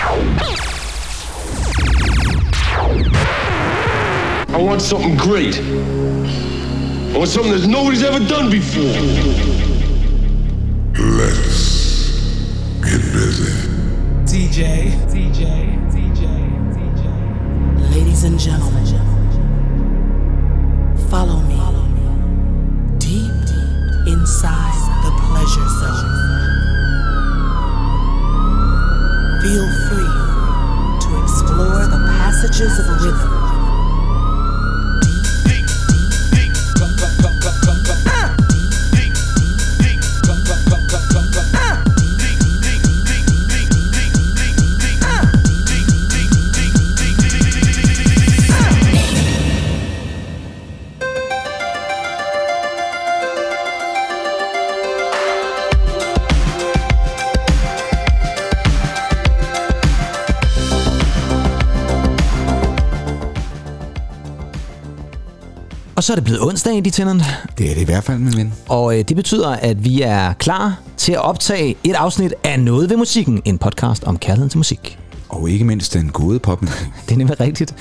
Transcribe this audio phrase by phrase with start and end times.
[0.00, 0.22] I
[4.60, 5.58] want something great.
[5.58, 8.84] I want something that nobody's ever done before.
[11.02, 12.12] Let's
[12.80, 13.50] get busy.
[14.24, 15.42] DJ, DJ,
[15.90, 16.22] DJ,
[16.76, 17.90] DJ.
[17.90, 18.86] Ladies and gentlemen,
[21.10, 21.58] follow me
[22.98, 23.32] deep
[24.06, 26.18] inside the pleasure zone.
[29.40, 29.87] Feel free to explore
[32.40, 33.37] the passages of rhythm.
[66.08, 67.24] Så er det blevet onsdag, de tænderne.
[67.58, 68.54] Det er det i hvert fald, min ven.
[68.68, 72.90] Og øh, det betyder, at vi er klar til at optage et afsnit af Noget
[72.90, 73.42] ved musikken.
[73.44, 74.98] En podcast om kærligheden til musik.
[75.28, 76.86] Og ikke mindst den gode popmusik.
[77.08, 77.74] Det er nemlig rigtigt.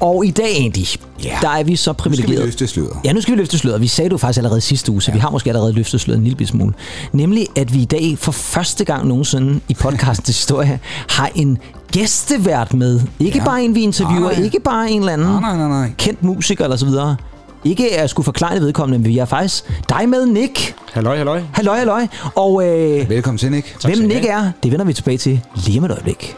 [0.00, 0.78] Og i dag, Andy,
[1.24, 1.38] Ja.
[1.42, 2.96] der er vi så Nu skal vi løfte sløret.
[3.04, 3.80] Ja, nu skal vi løfte sløret.
[3.80, 5.14] Vi sagde det jo faktisk allerede sidste uge, så ja.
[5.14, 6.72] vi har måske allerede løftet sløret en lille smule.
[7.12, 11.58] Nemlig, at vi i dag for første gang nogensinde i podcastens historie har en
[11.92, 13.00] gæstevært med.
[13.20, 13.44] Ikke ja.
[13.44, 14.42] Bare en, vi interviewer, nej.
[14.42, 15.92] ikke bare en eller anden Nej, nej, nej, nej.
[15.98, 17.16] kendt musiker eller så videre.
[17.64, 20.74] Ikke at skulle forklare vedkommende, men vi er faktisk dig med, Nick.
[20.92, 21.42] Halløj, halløj.
[21.52, 22.06] Halløj, halløj.
[22.34, 23.66] Og øh, Velkommen til, Nick.
[23.84, 26.36] hvem skal I Nick er, det vender vi tilbage til lige om et øjeblik.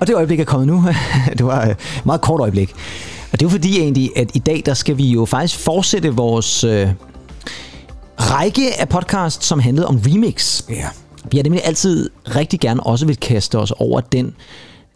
[0.00, 0.84] Og det øjeblik er kommet nu.
[1.38, 2.70] det var et meget kort øjeblik.
[3.32, 6.14] Og det er jo fordi egentlig, at i dag, der skal vi jo faktisk fortsætte
[6.14, 6.88] vores øh,
[8.18, 10.62] række af podcast, som handlede om remix.
[10.68, 10.86] Ja.
[11.30, 14.34] Vi har nemlig altid rigtig gerne også vil kaste os over den,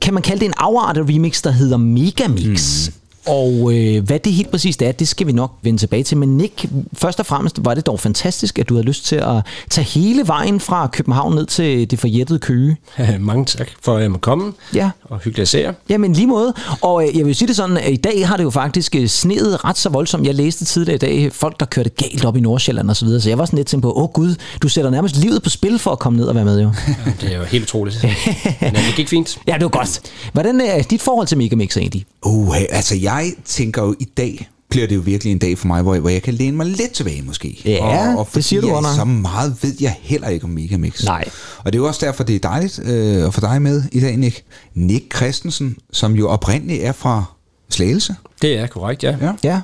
[0.03, 2.89] kan man kalde det en afart remix, der hedder Megamix.
[2.89, 2.95] Mm.
[3.27, 6.17] Og øh, hvad det helt præcist er, det skal vi nok vende tilbage til.
[6.17, 9.43] Men Nick, først og fremmest var det dog fantastisk, at du havde lyst til at
[9.71, 12.77] tage hele vejen fra København ned til det forjættede Køge.
[13.21, 14.53] Mange tak for, at jeg må komme.
[14.75, 14.91] Ja.
[15.05, 15.73] Og hyggeligt at se jer.
[15.89, 16.55] Jamen lige måde.
[16.81, 19.07] Og øh, jeg vil sige det sådan, at i dag har det jo faktisk øh,
[19.07, 20.27] sneet ret så voldsomt.
[20.27, 23.21] Jeg læste tidligere i dag folk, der kørte galt op i Nordsjælland og så videre.
[23.21, 25.79] Så jeg var sådan lidt tænkt på, åh gud, du sætter nærmest livet på spil
[25.79, 26.73] for at komme ned og være med jo.
[27.21, 28.05] Det er jo helt utroligt.
[28.61, 29.39] Men det gik fint.
[29.47, 30.01] ja, det var godt.
[30.33, 32.05] Hvordan er dit forhold til Megamix egentlig?
[32.23, 33.12] Uh, altså jeg
[33.45, 36.23] tænker jo i dag, bliver det jo virkelig en dag for mig, hvor, hvor jeg
[36.23, 37.61] kan læne mig lidt tilbage måske.
[37.65, 38.95] Ja, og, og det siger du, jeg, Under.
[38.95, 41.05] Så meget ved jeg heller ikke om Megamix.
[41.05, 41.25] Nej.
[41.59, 44.01] Og det er jo også derfor, det er dejligt øh, at få dig med i
[44.01, 44.45] dag, Nick.
[44.75, 47.25] Nick Christensen, som jo oprindeligt er fra
[47.71, 48.17] Slagelse.
[48.43, 49.17] Det er korrekt, ja.
[49.21, 49.33] Ja.
[49.45, 49.61] Ja.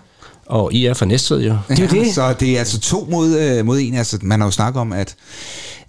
[0.46, 1.56] Og I er fra Næstved, jo.
[1.68, 2.14] Det er det.
[2.14, 3.94] Så det er altså to mod, øh, mod en.
[3.94, 5.14] Altså, man har jo snakket om, at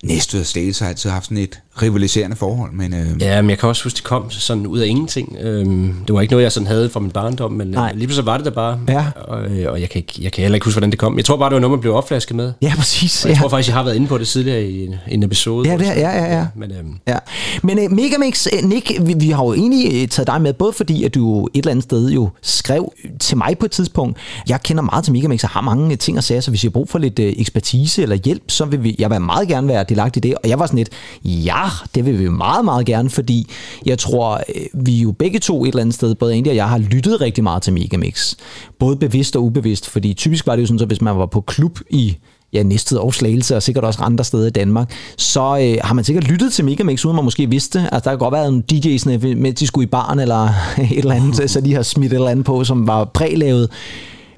[0.04, 2.72] Næstved og Slagelse har altid haft sådan et rivaliserende forhold.
[2.74, 5.38] Men øh, Ja, men jeg kan også huske, det kom sådan ud af ingenting.
[5.42, 7.90] Øhm, det var ikke noget, jeg sådan havde fra min barndom, men Nej.
[7.94, 8.80] øh, lige pludselig var det der bare.
[8.88, 9.06] Ja.
[9.28, 11.18] Og, øh, og jeg, kan ikke, jeg kan heller ikke huske, hvordan det kom.
[11.18, 12.54] Jeg tror bare, det var noget, man blev opflasket med.
[12.62, 13.24] Ja, præcis.
[13.26, 13.42] Og jeg Ja.
[13.42, 15.70] tror faktisk, jeg har været inde på det tidligere i en, en episode.
[15.70, 16.46] Ja, det er- ja, ja, ja.
[16.56, 17.18] Men øhm, Ja.
[17.64, 20.74] Men uh, Megamix, uh, Nick, vi, vi har jo egentlig uh, taget dig med, både
[20.74, 24.18] fordi, at du et eller andet sted jo skrev til mig på et tidspunkt,
[24.50, 26.72] jeg kender meget til Megamix og har mange ting at sige, så hvis jeg har
[26.74, 30.25] brug for lidt ekspertise eller hjælp, så vil vi, jeg vil meget gerne være delagtig
[30.25, 30.35] i det.
[30.44, 30.89] Og jeg var sådan lidt,
[31.23, 31.63] ja,
[31.95, 33.50] det vil vi meget, meget gerne, fordi
[33.85, 36.69] jeg tror, øh, vi jo begge to et eller andet sted, både Andy og jeg,
[36.69, 38.35] har lyttet rigtig meget til Megamix.
[38.79, 41.41] Både bevidst og ubevidst, fordi typisk var det jo sådan, så hvis man var på
[41.41, 42.17] klub i
[42.53, 46.03] ja, Næstved og Slagelse, og sikkert også andre steder i Danmark, så øh, har man
[46.03, 47.79] sikkert lyttet til Megamix, uden man måske vidste.
[47.79, 50.50] Altså, der kan godt være en DJ's, mens de skulle i barn eller
[50.91, 53.69] et eller andet, så de har smidt et eller andet på, som var prælavet.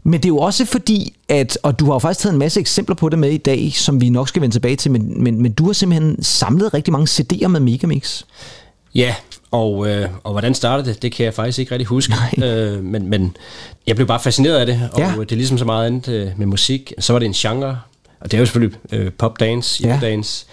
[0.04, 2.60] Men det er jo også fordi, at, og du har jo faktisk taget en masse
[2.60, 5.42] eksempler på det med i dag, som vi nok skal vende tilbage til, men, men,
[5.42, 8.24] men du har simpelthen samlet rigtig mange CD'er med Megamix.
[8.96, 9.16] Ja,
[9.52, 12.14] og, øh, og hvordan startede det, det kan jeg faktisk ikke rigtig huske.
[12.44, 13.36] Øh, men, men
[13.88, 15.14] jeg blev bare fascineret af det, og Ja.
[15.20, 16.94] det er ligesom så meget andet øh, med musik.
[17.00, 17.80] Så var det en genre,
[18.22, 20.00] og det er jo selvfølgelig øh, popdance, Ja.
[20.02, 20.46] dance.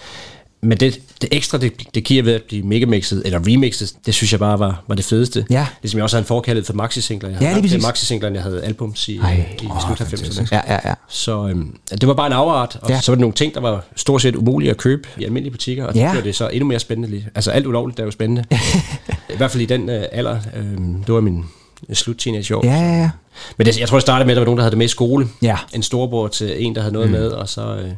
[0.60, 4.32] Men det, det ekstra, det, det giver ved at blive megamixet, eller remixet, det synes
[4.32, 5.46] jeg bare var, var det fedeste.
[5.50, 5.66] Ja.
[5.82, 7.28] Ligesom jeg også havde en forkærlighed for maxi-singler.
[7.28, 7.82] Jeg Ja, havde haft præcis.
[7.82, 9.46] maxi-singlerne, jeg havde albums i, Ej.
[9.62, 10.40] i Åh, slut af fantastisk.
[10.52, 10.56] 90'erne.
[10.56, 10.94] Ja, ja, ja.
[11.08, 13.00] Så øhm, det var bare en afart, og Ja.
[13.00, 15.84] så var det nogle ting, der var stort set umulige at købe i almindelige butikker,
[15.84, 16.04] og det Ja.
[16.06, 16.12] ja.
[16.12, 17.10] gjorde det så endnu mere spændende.
[17.10, 17.28] lige.
[17.34, 18.44] Altså alt ulovligt, der er jo spændende.
[19.34, 20.64] I hvert fald i den øh, alder, øh,
[21.06, 21.44] det var min
[21.92, 22.66] slut teenageår.
[22.66, 23.10] Ja, ja, ja.
[23.56, 24.86] Men det, jeg tror, det startede med, at der var nogen, der havde det med
[24.86, 25.28] i skole.
[25.42, 25.56] Ja.
[25.74, 27.12] En storbror til en, der havde noget mm.
[27.16, 27.90] med, og så, øh,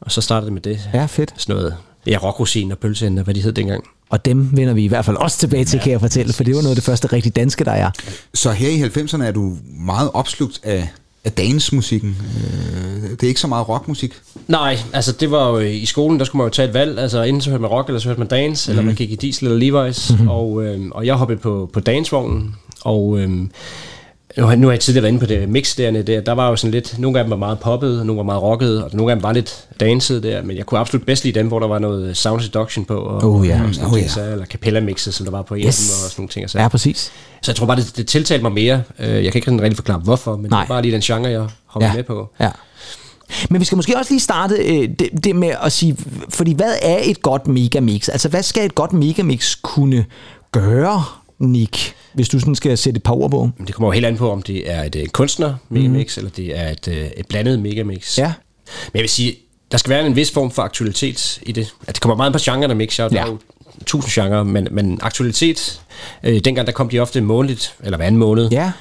[0.00, 0.80] og så startede det med det.
[0.94, 1.34] Ja, fedt.
[1.36, 1.76] Sådan noget,
[2.06, 3.84] ja, rockrosin og pølseender, hvad de hed dengang.
[4.10, 5.82] Og dem vender vi i hvert fald også tilbage til, ja.
[5.82, 7.90] kan jeg fortælle, for det var noget af det første rigtig danske, der er.
[8.34, 10.88] Så her i 90'erne er du meget opslugt af
[11.24, 12.16] af dansmusikken.
[12.36, 14.14] Øh, det er ikke så meget rockmusik.
[14.48, 16.98] Nej, altså det var jo øh, i skolen, der skulle man jo tage et valg.
[16.98, 18.78] Altså enten så hørte man rock, eller så hørte man dance, mm.
[18.78, 20.12] eller man gik i diesel eller Levi's.
[20.12, 20.28] Mm-hmm.
[20.28, 23.18] Og, øh, og jeg hoppede på, på dancevognen, og...
[23.18, 23.30] Øh,
[24.36, 26.20] nu har, nu har jeg tidligere været inde på det mix derne der.
[26.20, 28.84] Der var jo sådan lidt, nogle af dem var meget poppet, nogle var meget rocket,
[28.84, 31.48] og nogle af dem var lidt dancet der, men jeg kunne absolut bedst lide dem,
[31.48, 33.60] hvor der var noget sound seduction på, og, Oh, ja.
[33.68, 34.06] og sådan Oh, ja.
[34.08, 35.80] ting, eller capella mixet, som der var på en Yes.
[35.80, 36.50] af dem, og sådan nogle ting.
[36.50, 36.58] Så.
[36.58, 37.12] Ja, præcis.
[37.42, 38.82] så jeg tror bare, det, det tiltalte mig mere.
[38.98, 40.60] Øh, Jeg kan ikke sådan rigtig forklare, hvorfor, men Nej.
[40.60, 41.96] det er bare lige den genre, jeg hoppede Ja.
[41.96, 42.28] med på.
[42.40, 42.50] Ja.
[43.50, 45.96] Men vi skal måske også lige starte øh, det, det med at sige,
[46.28, 48.08] fordi hvad er et godt megamix?
[48.08, 50.04] Altså, hvad skal et godt megamix kunne
[50.52, 51.04] gøre,
[51.38, 53.50] Nick, hvis du sådan skal sætte et par ord på?
[53.66, 56.20] Det kommer jo helt an på, om det er et øh, kunstner megamix, mm.
[56.20, 58.18] eller det er et, øh, et blandet megamix.
[58.18, 58.26] Ja.
[58.66, 59.36] Men jeg vil sige,
[59.72, 61.74] der skal være en vis form for aktualitet i det.
[61.86, 62.96] At det kommer meget på genren mix.
[62.96, 63.22] Der Ja.
[63.22, 63.38] er jo
[63.86, 65.80] tusind genrer, men, men aktualitet,
[66.22, 68.48] øh, dengang der kom de ofte månedligt, eller hver anden måned.
[68.50, 68.72] Ja.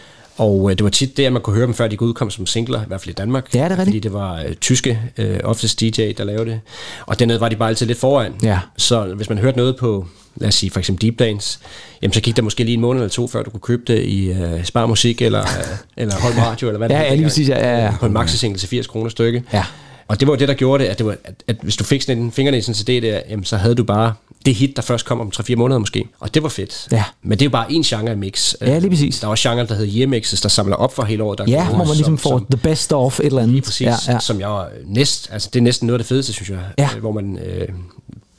[0.41, 2.81] Og øh, det var tit der, man kunne høre dem, før de udkomme som singler,
[2.81, 3.55] i hvert fald i Danmark.
[3.55, 3.88] Ja, det er rigtigt.
[3.88, 6.59] Fordi det var øh, tyske, øh, oftest DJ, der lavede det.
[7.05, 8.33] Og dernede var de bare altid lidt foran.
[8.43, 8.59] Ja.
[8.77, 10.05] Så hvis man hørte noget på,
[10.35, 11.59] lad os sige for eksempel Deep Dance,
[12.01, 14.03] jamen så gik der måske lige en måned eller to, før du kunne købe det
[14.03, 17.11] i øh, Spar Musik, eller, øh, eller Holm Radio, eller hvad Ja, det ja, lige
[17.11, 17.29] dengang.
[17.29, 17.93] præcis, ja, ja, ja.
[17.99, 19.43] På en maxi-single til 80 kroner stykke.
[19.53, 19.65] Ja.
[20.07, 21.83] Og det var jo det, der gjorde det, at, det var, at, at hvis du
[21.83, 24.13] fik sådan en fingrene i sådan en CD der, jamen, så havde du bare
[24.45, 26.05] det hit, der først kom om 3-4 måneder måske.
[26.19, 26.88] Og det var fedt.
[26.91, 27.03] Ja.
[27.23, 28.55] Men det er jo bare en genre mix.
[28.61, 29.19] Ja, lige præcis.
[29.19, 31.38] Der er også genre, der hedder year-mixes, der samler op for hele året.
[31.38, 33.53] Der er Ja, hvor man ligesom som- får som- the best of et eller andet.
[33.53, 34.19] Lige præcis, Ja, ja.
[34.19, 36.89] som jeg var næst, altså det er næsten noget af det fedeste, synes jeg, Ja.
[36.95, 37.67] øh, hvor man øh,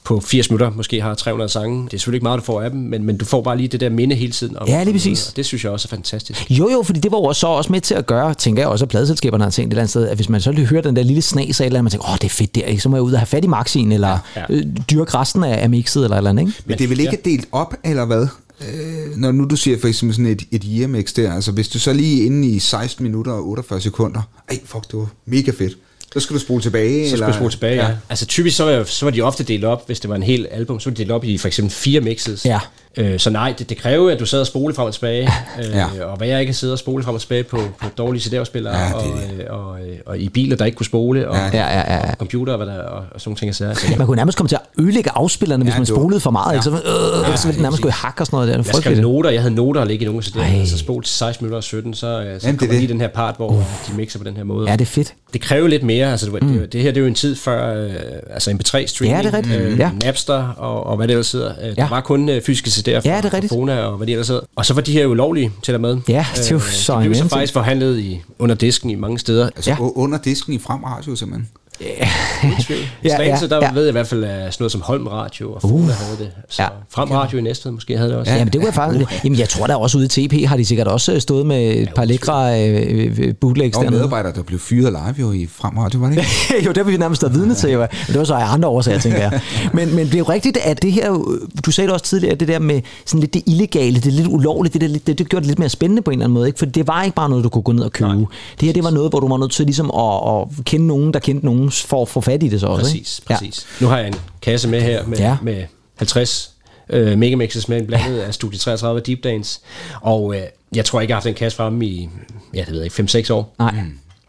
[0.04, 1.84] på 80 minutter måske har 300 sange.
[1.84, 3.68] Det er selvfølgelig ikke meget, du får af dem, men, men du får bare lige
[3.68, 4.56] det der minde hele tiden.
[4.56, 5.28] Om, Ja, lige præcis.
[5.28, 6.50] Og det synes jeg også er fantastisk.
[6.50, 8.84] Jo, jo, fordi det var jo så også med til at gøre, tænker jeg også,
[8.84, 10.96] at pladeselskaberne har tænkt et eller andet sted, at hvis man så lige hører den
[10.96, 12.82] der lille snas af et eller andet, man tænker, åh, det er fedt der, ikke?
[12.82, 14.54] så må jeg ud og have fat i maxien, eller ja, Ja, ja.
[14.54, 14.60] ja.
[14.60, 16.52] Øh, dyrke resten af, af mixet, eller et eller andet, ikke?
[16.66, 18.26] Men det er vel ikke delt op, eller hvad?
[18.60, 21.68] Øh, når nu du siger for eksempel sådan et, et year mix der, altså hvis
[21.68, 25.50] du så lige inde i 16 minutter og 48 sekunder, ej fuck, det var mega
[25.58, 25.76] fedt.
[26.12, 27.16] Så skal du spole tilbage, Så eller?
[27.16, 27.88] skulle jeg spole tilbage, ja.
[27.88, 27.94] ja.
[28.08, 30.46] Altså typisk så var, så var de ofte delt op, hvis det var en hel
[30.50, 32.44] album, så var de delt op i for eksempel fire mixes.
[32.44, 32.60] Ja.
[32.96, 35.28] Øh, så nej, det, det kræver at du sad og spole frem og tilbage.
[35.58, 36.04] Øh, Ja.
[36.04, 38.86] Og hvad jeg ikke sidder og spole frem og tilbage på, på dårlige CD-afspillere, Ja,
[38.86, 39.02] ja, og,
[39.38, 39.48] det.
[39.48, 42.10] og, og, og, i biler, der ikke kunne spole, og, Ja, Ja, ja, ja.
[42.10, 43.54] og computer og, hvad der, og, og sådan nogle ting.
[43.54, 46.00] Så, så Man kunne nærmest komme til at ødelægge afspillerne, hvis Ja, man det var-
[46.00, 46.56] spolede for meget, Ja.
[46.56, 46.64] ikke?
[46.64, 48.54] Så, øh, ja, så ville den nærmest gå i hak og sådan noget der.
[48.54, 50.64] Er Jeg skrev noter, jeg havde noter at ligge i nogle Ej.
[50.64, 52.80] så spol til 16 minutter og 17, så, øh, så er kommer det.
[52.80, 53.56] lige den her part, hvor uh.
[53.88, 54.70] de mixer på den her måde.
[54.70, 55.14] Ja, det er fedt.
[55.32, 56.52] Det kræver lidt mere, altså det, mm.
[56.58, 57.90] det, det her det er jo en tid før øh,
[58.30, 59.60] altså MP3 streaming, Ja, det er rigtigt.
[59.60, 59.90] øh, Ja.
[60.04, 61.52] Napster og, og hvad det ellers hedder.
[61.62, 61.82] Øh, Ja.
[61.82, 63.52] Der var kun øh, fysiske CD'er fra, Ja, det er fra rigtigt.
[63.52, 64.42] Fona og hvad det ellers hedder.
[64.56, 65.96] Og så var de her jo ulovlige til der med.
[66.08, 69.18] Ja, det er jo så de blev så faktisk forhandlet i, under disken i mange
[69.18, 69.46] steder.
[69.46, 69.76] Altså Ja.
[69.80, 71.48] under disken i frem radio simpelthen.
[71.82, 72.74] I
[73.04, 73.72] Ja, Slagelse, ja, der ja.
[73.72, 76.30] ved jeg i hvert fald, at sådan noget som Holm Radio og Fona havde det.
[76.48, 76.68] Så Ja.
[76.90, 78.32] Frem Radio i Næstved måske havde det også.
[78.32, 79.24] Ja, Jamen, det kunne jeg faktisk...
[79.24, 81.88] Jamen, jeg tror da også ude i TP har de sikkert også stået med et
[81.96, 83.98] par lækre øh, øh, bootlegs Og dernede.
[84.00, 86.64] medarbejdere, der blev fyret live jo i frem radio, var det ikke?
[86.66, 87.78] jo, det vil vi nærmest have vidne til, jo.
[87.78, 89.40] Men det var så af andre årsager, tænker jeg.
[89.72, 92.34] Men, men det er jo rigtigt, at det her, jo- du sagde det også tidligere,
[92.34, 95.40] det der med sådan lidt det illegale, det lidt ulovlige, det, der, det, det gjorde
[95.42, 96.58] det lidt mere spændende på en eller anden måde, ikke?
[96.58, 98.08] For det var ikke bare noget, du kunne gå ned og købe.
[98.14, 98.24] Nej,
[98.60, 101.12] det her, det var noget, hvor du var nødt til ligesom at, at kende nogen,
[101.14, 103.26] der kendte nogen, for at få fat i det så også, Præcis, ikke?
[103.26, 103.66] præcis.
[103.80, 103.84] Ja.
[103.84, 105.24] Nu har jeg en kasse med her med, Ja.
[105.28, 105.36] ja.
[105.42, 105.64] med
[105.96, 106.50] 50
[106.88, 109.60] øh, megamixes med en blandet af Studie 33 Deep Dance.
[110.00, 110.42] Og øh,
[110.74, 112.08] jeg tror ikke, jeg har haft den kasse fremme i,
[112.54, 113.54] ja, det ved jeg ikke, 5-6 år.
[113.58, 113.74] Nej.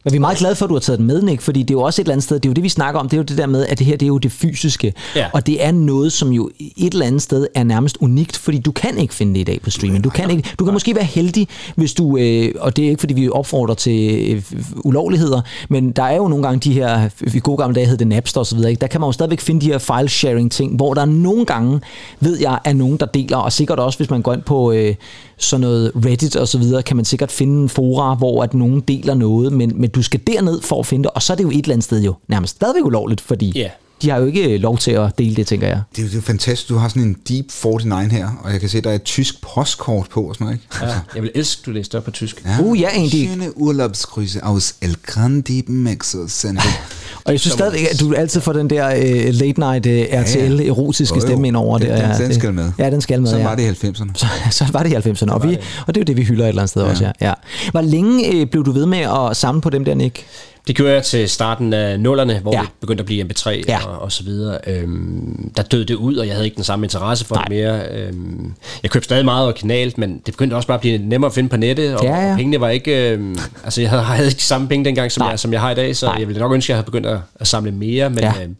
[0.03, 1.69] Men vi er meget glade for, at du har taget den med, Nick, fordi det
[1.69, 3.17] er jo også et eller andet sted, det er jo det, vi snakker om, det
[3.17, 4.93] er jo det der med, at det her, det er jo det fysiske.
[5.15, 5.27] Ja.
[5.33, 8.71] Og det er noget, som jo et eller andet sted er nærmest unikt, fordi du
[8.71, 10.03] kan ikke finde det i dag på streaming.
[10.03, 12.99] Du kan, ikke, du kan måske være heldig, hvis du, øh, og det er ikke,
[12.99, 14.43] fordi vi opfordrer til øh,
[14.83, 18.07] ulovligheder, men der er jo nogle gange de her, i gode gamle dage hed det
[18.07, 18.81] Napster og så videre, ikke?
[18.81, 21.81] der kan man jo stadigvæk finde de her file-sharing ting, hvor der er nogle gange,
[22.19, 24.95] ved jeg, er nogen, der deler, og sikkert også, hvis man går ind på øh,
[25.43, 28.81] sådan noget Reddit og så videre, kan man sikkert finde en fora, hvor at nogen
[28.81, 31.43] deler noget, men, men du skal derned for at finde det, og så er det
[31.43, 33.69] jo et eller andet sted jo nærmest stadigvæk ulovligt, fordi Ja.
[34.01, 35.81] de har jo ikke lov til at dele det, tænker jeg.
[35.95, 38.59] Det er jo det er fantastisk, du har sådan en Deep 49 her, og jeg
[38.59, 40.85] kan se, der er et tysk postkort på og sådan noget, ikke?
[40.85, 40.99] Ja.
[41.15, 42.45] Jeg vil elske, at du læste op på tysk.
[42.45, 42.63] Ja.
[42.63, 43.29] Uh, ja, egentlig.
[43.33, 46.63] Schöne Urlaubsgrüße aus El Grande Mexo Center.
[47.25, 50.55] Og jeg synes stadigvæk, at du altid får den der uh, late night uh, RTL
[50.61, 50.67] ja.
[50.67, 51.27] erotiske Jo, jo.
[51.27, 51.95] stemme ind over Den- der.
[51.95, 52.71] den- ja, den det- skal med.
[52.79, 53.43] Ja, den skal med, ja.
[53.43, 54.11] var det i 90'erne.
[54.15, 56.43] Så, så var det i 90'erne, og, vi, og det er jo det, vi hylder
[56.45, 56.89] et eller andet sted ja.
[56.89, 57.11] også, ja.
[57.27, 57.33] ja.
[57.71, 58.99] Hvor længe øh, blev du ved med
[59.29, 60.25] at samle på dem der, Nick?
[60.67, 62.59] Det gjorde jeg til starten af nullerne, hvor Ja.
[62.61, 63.85] det begyndte at blive MP3 Ja.
[63.87, 64.57] og, og så videre.
[64.67, 67.43] Øhm, der døde det ud, og jeg havde ikke den samme interesse for Nej.
[67.45, 67.81] det mere.
[67.91, 68.53] Øhm,
[68.83, 71.49] jeg købte stadig meget originalt, men det begyndte også bare at blive nemmere at finde
[71.49, 72.31] på nettet, og, Ja, ja.
[72.31, 73.09] og pengene var ikke...
[73.11, 75.29] Øhm, altså, jeg havde, havde ikke de samme penge dengang, som Nej.
[75.29, 76.15] jeg, som jeg har i dag, så Nej.
[76.19, 78.19] jeg ville nok ønske, at jeg havde begyndt at, at samle mere, men...
[78.19, 78.33] Ja.
[78.43, 78.55] Øhm,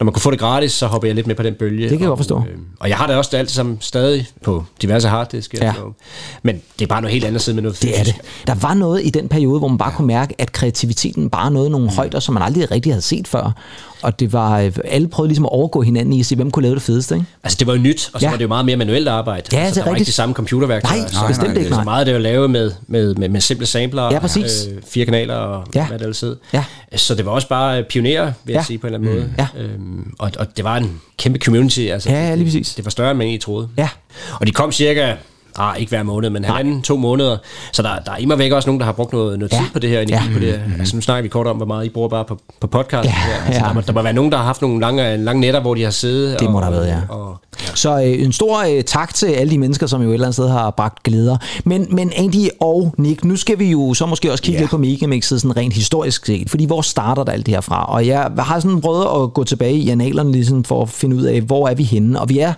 [0.00, 1.82] når man kunne få det gratis, så hopper jeg lidt med på den bølge.
[1.82, 2.38] Det kan jeg godt forstå.
[2.38, 5.54] Øh, og jeg har det også alt sammen stadig på diverse harddisk.
[5.54, 5.72] Ja.
[6.42, 8.14] Men det er bare noget helt andet side med noget Det er det.
[8.14, 8.46] fysisk.
[8.46, 11.70] Der var noget i den periode, hvor man bare kunne mærke, at kreativiteten bare nåede
[11.70, 13.52] nogle højder, som man aldrig rigtig havde set før.
[14.02, 16.62] Og det var, øh, alle prøvede ligesom at overgå hinanden i at se, hvem kunne
[16.62, 17.14] lave det fedeste.
[17.14, 17.26] Ikke?
[17.44, 18.28] Altså, det var jo nyt, og så Ja.
[18.28, 18.30] ja.
[18.30, 19.42] var det jo meget mere manuelt arbejde.
[19.52, 21.00] Ja, altså, det er der var ikke de samme computerværktøjer.
[21.02, 21.68] Nej, Så- bestemt nej, ikke.
[21.68, 24.02] det er Så meget af det var lavet med, med, med, med simple sampler.
[24.12, 24.66] Ja, præcis.
[24.72, 25.80] Øh, fire kanaler og Ja.
[25.80, 25.86] ja.
[25.86, 26.36] hvad det ellers hed.
[26.52, 26.64] Ja.
[26.96, 28.58] Så det var også bare pionerer, vil Ja.
[28.58, 29.30] jeg sige på en eller anden måde.
[29.56, 29.62] Ja.
[29.62, 31.80] Øhm, og, og det var en kæmpe community.
[31.80, 32.74] Altså, Ja, ja, lige det, præcis.
[32.74, 33.68] Det var større, end man egentlig troede.
[33.76, 33.88] Ja.
[34.40, 35.14] Og de kom cirka,
[35.58, 37.36] ah, ikke hver måned, men halvanden, to måneder.
[37.72, 39.58] Så der, der er immer væk også nogen, der har brugt noget, noget Ja.
[39.58, 40.32] tid på det her, energi Ja.
[40.34, 40.60] på det her.
[40.78, 43.04] Altså nu snakker vi kort om, hvor meget I bruger bare på, på podcast.
[43.04, 43.44] Ja, her.
[43.46, 43.68] Altså, ja.
[43.68, 45.82] der, må, der må være nogen, der har haft nogle lange, lange nætter, hvor de
[45.84, 46.40] har siddet.
[46.40, 47.14] Det må og, der have været, ja.
[47.14, 47.40] Og,
[47.74, 50.34] Så øh, en stor øh, tak til alle de mennesker, som jo et eller andet
[50.34, 51.36] sted har bragt glæder.
[51.64, 54.62] Men, men Andy og Nick, nu skal vi jo så måske også kigge Ja.
[54.62, 56.50] lidt på Megamixet sådan rent historisk set.
[56.50, 57.84] Fordi hvor starter der alt det her fra?
[57.84, 61.22] Og jeg har sådan prøvet at gå tilbage i analerne ligesom for at finde ud
[61.22, 62.20] af, hvor er vi henne.
[62.20, 62.52] Og vi er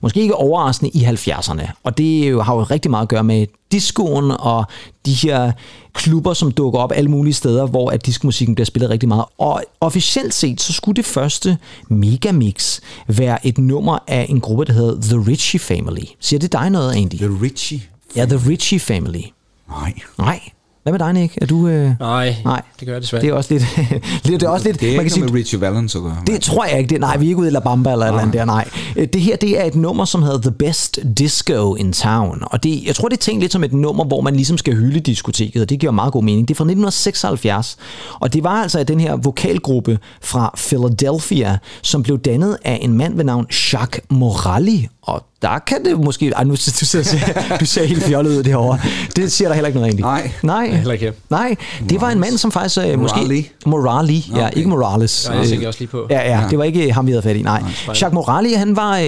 [0.00, 1.70] måske ikke overraskende i 70'erne.
[1.84, 4.64] Og det jo- har jo rigtig meget at gøre med discoen og
[5.06, 5.52] de her
[5.92, 9.24] klubber, som dukker op alle mulige steder, hvor at diskmusikken bliver spillet rigtig meget.
[9.38, 14.72] Og officielt set, så skulle det første Megamix være et nummer af en gruppe, der
[14.72, 16.04] hedder The Ritchie Family.
[16.20, 17.14] Siger det dig noget, Andy?
[17.14, 17.82] The Richie.
[18.16, 19.22] Ja, The Ritchie Family.
[19.68, 19.94] Nej.
[20.18, 20.40] Nej.
[20.84, 21.38] Hvad med dig, Nick?
[21.42, 21.68] Er du...
[21.68, 21.90] Øh...
[22.00, 23.64] Nej, Nej, det gør jeg desværre Det er også lidt...
[24.24, 24.80] lidt- det er også lidt...
[24.80, 26.16] Det er man ikke kan sige, med Richie Valens at gøre.
[26.26, 26.90] det tror jeg ikke.
[26.90, 28.68] Det, nej, vi er ikke ude i La Bamba eller et eller andet der, nej.
[28.96, 32.42] Øh, Det her, det er et nummer, som hedder The Best Disco in Town.
[32.46, 34.74] Og det, jeg tror, det er tænkt lidt som et nummer, hvor man ligesom skal
[34.74, 36.48] hylde diskoteket, og det giver meget god mening.
[36.48, 37.76] Det er fra 1976,
[38.20, 43.16] og det var altså den her vokalgruppe fra Philadelphia, som blev dannet af en mand
[43.16, 44.88] ved navn Jacques Morali.
[45.06, 46.28] Og der kan det måske...
[46.36, 48.78] Ej, nu du ser, du ser helt fjollet ud derovre.
[49.16, 50.04] Det siger der heller ikke noget egentlig.
[50.04, 50.30] Nej.
[50.42, 50.76] Nej.
[50.76, 51.12] Heller ikke.
[51.30, 51.54] Nej,
[51.88, 53.16] det var en mand, som faktisk øh, måske...
[53.20, 53.50] Morali?
[53.66, 54.56] Morali, ja, Okay.
[54.56, 55.26] ikke Morales.
[55.28, 56.06] Nej, det Øh, tænker jeg også lige på.
[56.10, 57.62] Ja, ja, det var ikke ham, vi havde fat i, nej.
[57.88, 59.04] Jacques Morali, han var øh,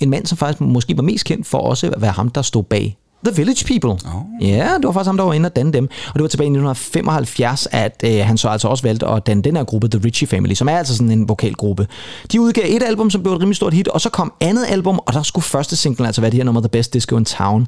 [0.00, 2.62] en mand, som faktisk måske var mest kendt for også at være ham, der stod
[2.64, 3.90] bag The Village People.
[3.90, 4.48] Oh.
[4.48, 5.84] Ja, det var faktisk ham, der var inde og danne dem.
[5.84, 9.42] Og det var tilbage i 1975, at øh, han så altså også valgte at danne
[9.42, 11.86] den her gruppe, The Ritchie Family, som er altså sådan en vokalgruppe.
[12.32, 14.98] De udgav et album, som blev et rimelig stort hit, og så kom andet album,
[15.06, 17.66] og der skulle første single altså være det her nummer, The Best Disco in Town.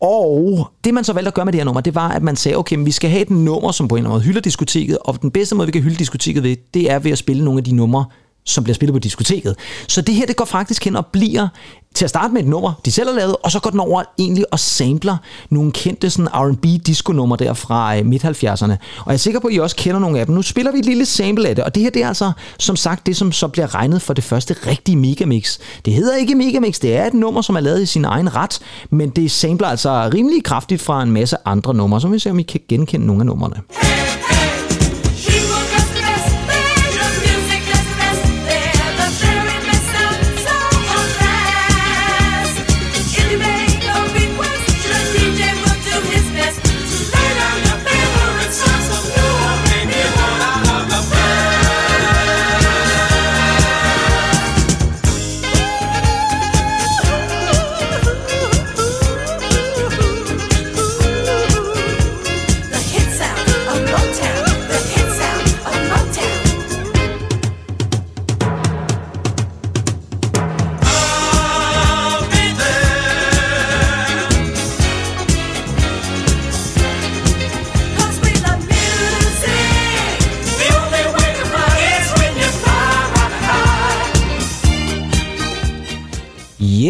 [0.00, 2.36] Og det man så valgte at gøre med det her nummer, det var, at man
[2.36, 4.40] sagde, okay, men vi skal have et nummer, som på en eller anden måde hylder
[4.40, 7.44] diskoteket, og den bedste måde, vi kan hylde diskoteket ved, det er ved at spille
[7.44, 8.04] nogle af de numre,
[8.46, 9.56] som bliver spillet på diskoteket.
[9.88, 11.48] Så det her, det går faktisk hen og bliver
[11.96, 14.02] til at starte med et nummer, de selv har lavet, og så går den over
[14.18, 15.16] egentlig og sampler
[15.50, 18.72] nogle kendte sådan R&B disco-numre der fra øh, midt-70'erne.
[18.98, 20.34] Og jeg er sikker på, at I også kender nogle af dem.
[20.34, 22.76] Nu spiller vi et lille sample af det, og det her, det er altså som
[22.76, 25.58] sagt det, som så bliver regnet for det første rigtige megamix.
[25.84, 28.58] Det hedder ikke megamix, det er et nummer, som er lavet i sin egen ret,
[28.90, 32.38] men det sampler altså rimelig kraftigt fra en masse andre numre, så vi ser, om
[32.38, 33.56] I kan genkende nogle af numrene.
[33.72, 34.35] The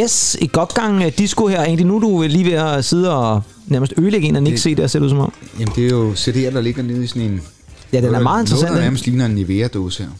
[0.07, 1.63] Yes, et godt gang øh, disco her.
[1.65, 4.75] Egentlig nu er du lige ved at sidde og nærmest ødelægge en af Nick se
[4.75, 5.33] der, ser det ud som om.
[5.59, 7.43] Jamen, det er jo CD'er, der ligger nede i sådan en...
[7.93, 10.11] Ja, den er meget interessant, Noget, der nærmest ligner en Nivea-dåse her.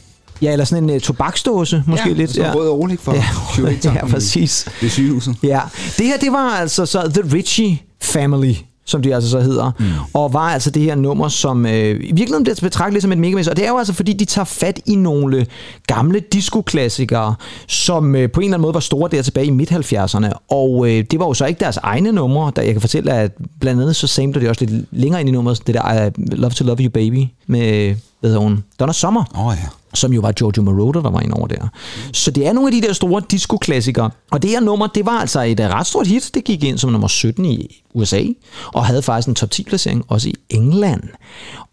[0.43, 2.31] Ja, eller sådan en uh, tobaksdåse, måske ja, lidt.
[2.31, 4.69] sådan en rød overlæg for ja, ja, præcis.
[4.81, 5.37] Det sygehuset.
[5.43, 5.61] Ja,
[5.99, 8.55] det her, det var altså så The Ritchie Family,
[8.87, 9.85] som de altså så hedder, mm.
[10.15, 13.47] og var altså det her nummer, som øh, i virkeligheden bliver betragtet som et megamix,
[13.47, 15.47] og det er jo altså fordi, de tager fat i nogle
[15.87, 17.35] gamle disco-klassikere,
[17.67, 21.05] som øh, på en eller anden måde var store der tilbage i midt-70'erne, og øh,
[21.11, 23.97] det var jo så ikke deres egne numre, der jeg kan fortælle, at blandt andet
[23.97, 26.79] så samler de også lidt længere ind i nummeret, det der uh, Love to Love
[26.81, 30.63] You Baby, med, hvad hedder hun, Donna Summer Åh oh, ja som jo var Giorgio
[30.63, 31.69] Moroder, der var ind over der.
[32.13, 34.11] Så det er nogle af de der store disco-klassikere.
[34.31, 36.31] Og det her nummer, det var altså et øh, ret stort hit.
[36.35, 38.25] Det gik ind som nummer 17 i USA,
[38.67, 41.03] og havde faktisk en top 10-placering også i England.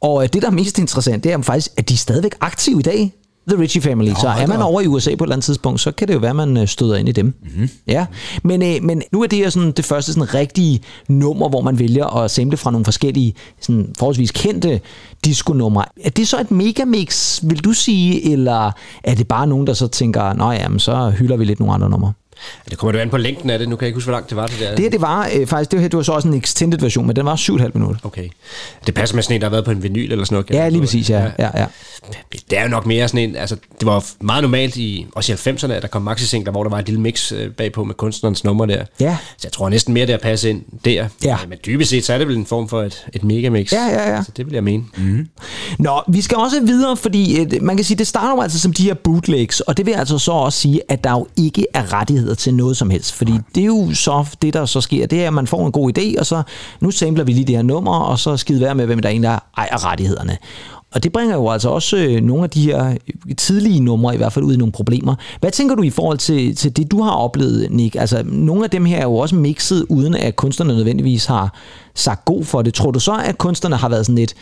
[0.01, 2.80] Og øh, det, der er mest interessant, det er faktisk, at de er stadigvæk aktive
[2.80, 3.13] i dag.
[3.50, 4.10] The Ritchie Family.
[4.10, 6.14] Nå, så er man over i USA på et eller andet tidspunkt, så kan det
[6.14, 7.26] jo være, at man øh, støder ind i dem.
[7.26, 7.70] Mm-hmm.
[7.88, 8.06] Ja.
[8.44, 11.80] Men, øh, men nu er det her sådan det første sådan rigtige nummer, hvor man
[11.80, 14.82] vælger at sample fra nogle forskellige sådan forholdsvis kendte
[15.26, 15.86] disco-numre.
[16.04, 18.72] Er det så et megamix, vil du sige, eller
[19.04, 21.74] er det bare nogen, der så tænker, nå ja, men så hylder vi lidt nogle
[21.74, 22.14] andre numre?
[22.70, 23.70] Det kommer jo an på længden af det.
[23.70, 24.70] Nu kan jeg ikke huske, hvor langt det var det der.
[24.70, 27.08] Det her, det var øh, faktisk, det, her, det var så også en extended version,
[27.08, 28.00] men den var 7,5 minutter.
[28.04, 28.30] Okay.
[28.88, 30.50] Det passer med sådan en, der har været på en vinyl eller sådan noget.
[30.50, 31.32] Ja, lige præcis, ja.
[31.40, 31.66] ja, ja.
[32.50, 35.36] Det er jo nok mere sådan en, altså det var meget normalt i, også i
[35.36, 38.44] 90'erne, at der kom maxi hvor der var et lille mix øh, bagpå med kunstnerens
[38.44, 38.86] nummer der.
[39.00, 39.18] Ja.
[39.38, 41.08] Så jeg tror næsten mere, det at passe ind der.
[41.24, 41.38] Ja.
[41.50, 43.74] Men dybest set, så er det vel en form for et, et megamix.
[43.74, 44.24] Ja, ja, ja.
[44.24, 44.84] Så det vil jeg mene.
[44.98, 45.28] Mm.
[45.80, 48.74] Nå, vi skal også videre, fordi øh, man kan sige, det starter jo altså som
[48.74, 51.94] de her bootlegs, og det vil altså så også sige, at der jo ikke er
[52.24, 55.24] rettigheder til noget som helst, fordi det er jo så det, der så sker, det
[55.24, 56.44] er, at man får en god idé, og så
[56.80, 59.39] nu sampler vi lige det her nummer, og så skide være med, hvem der egentlig
[59.58, 60.38] ejer rettighederne.
[60.94, 64.18] Og det bringer jo altså også øh, nogle af de her øh, tidlige numre i
[64.18, 65.15] hvert fald ud i nogle problemer.
[65.39, 67.96] Hvad tænker du i forhold til, til det, du har oplevet, Nick?
[67.96, 71.58] Altså, nogle af dem her er jo også mixet, uden at kunstnerne nødvendigvis har
[71.96, 72.74] sagt god for det.
[72.74, 74.34] Tror du så, at kunstnerne har været sådan lidt,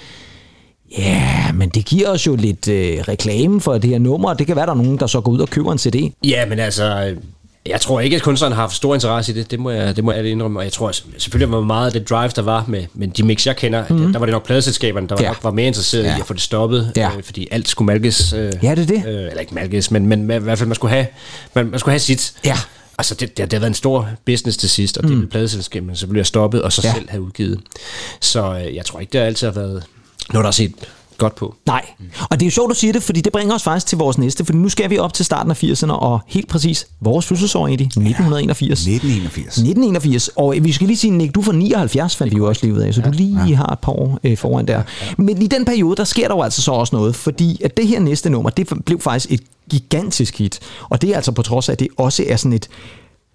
[0.98, 4.48] ja, men det giver os jo lidt øh, reklame for det her nummer, og det
[4.48, 6.14] kan være, der er nogen, der så går ud og køber en CD.
[6.24, 7.16] Ja, men altså,
[7.66, 9.52] jeg tror ikke, at kunstneren har haft stor interesse i det.
[9.52, 10.60] Det må jeg, det må jeg indrømme.
[10.60, 13.48] Og jeg tror selvfølgelig, var meget af det drive, der var med, med de mix,
[13.48, 14.12] jeg kender, mm.
[14.12, 15.28] der var det nok pladeselskaberne, der var, Ja.
[15.28, 16.18] nok var mere interesseret ja.
[16.18, 16.92] i at få det stoppet.
[16.96, 17.10] Ja.
[17.18, 18.34] Øh, fordi alt skulle malkes.
[18.34, 19.06] Øh, Ja, det er det.
[19.08, 21.08] Øh, eller ikke malkes, men, men i hvert fald, man skulle have,
[21.56, 22.34] man, man skulle have sit.
[22.46, 22.58] Ja.
[22.98, 25.96] Altså, det, det, det har været en stor business til sidst, og det vil pladeselskaberne
[25.96, 26.94] selvfølgelig have stoppet, og så ja.
[26.94, 27.60] selv have udgivet.
[28.22, 29.84] Så øh, jeg tror ikke, det har altid har været
[30.34, 30.74] noget, der har set
[31.22, 31.56] godt på.
[31.66, 31.86] Nej,
[32.30, 34.18] og det er jo sjovt, du siger det, fordi det bringer os faktisk til vores
[34.18, 37.68] næste, for nu skal vi op til starten af 80'erne, og helt præcis vores fødselsår
[37.68, 38.80] egentlig, 1981.
[38.80, 39.58] 1981.
[39.58, 42.66] 1981, og vi skal lige sige, Nick, du er fra 79, fandt vi jo også
[42.66, 44.84] lige ud af, så du lige har et par år øh, foran der.
[45.18, 47.88] Men i den periode, der sker der jo altså så også noget, fordi at det
[47.88, 50.60] her næste nummer, det blev faktisk et gigantisk hit,
[50.90, 52.68] og det er altså på trods af, at det også er sådan et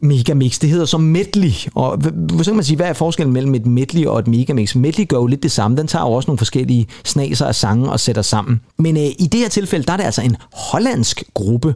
[0.00, 0.58] megamix.
[0.58, 1.98] Det hedder så medley, og
[2.38, 4.74] så kan man sige, hvad er forskellen mellem et medley og et megamix?
[4.74, 5.76] Medley gør jo lidt det samme.
[5.76, 8.60] Den tager jo også nogle forskellige snaser af sange og sætter sammen.
[8.78, 11.74] Men øh, i det her tilfælde, der er det altså en hollandsk gruppe.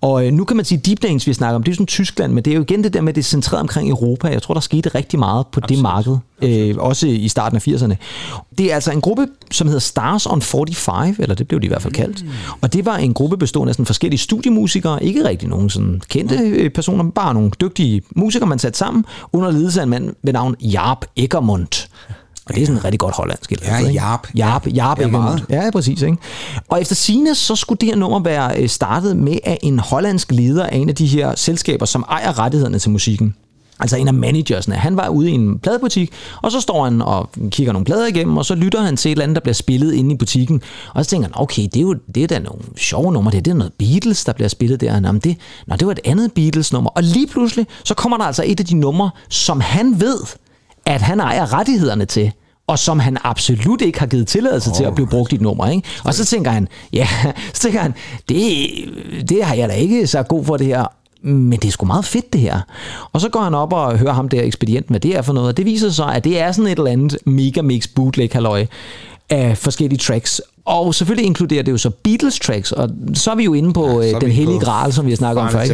[0.00, 1.86] Og øh, nu kan man sige, Deep Dance, vi snakker om, det er jo sådan
[1.86, 4.28] Tyskland, men det er jo igen det der med, det er centreret omkring Europa.
[4.28, 7.94] Jeg tror, der skete rigtig meget på det marked, øh, også i starten af 80'erne.
[8.58, 11.68] Det er altså en gruppe, som hedder Stars on 45, eller det blev de i
[11.68, 12.24] hvert fald kaldt.
[12.60, 16.34] Og det var en gruppe bestående af sådan forskellige studiemusikere, ikke rigtig nogen sådan kendte
[16.36, 20.14] øh, personer, men bare nogle dygtige musikere, man satte sammen, under ledelse af en mand
[20.22, 21.88] ved navn Jaap Eckermont.
[22.46, 23.52] Og det er sådan en rigtig godt hollandsk.
[23.52, 23.90] eller Ja?
[23.90, 24.26] Jaap.
[24.36, 25.44] Jaap, Jaap Ja, meget.
[25.50, 26.02] Ja, præcis.
[26.02, 26.16] Ikke?
[26.68, 30.32] Og efter sine så skulle det her nummer være øh, startet med af en hollandsk
[30.32, 33.34] leder af en af de her selskaber, som ejer rettighederne til musikken.
[33.82, 34.74] Altså en af managersne.
[34.74, 36.10] Han var ude i en pladebutik,
[36.42, 39.12] og så står han og kigger nogle plader igennem, og så lytter han til et
[39.12, 40.62] eller andet, der bliver spillet inde i butikken.
[40.94, 43.38] Og så tænker han, okay, det er jo det er da nogle sjove numre, det,
[43.38, 45.00] er- det er noget Beatles, der bliver spillet der.
[45.00, 46.90] Nå, men det, nå, det var et andet Beatles-nummer.
[46.90, 50.18] Og lige pludselig, så kommer der altså et af de numre, som han ved,
[50.86, 52.32] at han ejer rettighederne til
[52.66, 54.76] og som han absolut ikke har givet tilladelse oh.
[54.76, 55.68] til at blive brugt i et nummer.
[55.68, 55.88] Ikke?
[56.04, 57.08] Og så tænker han, ja,
[57.54, 57.94] så tænker han,
[58.28, 58.66] det,
[59.28, 60.84] det har jeg da ikke så god for det her,
[61.22, 62.60] men det er sgu meget fedt det her.
[63.12, 65.48] Og så går han op og hører ham der ekspedient, hvad det er for noget,
[65.48, 68.66] og det viser sig, at det er sådan et eller andet megamix bootleg halløj
[69.30, 70.40] af forskellige tracks.
[70.64, 74.00] Og selvfølgelig inkluderer det jo så Beatles tracks, og så er vi jo inde på
[74.00, 75.60] Ja, er den hellige gral, som vi har snakket om før.
[75.60, 75.72] Ikke?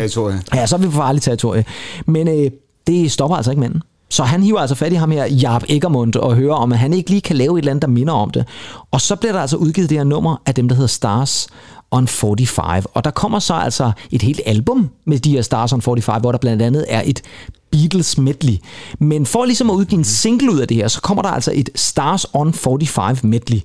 [0.55, 1.65] Ja, så er vi på farligt territorie.
[2.07, 2.51] Men øh,
[2.87, 3.83] det stopper altså ikke manden.
[4.11, 6.93] Så han hiver altså fat i ham her, Jarp Eggermund, og hører om, at han
[6.93, 8.45] ikke lige kan lave et eller andet, der minder om det.
[8.91, 11.47] Og så bliver der altså udgivet det her nummer af dem, der hedder Stars
[11.91, 12.83] on 45.
[12.95, 16.33] Og der kommer så altså et helt album med de her Stars on 45, hvor
[16.33, 17.23] der blandt andet er et
[17.71, 18.59] Beatles medley.
[18.99, 21.53] Men for ligesom at udgive en single ud af det her, så kommer der altså
[21.55, 23.61] et Stars on 45 medley.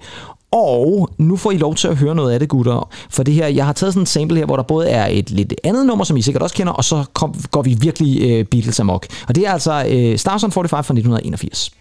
[0.52, 2.90] Og nu får I lov til at høre noget af det, gutter.
[3.10, 5.32] For det her, jeg har taget sådan en sample her, hvor der både er et
[5.32, 8.46] lidt andet nummer, som I sikkert også kender, og så kom, går vi virkelig øh,
[8.46, 9.08] Beatles amok.
[9.28, 11.72] Og det er altså øh, Stars on 45 fra 1981.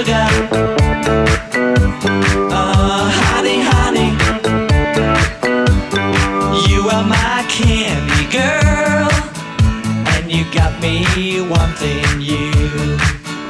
[0.00, 0.26] Sugar.
[2.50, 4.10] Oh, honey, honey.
[6.68, 9.10] You are my candy girl.
[10.14, 11.04] And you got me
[11.48, 12.96] wanting you.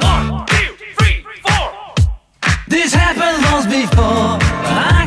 [0.01, 1.95] One, two, three, four.
[2.67, 4.37] This happened once before.
[4.67, 5.00] I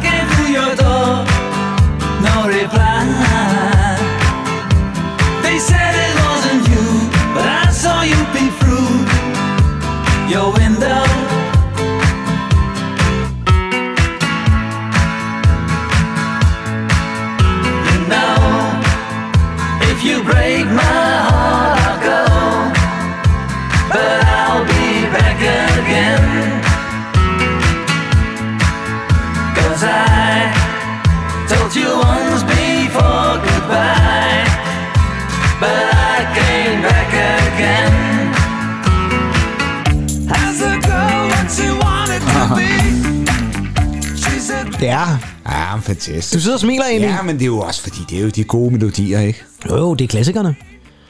[44.98, 45.06] Ja,
[45.48, 46.34] Ja, fantastisk.
[46.34, 47.08] du sidder og smiler egentlig.
[47.10, 49.42] Ja, men det er jo også, fordi det er jo de gode melodier, ikke?
[49.70, 50.56] Jo, jo, det er klassikerne.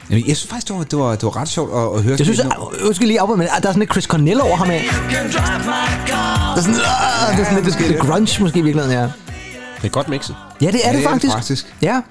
[0.09, 2.15] Jamen, jeg synes faktisk, det var, det var, det var ret sjovt at, at høre.
[2.17, 2.51] Jeg synes, at,
[2.85, 4.83] undskyld lige op, men der er sådan lidt Chris Cornell over ham af.
[4.83, 6.51] You can drive my car.
[6.55, 9.03] Der er sådan, øh, det er sådan lidt det, det grunge måske i virkeligheden, ja.
[9.81, 10.35] Det er godt mixet.
[10.61, 11.33] Ja, det er Ja, det det er det faktisk.
[11.33, 11.75] faktisk.
[11.81, 12.01] Ja.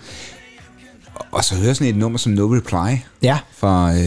[1.33, 3.39] Og så høre sådan et nummer som No Reply Ja.
[3.59, 4.01] fra, øh,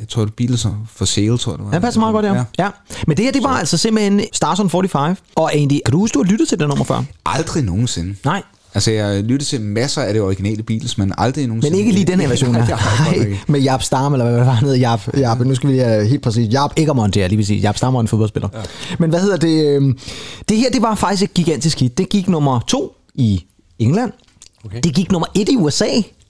[0.00, 1.70] jeg tror det er Beatles for Sale, tror jeg det var.
[1.72, 2.44] Ja, det passer meget godt, ja.
[2.58, 2.68] ja.
[3.06, 5.16] Men det her, det var altså simpelthen Stars on 45.
[5.34, 7.02] Og Andy, kan du huske, du har lyttet til det nummer før?
[7.26, 8.14] Aldrig nogensinde.
[8.24, 8.42] Nej.
[8.74, 11.72] Altså, jeg lyttede til masser af det originale Beatles, men aldrig nogensinde.
[11.76, 12.76] Men ikke lige den her version her.
[13.04, 14.74] Nej, det med Jap Stam, eller hvad var han hed?
[14.76, 16.52] Jap, Jap, nu skal vi uh, helt præcis.
[16.52, 17.60] Jap Egermont her, lige vil sige.
[17.60, 18.48] Jap Stam var en fodboldspiller.
[18.54, 18.58] Ja.
[18.98, 19.64] Men hvad hedder det?
[19.82, 19.94] øh,
[20.48, 21.98] Det her, det var faktisk et gigantisk hit.
[21.98, 23.44] Det gik nummer to i
[23.78, 24.12] England.
[24.64, 24.80] Okay.
[24.84, 25.86] Det gik nummer et i USA.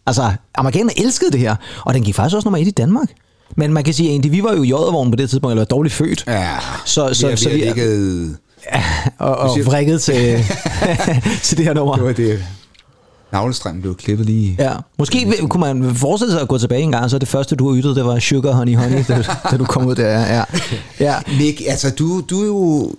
[0.07, 1.57] Altså, amerikanerne elskede det her.
[1.85, 3.09] Og den gik faktisk også nummer et i Danmark.
[3.57, 5.65] Men man kan sige, at vi var jo i joddervognen på det tidspunkt, eller var
[5.67, 6.25] dårligt født.
[6.27, 6.49] Ja,
[6.85, 8.37] Så, så, vi, så vi, vi, ligget,
[9.19, 10.15] og, og siger- vrikket til,
[11.43, 11.95] til det her nummer.
[11.95, 12.45] det var det.
[13.33, 14.57] Navlestrengen blev klippet lige.
[14.59, 17.57] Ja, måske vil- kunne man forestille sig at gå tilbage en gang, så det første,
[17.57, 20.09] du har ytret, det var sugar, honey, honey, da, da du kom ud der.
[20.37, 20.45] Ja,
[21.01, 21.15] ja.
[21.39, 22.93] Nick, altså du, du er jo,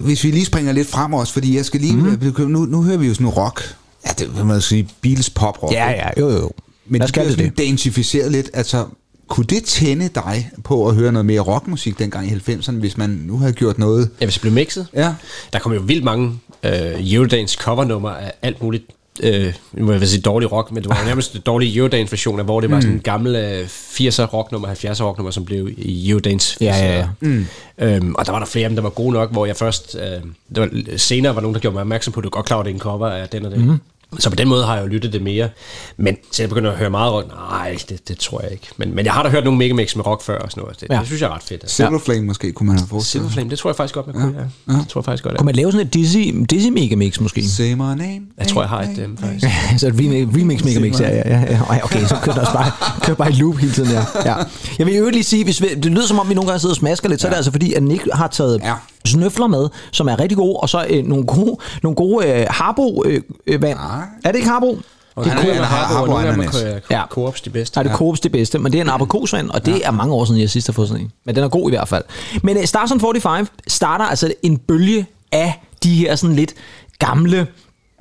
[0.00, 2.34] hvis vi lige springer lidt frem også, fordi jeg skal lige, mm.
[2.38, 3.76] nu, nu hører vi jo sådan rock.
[4.06, 5.72] Ja, det vil man sige, Beatles pop rock.
[5.74, 6.50] Ja, ja, jo, jo.
[6.86, 8.50] Men Lad det bliver det dansificeret lidt.
[8.54, 8.84] Altså,
[9.28, 13.10] kunne det tænde dig på at høre noget mere rockmusik dengang i 90'erne, hvis man
[13.10, 14.10] nu havde gjort noget?
[14.20, 14.86] Ja, hvis det blev mixet.
[14.94, 15.14] Ja.
[15.52, 18.84] Der kom jo vildt mange øh, Eurodance covernummer af alt muligt
[19.22, 22.38] øh, må jeg vil sige dårlig rock, men det var nærmest en dårlig Eurodance version
[22.38, 26.10] af, hvor det var sådan en gammel øh, 80'er rocknummer, 70'er rocknummer, som blev i
[26.10, 26.56] Eurodance.
[26.60, 27.08] Ja, ja, ja.
[27.20, 27.46] Mm.
[27.78, 29.96] Øhm, og der var der flere af dem, der var gode nok, hvor jeg først,
[30.00, 30.22] øh,
[30.54, 32.70] det var, senere var nogen, der gjorde mig opmærksom på, at du godt klar, det
[32.70, 33.66] er en cover af den og den.
[33.70, 33.78] Mm.
[34.18, 35.48] Så på den måde har jeg jo lyttet det mere.
[35.96, 38.68] Men til jeg begynder at høre meget rock, nej, det, det tror jeg ikke.
[38.76, 40.80] Men, men jeg har da hørt nogle megamix med rock før og sådan noget.
[40.80, 40.94] Det, Ja.
[40.94, 41.00] ja.
[41.00, 41.62] det synes jeg er ret fedt.
[41.62, 41.76] Altså.
[41.76, 43.24] Silver Flame måske, kunne man have forestillet.
[43.30, 44.34] Silverflame, det tror jeg faktisk godt, man kunne.
[44.68, 44.72] Ja.
[44.72, 44.78] Ja.
[44.78, 45.44] Det tror jeg faktisk godt, Kunne ja.
[45.44, 46.18] man lave sådan et Dizzy,
[46.50, 47.48] Dizzy Megamix måske?
[47.48, 48.20] Say my name.
[48.38, 49.46] Jeg tror, jeg har et dem, faktisk.
[49.80, 51.40] så et remix, remix Megamix, ja, ja, ja.
[51.40, 51.60] ja.
[51.70, 52.70] Ej, Okay, så kører også bare,
[53.02, 54.02] kører bare i loop hele tiden, ja.
[54.24, 54.34] ja.
[54.78, 56.72] Jeg vil jo lige sige, hvis vi, det lyder som om, vi nogle gange sidder
[56.72, 58.74] og smasker lidt, så er det altså fordi, at Nick har taget Ja.
[59.04, 63.04] snøfler med, som er rigtig gode, og så øh, nogle gode, nogle gode øh, Harbo
[63.06, 63.78] øh, øh, vand.
[64.24, 64.78] Er det ikke Harbo?
[65.14, 66.62] Og Det er og Harbo ananas.
[66.62, 67.02] er Ja.
[67.10, 67.76] Coops de bedste.
[67.76, 70.14] Nej, det er Coops det bedste, men det er en aprikosvand, og det er mange
[70.14, 71.12] år siden, jeg sidst har fået sådan en.
[71.26, 72.04] Men den er god i hvert fald.
[72.42, 76.54] Men uh, Stars on 45 starter altså en bølge af de her sådan lidt
[76.98, 77.46] gamle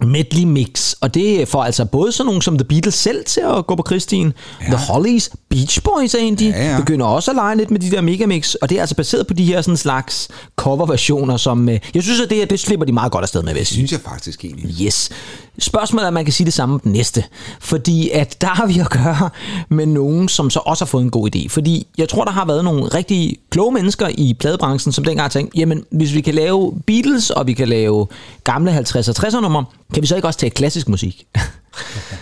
[0.01, 3.67] medley mix, og det får altså både sådan nogle som The Beatles selv til at
[3.67, 4.65] gå på Christine, ja.
[4.65, 6.79] The Hollies, Beach Boys egentlig, Ja, ja.
[6.79, 9.33] begynder også at lege lidt med de der megamix, og det er altså baseret på
[9.33, 12.91] de her sådan slags coverversioner, som øh, jeg synes, at det her, det slipper de
[12.91, 14.81] meget godt afsted med, jeg Det synes jeg faktisk egentlig.
[14.85, 15.09] Yes.
[15.59, 17.23] Spørgsmålet er, at man kan sige det samme om den næste.
[17.59, 19.29] Fordi at der har vi at gøre
[19.69, 21.49] med nogen, som så også har fået en god idé.
[21.49, 25.29] Fordi jeg tror, der har været nogle rigtig kloge mennesker i pladebranchen, som dengang har
[25.29, 28.07] tænkt, jamen hvis vi kan lave Beatles, og vi kan lave
[28.43, 31.25] gamle 50'er 60'er numre, kan vi så ikke også tage klassisk musik?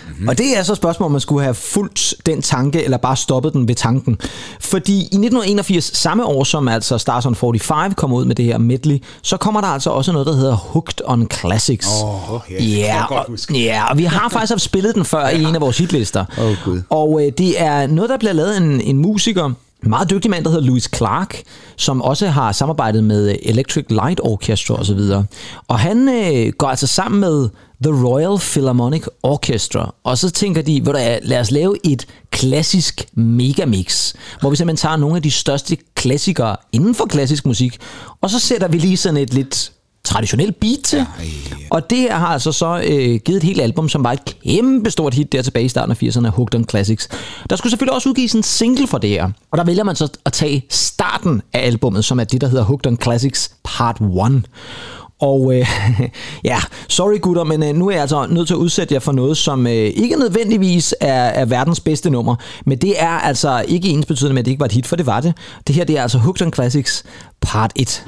[0.08, 0.28] Mm-hmm.
[0.28, 3.54] Og det er så spørgsmålet, om man skulle have fulgt den tanke, eller bare stoppet
[3.54, 4.18] den ved tanken.
[4.60, 8.58] Fordi i 1981, samme år som altså Stars on 45 kommer ud med det her
[8.58, 11.88] medley, så kommer der altså også noget, der hedder Hooked on Classics.
[12.04, 15.28] Åh, ja, kan ja, jeg godt og, ja, vi har faktisk haft spillet den før
[15.28, 16.26] i en af vores hitlister.
[16.42, 16.82] Åh, Gud.
[16.90, 19.52] Og øh, det er noget, der bliver lavet af en, en musiker,
[19.90, 21.44] meget dygtig mand, der hedder Louis Clark,
[21.78, 25.00] som også har samarbejdet med øh, Electric Light Orchestra osv.
[25.68, 27.50] Og han øh, går altså sammen med
[27.84, 32.08] The Royal Philharmonic Orchestra, og så tænker de, hvor der hvad, lad os lave et
[32.32, 37.78] klassisk megamix, hvor vi simpelthen tager nogle af de største klassikere inden for klassisk musik,
[38.22, 39.72] og så sætter vi lige sådan et lidt
[40.06, 41.00] traditionelt beat til.
[41.00, 41.06] Ej.
[41.70, 45.14] Og det har altså så øh, givet et helt album, som var et kæmpe stort
[45.14, 47.08] hit der tilbage i starten af 80'erne, Hooked on Classics.
[47.50, 49.30] Der skulle selvfølgelig også udgives en single for det her.
[49.52, 52.64] Og der vælger man så at tage starten af albummet, som er det, der hedder
[52.64, 54.44] Hooked on Classics Part 1.
[55.20, 55.68] Og øh,
[56.44, 56.58] ja,
[56.90, 59.38] sorry gutter, men øh, nu er jeg altså nødt til at udsætte jer for noget,
[59.38, 62.36] som øh, ikke nødvendigvis er, er verdens bedste nummer.
[62.66, 64.96] Men det er altså ikke ens betydende med, at det ikke var et hit, for
[64.96, 65.34] det var det.
[65.68, 67.04] Det her, det er altså Hooked on Classics
[67.42, 68.04] Part 1.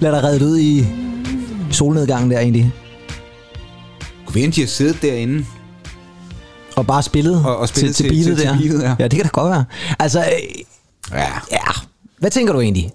[0.00, 0.86] lad dig reddet ud i
[1.70, 2.72] solnedgangen der egentlig.
[4.26, 5.44] Kunne vi have siddet derinde?
[6.76, 8.56] Og bare spillet, Og- og spillet til, til, til- til- der.
[8.58, 8.96] til beatet, ja.
[8.98, 9.64] ja, det kan da godt være.
[9.98, 10.26] Altså, øh,
[11.12, 11.28] Ja.
[11.52, 11.58] ja.
[12.18, 12.90] Hvad tænker du egentlig?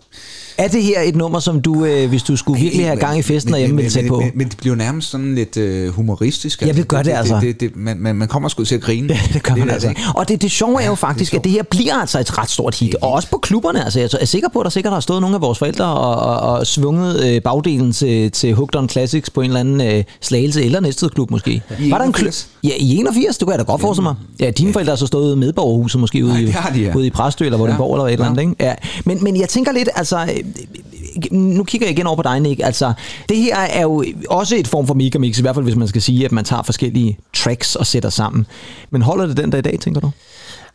[0.57, 3.21] Er det her et nummer, som du, øh, hvis du skulle virkelig have gang i
[3.21, 4.19] festen derhjemme, ville sætte på?
[4.19, 6.61] Men, men det bliver nærmest sådan lidt øh, humoristisk.
[6.61, 7.39] Ja, det gør det altså.
[7.41, 9.13] Det, det, man, man, man kommer sgu til at grine.
[9.13, 9.89] Ja, det gør man altså.
[9.89, 10.01] ikke.
[10.15, 12.37] Og det, det sjove er jo faktisk, det er at det her bliver altså et
[12.37, 12.95] ret stort hit.
[13.01, 13.83] Og også på klubberne.
[13.83, 16.15] Altså, jeg er sikker på, at der sikkert har stået nogle af vores forældre og,
[16.39, 20.03] og, og svunget øh, bagdelen til, til Hooked on Classics på en eller anden øh,
[20.21, 21.51] slagelse eller næsted klub måske.
[21.51, 22.49] I Var der en 81?
[22.61, 22.71] klub?
[22.71, 24.15] Ja, i 81, det kunne jeg da godt forestille mig.
[24.39, 26.95] Ja, dine forældre har så stået i medborgerhuset måske ude, Nej, det de, ja.
[26.95, 27.93] ude i Præstø eller Vordingborg Ja.
[27.95, 28.37] eller et eller andet.
[28.37, 28.49] Ja.
[28.49, 28.63] Ikke?
[28.65, 28.73] Ja.
[29.05, 30.29] Men, men jeg tænker lidt, altså...
[31.31, 32.61] øh, Nu kigger jeg igen over på dig, Nick.
[32.63, 32.93] Altså,
[33.29, 36.01] det her er jo også et form for megamix, i hvert fald hvis man skal
[36.01, 38.45] sige, at man tager forskellige tracks og sætter sammen.
[38.89, 40.11] Men holder det den dag i dag, tænker du?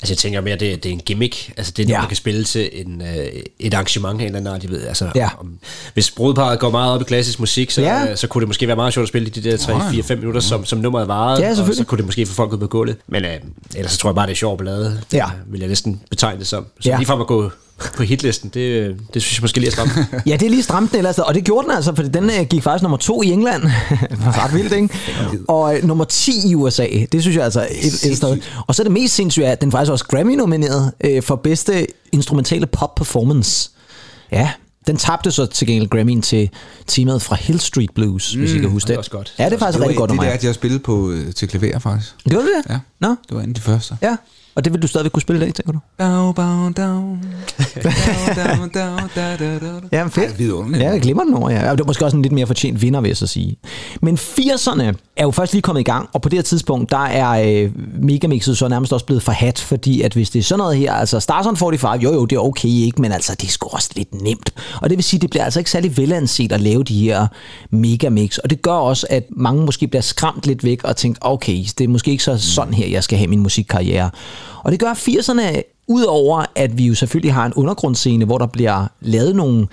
[0.02, 1.52] Altså jeg tænker mere, det, det er en gimmick.
[1.56, 1.92] Altså det er Ja.
[1.92, 3.26] noget, man kan spille til en, øh,
[3.58, 4.62] et arrangement af en eller anden art.
[4.62, 5.28] Jeg ved, altså, Ja.
[5.40, 5.58] om,
[5.94, 7.98] hvis brudeparret går meget op i klassisk musik, så, Ja.
[8.04, 8.16] ja.
[8.16, 10.78] så kunne det måske være meget sjovt at spille de der 3-4-5 minutter, som, som
[10.78, 11.42] nummeret varede.
[11.44, 12.96] Ja, og så kunne det måske få folk ud på gulvet.
[13.08, 13.30] Men øh,
[13.76, 14.84] ellers så tror jeg bare, det er sjovt ballade.
[15.10, 15.24] Det Ja.
[15.26, 16.66] øh, vil jeg næsten betegne det som.
[16.80, 16.90] Så Ja.
[16.94, 16.96] ja.
[16.98, 17.50] lige frem at gå
[17.96, 19.90] på hitlisten, det, det synes jeg måske lige er stramt.
[20.26, 22.46] Ja, det er lige stramt den ellers, og det gjorde den altså, for den øh,
[22.50, 23.62] gik faktisk nummer to i England.
[24.10, 24.88] det var ret vildt, ikke?
[25.48, 28.38] Og øh, nummer 10 i USA, det synes jeg altså et, et sted.
[28.66, 32.66] Og så er det mest sindssygt, at den faktisk også Grammy-nomineret øh, for bedste instrumentale
[32.66, 33.70] pop-performance.
[34.32, 34.50] Ja,
[34.86, 36.50] den tabte så til gengæld Grammy'en til
[36.86, 38.98] teamet fra Hill Street Blues, mm, hvis I kan huske det er det.
[38.98, 39.34] også godt.
[39.38, 41.34] Ja, det er faktisk Det var rigtig godt det, der, at jeg spillede på, øh,
[41.34, 42.14] til klaver, faktisk.
[42.28, 42.70] Gjorde du det?
[42.72, 42.78] Ja.
[43.00, 43.96] Nå, Det var en af de første.
[44.02, 44.16] ja.
[44.54, 45.78] Og det vil du stadigvæk kunne spille i dag, tænker du?
[45.98, 47.22] Bow, bow, down.
[47.82, 47.92] Bow,
[48.36, 49.70] down, down, da, da, da, da.
[49.92, 50.40] Ja, men fedt.
[50.40, 50.80] Ej.
[50.80, 51.70] Ja, det glemmer den over, ja.
[51.70, 53.56] Det var måske også en lidt mere fortjent vinder, vil jeg så sige.
[54.02, 54.82] Men 80'erne
[55.16, 57.70] er jo først lige kommet i gang, og på det her tidspunkt, der er øh,
[58.02, 61.20] megamixet så nærmest også blevet forhat, fordi at hvis det er sådan noget her, altså
[61.20, 63.90] Stars on 45, jo jo, det er okay, ikke, men altså, det er sgu også
[63.96, 64.52] lidt nemt.
[64.82, 67.26] Og det vil sige, det bliver altså ikke særlig velanset at lave de her
[67.70, 71.64] megamix, og det gør også, at mange måske bliver skræmt lidt væk og tænker, okay,
[71.78, 74.10] det er måske ikke så sådan her, jeg skal have min musikkarriere.
[74.62, 78.86] Og det gør 80'erne Udover at vi jo selvfølgelig har en undergrundsscene, hvor der bliver
[79.00, 79.66] lavet nogle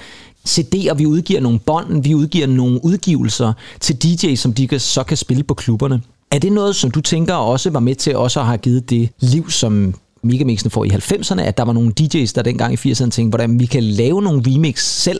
[0.49, 5.03] CD'er, vi udgiver nogle bånd, vi udgiver nogle udgivelser til DJ, som de kan, så
[5.03, 6.01] kan spille på klubberne.
[6.31, 9.09] Er det noget, som du tænker også var med til også at have givet det
[9.19, 13.09] liv, som Megamixen får i 90'erne, at der var nogle DJ's, der dengang i 80'erne
[13.09, 15.19] tænkte, hvordan vi kan lave nogle remix selv,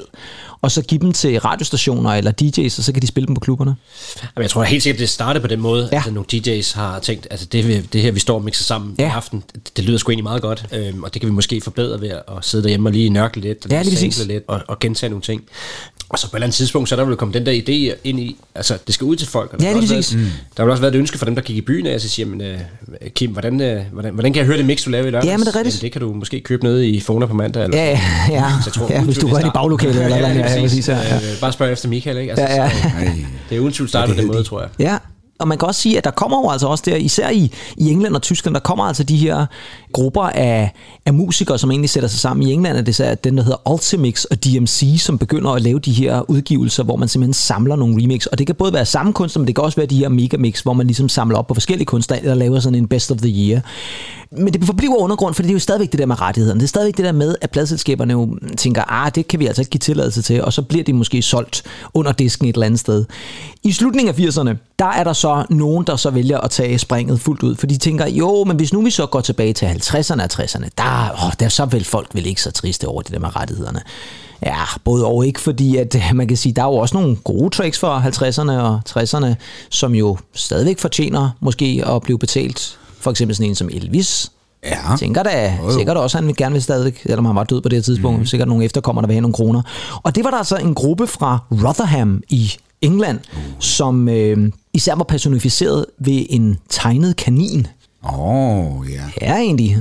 [0.61, 3.39] og så give dem til radiostationer eller DJ's, og så kan de spille dem på
[3.39, 3.75] klubberne?
[4.35, 6.03] Jamen, jeg tror helt sikkert, det startede på den måde, Ja.
[6.07, 9.05] at nogle DJ's har tænkt, altså det, det her, vi står og mixer sammen Ja.
[9.07, 11.61] i aften, det, det lyder sgu egentlig meget godt, øhm, og det kan vi måske
[11.61, 14.79] forbedre ved at sidde derhjemme og lige nørkle lidt, og Ja, lige lidt, og, og
[14.79, 15.41] gentage nogle ting.
[16.09, 17.97] Og så på et eller andet tidspunkt, så er der vel kommet den der idé
[18.03, 19.53] ind i, altså det skal ud til folk.
[19.53, 20.15] Og Ja, har lige også præcis.
[20.15, 22.01] været, Der har også været et ønske for dem, der gik i byen af, at
[22.01, 22.59] så siger, men, øh,
[23.15, 25.27] Kim, hvordan, øh, hvordan, hvordan kan jeg høre det mix, du lavede i lørdags?
[25.31, 25.75] Ja, men det er rigtigt.
[25.75, 27.63] Jamen, det kan du måske købe nede i Fona på mandag.
[27.63, 28.43] Eller Ja, ja, ja.
[28.49, 30.55] Så jeg tror, ja hvis du går ind i det baglokalet eller starter- hvad, ja,
[30.55, 31.15] ja, præcis, ja, ja.
[31.15, 32.31] Øh, Bare spørg efter Michael, ikke?
[32.31, 32.69] Altså, Ja, ja.
[32.69, 32.89] så,
[33.49, 34.69] det er uden tvivl startet på den måde, tror jeg.
[34.79, 34.97] Ja,
[35.39, 37.91] og man kan også sige, at der kommer jo altså også der, især i, i
[37.91, 39.45] England og Tyskland, der kommer altså de her
[39.93, 40.71] grupper af,
[41.05, 42.47] af musikere, som egentlig sætter sig sammen.
[42.47, 45.79] I England er det så den, der hedder Ultimix og DMC, som begynder at lave
[45.79, 48.25] de her udgivelser, hvor man simpelthen samler nogle remix.
[48.25, 50.61] Og det kan både være samme kunstner, men det kan også være de her megamix,
[50.61, 53.29] hvor man ligesom samler op på forskellige kunstnere, eller laver sådan en best of the
[53.29, 53.61] year.
[54.31, 56.59] Men det forbliver undergrund, for det er jo stadigvæk det der med rettighederne.
[56.59, 59.61] Det er stadigvæk det der med, at pladselskaberne jo tænker, ah, det kan vi altså
[59.61, 62.79] ikke give tilladelse til, og så bliver de måske solgt under disken et eller andet
[62.79, 63.05] sted.
[63.63, 67.19] I slutningen af 80'erne, der er der så nogen, der så vælger at tage springet
[67.19, 70.23] fuldt ud, for de tænker, jo, men hvis nu vi så går tilbage til 50'erne
[70.23, 73.19] og 60'erne, der, åh, der så vil folk vel ikke så triste over det der
[73.19, 73.81] med rettighederne.
[74.45, 77.49] Ja, både og ikke, fordi at man kan sige, der er jo også nogle gode
[77.49, 79.33] tracks fra 50'erne og 60'erne,
[79.69, 82.77] som jo stadigvæk fortjener måske at blive betalt.
[82.99, 84.31] For eksempel sådan en som Elvis,
[84.63, 84.95] Ja.
[84.99, 85.77] tænker da, Jo, jo.
[85.77, 88.19] sikkert også, at han gerne vil stadig, selvom han var død på det her tidspunkt,
[88.19, 88.25] mm.
[88.25, 89.61] sikkert nogle efterkommere, der vil have nogle kroner.
[90.03, 93.39] Og det var der altså en gruppe fra Rotherham i England, uh.
[93.59, 97.67] som øh, især var personificeret ved en tegnet kanin.
[98.03, 99.03] Åh, oh, ja.
[99.21, 99.77] Ja, egentlig.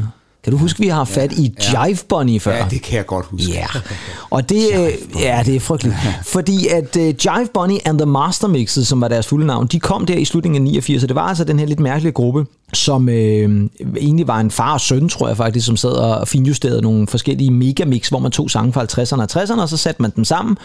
[0.46, 2.56] Kan du huske, vi har fat i Jive Bunny før?
[2.56, 3.52] Ja, det kan jeg godt huske.
[3.52, 3.66] Ja,
[4.30, 5.96] og det, øh, ja, det er frygteligt.
[6.35, 9.80] Fordi at uh, Jive Bunny and the Master Mixes, som var deres fulde navn, de
[9.80, 12.46] kom der i slutningen af 89, så det var altså den her lidt mærkelige gruppe,
[12.72, 16.82] som øh, egentlig var en far og søn, tror jeg faktisk, som sad og finjusterede
[16.82, 20.12] nogle forskellige megamix, hvor man tog sange fra 50'erne og 60'erne, og så satte man
[20.16, 20.56] dem sammen,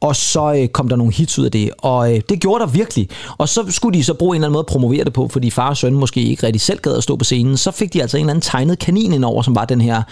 [0.00, 2.70] og så øh, kom der nogle hits ud af det, og øh, det gjorde der
[2.70, 3.08] virkelig.
[3.38, 5.50] Og så skulle de så bruge en eller anden måde at promovere det på, fordi
[5.50, 8.02] far og søn måske ikke rigtig selv gad at stå på scenen, så fik de
[8.02, 10.02] altså en eller anden tegnet kanin over, som var den her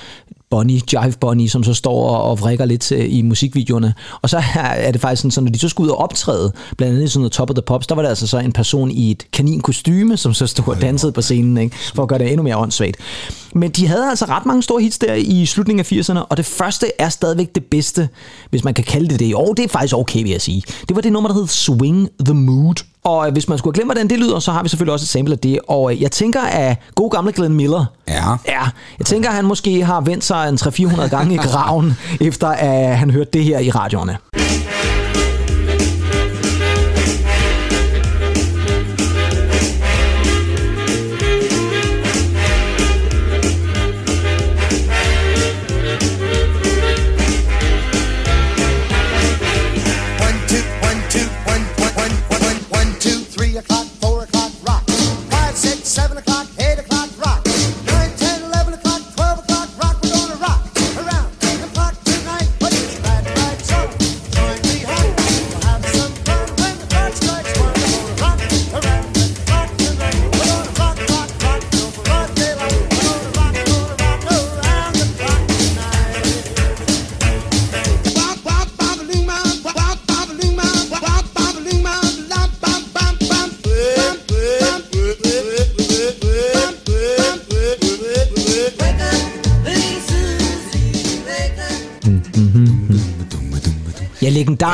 [0.53, 3.95] Bonnie, Jive Bonnie, som så står og, og vrikker lidt til, i musikvideoerne.
[4.23, 6.95] Og så er, det faktisk sådan, så når de så skulle ud og optræde, blandt
[6.95, 8.91] andet i sådan noget Top of the Pops, der var der altså så en person
[8.91, 11.77] i et kaninkostyme, som så stod og dansede på scenen, ikke?
[11.95, 12.97] for at gøre det endnu mere åndssvagt.
[13.55, 16.47] Men de havde altså ret mange store hits der i slutningen af 80'erne, og det
[16.47, 18.09] første er stadigvæk det bedste,
[18.51, 19.55] hvis man kan kalde det det i år.
[19.55, 20.63] Det er faktisk okay, vil jeg sige.
[20.89, 22.75] Det var det nummer, der hed Swing the Mood.
[23.05, 25.09] Og øh, hvis man skulle glemme, hvordan det lyder, så har vi selvfølgelig også et
[25.09, 25.59] sample af det.
[25.69, 28.31] Og øh, jeg tænker, at god gamle Glenn Miller, Ja.
[28.49, 28.63] Ja,
[28.99, 32.99] jeg tænker, at han måske har vendt sig en 300-400 gange i graven, efter at
[32.99, 34.19] han hørte det her i radioerne.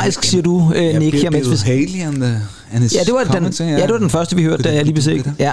[0.08, 1.56] Legendarisk, siger du, øh, Ja, Nick, her, mens vi...
[1.70, 2.40] Haley and, the,
[2.72, 4.84] and his Ja, det var, den, ja, det var den første, vi hørte, da jeg
[4.84, 5.52] lige blev Ja.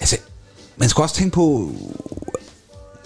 [0.00, 0.16] Altså,
[0.76, 1.70] man skal også tænke på,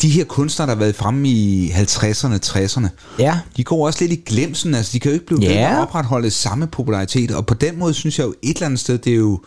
[0.03, 2.87] de her kunstnere, der har været fremme i 50'erne, 60'erne,
[3.19, 3.39] Ja.
[3.57, 4.75] de går også lidt i glemsen.
[4.75, 5.73] Altså, de kan jo ikke blive ved Ja.
[5.73, 7.31] at opretholde samme popularitet.
[7.31, 9.41] Og på den måde synes jeg jo et eller andet sted, det er jo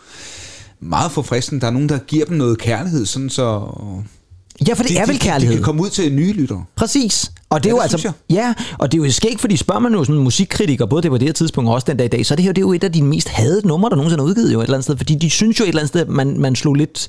[0.80, 1.60] meget forfriskende.
[1.60, 3.44] Der er nogen, der giver dem noget kærlighed, sådan så...
[4.68, 5.54] Ja, for det de, er vel de, de kærlighed.
[5.56, 6.64] kan komme ud til nye lyttere.
[6.76, 7.30] Præcis.
[7.50, 9.80] Og det er Ja, jo det altså, ja, og det er jo skægt, fordi spørger
[9.80, 12.08] man jo sådan musikkritiker, både det på det her tidspunkt og også den dag i
[12.08, 13.96] dag, så er det her det er jo et af de mest hadede numre, der
[13.96, 15.88] nogensinde er udgivet jo et eller andet sted, fordi de synes jo et eller andet
[15.88, 17.08] sted, at man, man slog lidt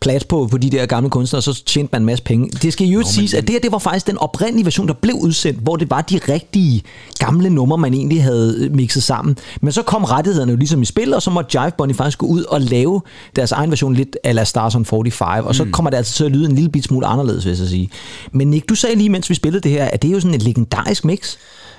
[0.00, 2.50] plads på, på de der gamle kunstnere, og så tjente man en masse penge.
[2.62, 5.14] Det skal jo siges, at det her, det var faktisk den oprindelige version, der blev
[5.14, 6.82] udsendt, hvor det var de rigtige
[7.18, 9.36] gamle numre, man egentlig havde mixet sammen.
[9.60, 12.26] Men så kom rettighederne jo ligesom i spil, og så måtte Jive Bunny faktisk gå
[12.26, 13.00] ud og lave
[13.36, 16.30] deres egen version lidt ala Stars on 45, og så kommer det altså til at
[16.30, 17.90] lyde en lille bit smule anderledes, vil jeg sige.
[18.32, 20.34] Men Nick, du sagde lige, mens vi spillede det her, at det er jo sådan
[20.34, 21.36] et legendarisk mix.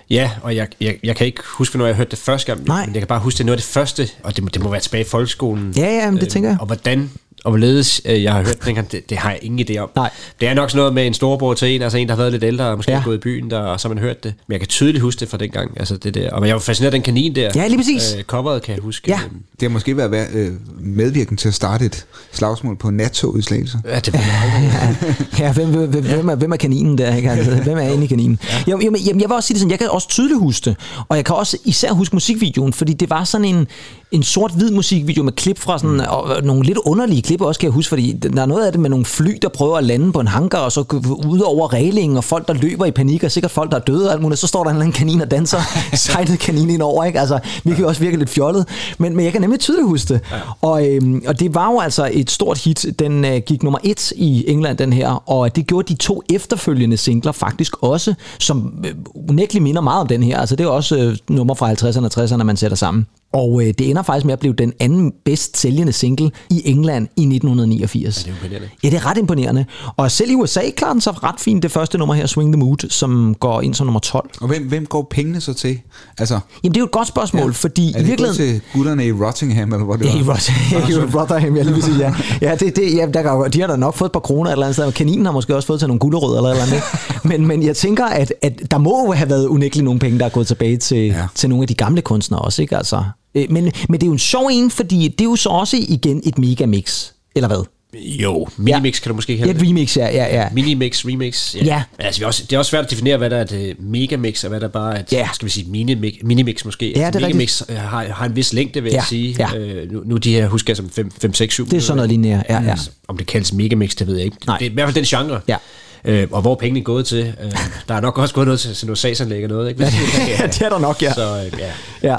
[0.10, 2.86] Ja, og jeg, jeg, jeg kan ikke huske, når jeg hørte det første gang, Nej.
[2.86, 4.64] men jeg kan bare huske, det er noget af det første, og det må, det
[4.64, 5.74] må være tilbage i folkeskolen.
[5.78, 6.58] Ja, ja, men det tænker jeg.
[6.60, 7.12] Og hvordan
[7.48, 9.90] og hvorledes øh, jeg har hørt den dengang, det, det har jeg ingen idé om.
[9.96, 10.10] Nej.
[10.42, 12.32] Det er nok sådan noget med en storbror til en, altså en, der har været
[12.32, 12.98] lidt ældre, og måske Ja.
[12.98, 13.04] ja.
[13.04, 14.34] gået i byen, der, og så har man hørt det.
[14.48, 15.72] Men jeg kan tydeligt huske det fra dengang.
[15.80, 16.32] Altså det der.
[16.32, 17.52] Og jeg var fascineret af den kanin der.
[17.56, 18.16] Ja, lige præcis.
[18.18, 19.04] Øh, coveret kan jeg huske.
[19.12, 19.16] Ja.
[19.26, 23.40] Øh, Det har måske været vær- øh, medvirkende til at starte et slagsmål på nattog
[23.40, 23.78] i Slagelse.
[23.86, 25.16] Ja, det ved jeg aldrig.
[25.40, 27.16] Ja, hvem, hvem, hvem, hvem, er, hvem er kaninen der?
[27.16, 27.32] Ikke?
[27.32, 28.40] Altså, hvem er inde i kaninen?
[28.50, 28.58] Ja.
[28.68, 30.76] Jamen, jamen, jeg vil også sige det sådan, jeg kan også tydeligt huske det,
[31.10, 33.68] og jeg kan også især huske musikvideoen, fordi det var sådan en,
[34.12, 37.74] en sort-hvid musikvideo med klip fra sådan, og nogle lidt underlige klip også, kan jeg
[37.74, 40.20] huske, fordi der er noget af det med nogle fly, der prøver at lande på
[40.20, 40.82] en hangar, og så
[41.28, 44.08] ud over reglingen, og folk, der løber i panik, og sikkert folk, der er døde
[44.08, 45.58] og alt muligt, så står der en eller anden kanin og danser,
[46.08, 47.20] sejlet kanin ind over, ikke?
[47.20, 48.68] Altså, vi kan jo også virke lidt fjollet,
[48.98, 50.22] men, men jeg kan nemlig tydeligt huske det.
[50.32, 50.38] Ja.
[50.62, 52.86] Og, øhm, og det var jo altså et stort hit.
[53.00, 56.98] Den øh, gik nummer et i England, den her, og det gjorde de to efterfølgende
[56.98, 58.94] singler faktisk også, som øh,
[59.30, 60.40] unægteligt minder meget om den her.
[60.40, 63.08] Altså det er også øh, nummer fra 50'erne og 60'erne, man sætter sammen.
[63.38, 67.08] Og øh, det ender faktisk med at blive den anden bedst sælgende single i England
[67.16, 68.16] i 1989.
[68.16, 68.70] det er imponerende.
[68.84, 69.66] Ja, det er ret imponerende.
[69.98, 72.60] Og selv i USA klarer den så ret fint det første nummer her, Swing the
[72.60, 74.30] Mood, som går ind som nummer 12.
[74.42, 75.80] Og hvem, hvem går pengene så til?
[76.20, 77.52] Altså, Jamen det er jo et godt spørgsmål, ja.
[77.52, 78.52] fordi er i det virkeligheden...
[78.52, 80.18] gået til gutterne i Rottingham, eller hvor det Ja, var?
[80.22, 82.14] i Rotherham, i Rotherham, jeg lige vil sige, ja.
[82.42, 84.66] Ja, det, det, ja der de har da nok fået et par kroner et eller
[84.66, 86.82] andet sted, og kaninen har måske også fået til nogle gulerødder eller eller andet.
[87.24, 90.30] Men, men jeg tænker, at, at der må have været unægteligt nogle penge, der er
[90.30, 91.18] gået tilbage til, ja.
[91.18, 91.28] Ja.
[91.36, 92.78] til nogle af de gamle kunstnere også, ikke?
[92.78, 93.04] Altså,
[93.38, 95.78] øh, men, men det er jo en sjov en, fordi det er jo så også
[95.90, 97.64] igen et megamix, eller hvad?
[97.96, 99.68] Jo, minimix kan du måske Ja, kalde et det.
[99.70, 100.48] remix, ja, ja, ja.
[100.54, 101.56] Minimix, remix.
[101.56, 101.64] Ja.
[101.66, 101.84] Ja.
[102.00, 103.76] Altså, det, er også, det er også svært at definere, hvad der er et øh,
[103.80, 105.28] megamix, og hvad der bare er et, Ja.
[105.34, 106.94] skal vi sige, minimix, minimix måske.
[106.96, 109.36] Ja, Altså, det er megamix øh, har, har en vis længde, vil Ja, jeg sige.
[109.40, 109.58] ja.
[109.58, 111.96] Øh, nu, nu de her husker jeg som 5, 5 6, 7 Det er sådan
[111.96, 112.76] noget lineært, ja, ja.
[113.08, 114.38] Om det kaldes megamix, det ved jeg ikke.
[114.48, 114.58] Nej.
[114.58, 115.42] Det er i hvert fald den genre.
[115.48, 115.58] Ja.
[116.06, 117.34] Øh, og hvor er pengene gået til?
[117.44, 117.52] Øh,
[117.88, 119.84] der er nok også gået noget til, til noget sagsanlæg og noget, ikke?
[120.40, 121.14] Ja, det er der nok, ja.
[121.14, 121.72] Så øh, ja.
[122.12, 122.16] Ja.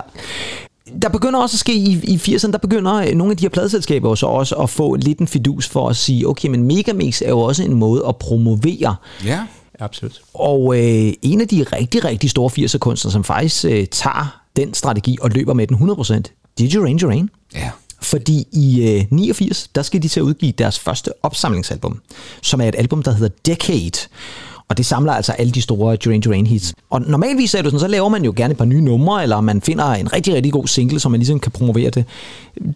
[1.03, 3.49] Der begynder også at ske i, i 80'erne, der begynder øh, nogle af de her
[3.49, 7.28] pladselskaber så også at få lidt en fidus for at sige, okay, men Megamix er
[7.28, 9.41] jo også en måde at promovere Ja.
[9.80, 10.20] Absolut.
[10.34, 14.74] Og øh, en af de rigtig, rigtig store 80'er kunstnere, som faktisk øh, tager den
[14.74, 16.22] strategi og løber med den 100%,
[16.59, 17.30] DJ Ranger Rain.
[17.55, 17.70] Ja.
[18.03, 22.01] Fordi i øh, 89, der skal de til at udgive deres første opsamlingsalbum,
[22.43, 24.09] som er et album, der hedder Decade.
[24.68, 26.74] Og det samler altså alle de store Duran Duran hits.
[26.90, 29.40] Og normalvis er det sådan, så laver man jo gerne et par nye numre, eller
[29.40, 32.04] man finder en rigtig, rigtig god single, som man ligesom kan promovere det.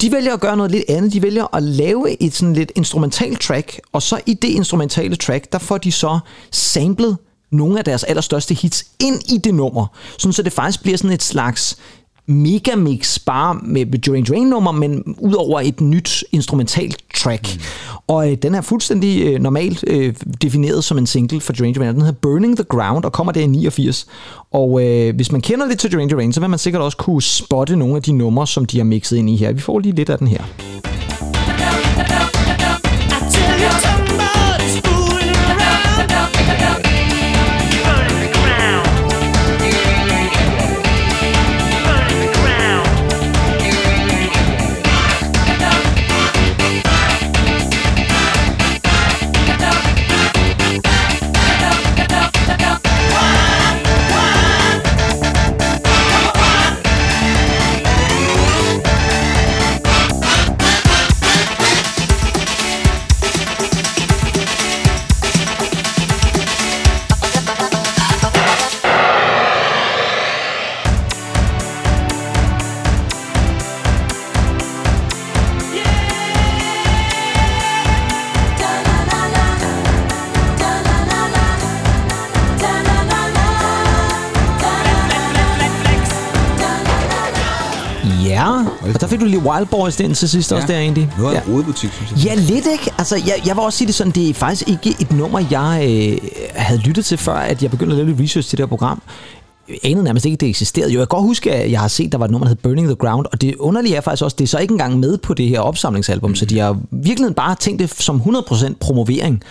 [0.01, 1.13] De vælger at gøre noget lidt andet.
[1.13, 5.53] De vælger at lave et sådan lidt instrumental track, og så i det instrumentale track,
[5.53, 6.19] der får de så
[6.51, 7.17] samlet
[7.51, 9.87] nogle af deres allerstørste hits ind i det nummer,
[10.19, 11.77] sådan så det faktisk bliver sådan et slags
[12.27, 17.55] megamix bare med Duran Duran nummer, men ud over et nyt instrumentalt track.
[17.55, 17.63] Mm.
[18.07, 21.95] Og øh, den er fuldstændig øh, normalt øh, defineret som en single for Duran Duran.
[21.95, 24.07] Den hedder Burning the Ground og kommer der i 89.
[24.53, 27.23] Og øh, hvis man kender lidt til Duran Duran, så vil man sikkert også kunne
[27.23, 29.53] spotte nogle af de numre, som de har mixet ind i her.
[29.53, 30.43] Vi får lige lidt af den her.
[89.45, 90.57] Wild Boys ind til sidst ja.
[90.57, 91.11] også der egentlig.
[91.19, 91.37] Nu er ja.
[91.37, 91.53] det ja.
[91.53, 92.19] rodebutik, synes jeg.
[92.19, 92.93] Ja, lidt ikke.
[92.99, 95.89] Altså, jeg, jeg vil også sige det sådan, det er faktisk ikke et nummer, jeg
[95.91, 98.69] øh, havde lyttet til, før at jeg begyndte at lave lidt research til det her
[98.69, 99.03] program.
[99.69, 100.93] Jeg anede nærmest ikke, at det eksisterede.
[100.93, 102.57] Jo, jeg kan godt huske, at jeg har set, der var et nummer, der hed
[102.57, 105.19] Burning the Ground, og det underlige er faktisk også, det er så ikke engang med
[105.19, 106.35] på det her opsamlingsalbum, mm.
[106.35, 109.43] så de har virkelig bare tænkt det som 100% promovering.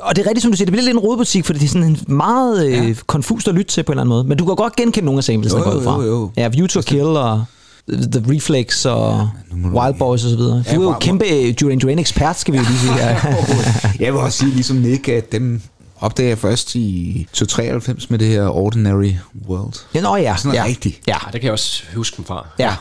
[0.00, 1.68] Og det er rigtigt, som du siger, det bliver lidt en rodebutik, fordi det er
[1.68, 2.94] sådan en meget øh, ja.
[3.06, 4.24] konfust at lytte til på en eller anden måde.
[4.24, 6.02] Men du kan godt genkende nogle af samplesene, går ud jo, fra.
[6.02, 6.30] jo, jo.
[6.36, 7.44] Ja, View to Kill og
[7.90, 10.64] The Reflex og du- Wild Boys og så videre.
[10.74, 12.94] Du er jo kæmpe øh, Duran Duran ekspert, skal vi jo lige sige.
[12.96, 13.18] Ja.
[14.04, 15.60] Jeg vil også sige, ligesom Nick, at dem
[16.00, 19.12] opdagede jeg først i 93 med det her Ordinary
[19.48, 19.72] World.
[19.94, 20.36] ja, nå ja.
[20.36, 20.64] Sådan noget ja.
[20.64, 21.00] rigtigt.
[21.06, 22.46] Ja, Ja, det kan jeg også huske dem fra.
[22.58, 22.74] Ja.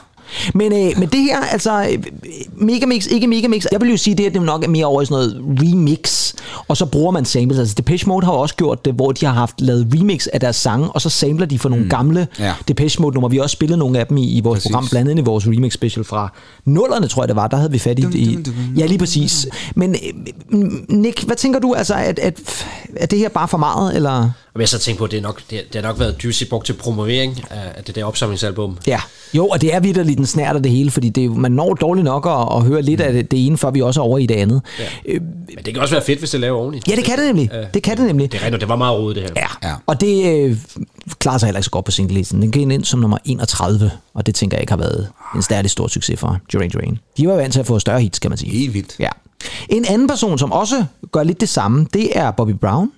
[0.54, 2.04] Men, øh, men det her, altså, øh,
[2.58, 5.06] Megamix, ikke Megamix, jeg vil jo sige, det her det er nok mere over i
[5.06, 6.34] sådan noget remix,
[6.68, 7.60] og så bruger man samples.
[7.60, 10.40] Altså Depeche Mode har jo også gjort det, hvor de har haft lavet remix af
[10.40, 11.90] deres sange, og så sampler de for nogle mm.
[11.90, 12.54] gamle Ja.
[12.68, 13.30] Depeche Mode numre.
[13.30, 14.72] Vi har også spillet nogle af dem i, i vores Præcis.
[14.72, 16.34] program, blandt andet i vores remix special fra
[16.66, 18.02] nullerne, tror jeg det var, der havde vi fat i.
[18.02, 19.48] Dum, dum, dum, ja, lige præcis.
[19.76, 19.96] Men
[20.52, 20.60] øh,
[20.90, 22.66] Nick, hvad tænker du, altså, at, at,
[22.96, 24.30] er det her bare for meget, eller?
[24.54, 26.44] Og jeg så tænkt på, at det, er nok, det, det har nok været Juicy
[26.50, 28.78] brugt til promovering af, af det der opsamlingsalbum.
[28.88, 29.00] Ja,
[29.34, 31.74] jo, og det er vidderligt den snært af det hele, fordi det, er man når
[31.74, 34.18] dårligt nok at, at høre lidt af det, det ene, før vi også er over
[34.18, 34.62] i det andet.
[34.80, 34.84] Ja.
[35.06, 35.22] Øh,
[35.56, 36.88] Men det kan også være fedt, hvis det laver ordentligt.
[36.88, 37.50] Ja, det kan det nemlig.
[37.54, 37.66] Ja.
[37.74, 38.32] Det kan det nemlig.
[38.32, 39.32] Det er det var meget rodet, det her.
[39.64, 39.70] Ja.
[39.70, 39.76] Ja.
[39.86, 40.58] Og det øh,
[41.20, 42.42] klarer sig heller ikke så godt på singlelisten.
[42.42, 45.72] Den gik ind som nummer 31, og det tænker jeg ikke har været en særlig
[45.72, 46.98] stor succes for Duran Duran.
[47.18, 48.52] De var vant til at få større hits, kan man sige.
[48.52, 48.96] Helt vildt.
[49.00, 49.10] Ja.
[49.70, 52.92] En anden person, som også gør lidt det samme, det er Bobby Brown.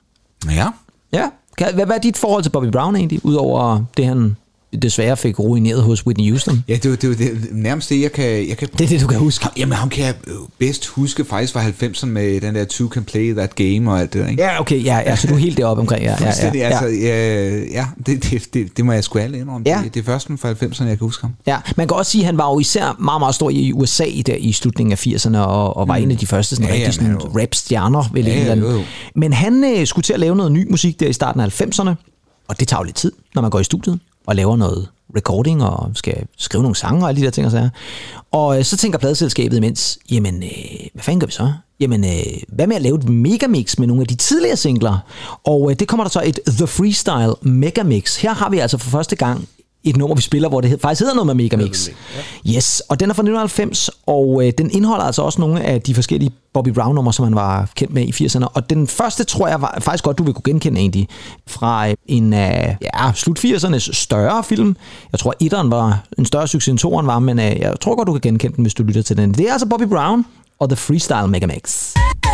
[0.51, 0.67] Ja.
[1.13, 1.29] Ja.
[1.57, 4.35] Hvad er dit forhold til Bobby Brown egentlig, udover det, han
[4.81, 6.63] desværre fik ruineret hos Whitney Houston?
[6.67, 8.25] Ja, det var, det det, nærmest det, jeg kan...
[8.47, 9.47] Jeg kan Det er det, du kan huske.
[9.57, 13.03] Jamen, ham kan jeg øh, bedst huske faktisk fra 90'erne med den der Two Can
[13.03, 14.43] Play That Game og alt det der, ikke?
[14.43, 16.03] Ja, okay, ja, ja, så du er helt deroppe omkring.
[16.03, 16.59] Ja, ja, ja, ja.
[16.69, 19.69] altså, ja, ja det, det, det, det må jeg sgu alle indrømme.
[19.69, 19.81] Ja.
[19.83, 21.31] Det, det er først fra 90'erne, jeg kan huske ham.
[21.47, 24.03] Ja, man kan også sige, at han var jo især meget, meget stor i USA
[24.03, 26.03] i, der, i slutningen af 80'erne, og, og var mm.
[26.03, 28.09] en af de første sådan, Ja, ja, ja, rigtig sådan, men han er jo- rap-stjerner.
[28.13, 28.81] Vel, Ja, ja, ja, eller jo, jo.
[29.15, 31.89] Men han øh, skulle til at lave noget ny musik der i starten af 90'erne,
[32.47, 35.63] og det tager jo lidt tid, når man går i studiet og laver noget recording
[35.63, 37.69] og skal skrive nogle sange og alle de der ting og sager.
[38.31, 40.49] Og øh, så tænker pladeselskabet imens, jamen, øh,
[40.93, 41.53] hvad fanden gør vi så?
[41.79, 44.97] Jamen, øh, hvad med at lave et megamix med nogle af de tidligere singler?
[45.43, 48.17] Og øh, det kommer der så et The Freestyle Megamix.
[48.17, 49.47] Her har vi altså for første gang
[49.83, 51.89] et nummer, vi spiller, hvor det faktisk hedder noget med Megamix.
[52.47, 55.95] Yes, og den er fra 1990, og øh, den indeholder altså også nogle af de
[55.95, 58.45] forskellige Bobby Brown-numre, som han var kendt med i 80'erne.
[58.53, 61.07] Og den første, tror jeg var, faktisk godt, du vil kunne genkende egentlig,
[61.47, 64.75] fra øh, en af ja, slut 80'ernes større film.
[65.11, 68.07] Jeg tror, etteren var en større succes end toeren var, men øh, jeg tror godt,
[68.07, 69.33] du kan genkende den, hvis du lytter til den.
[69.33, 70.25] Det er altså Bobby Brown
[70.59, 71.93] og The Freestyle Megamix.
[71.93, 72.32] Too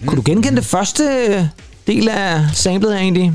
[0.00, 1.02] Ja, kunne du genkende det første
[1.86, 3.32] del af samlet her egentlig?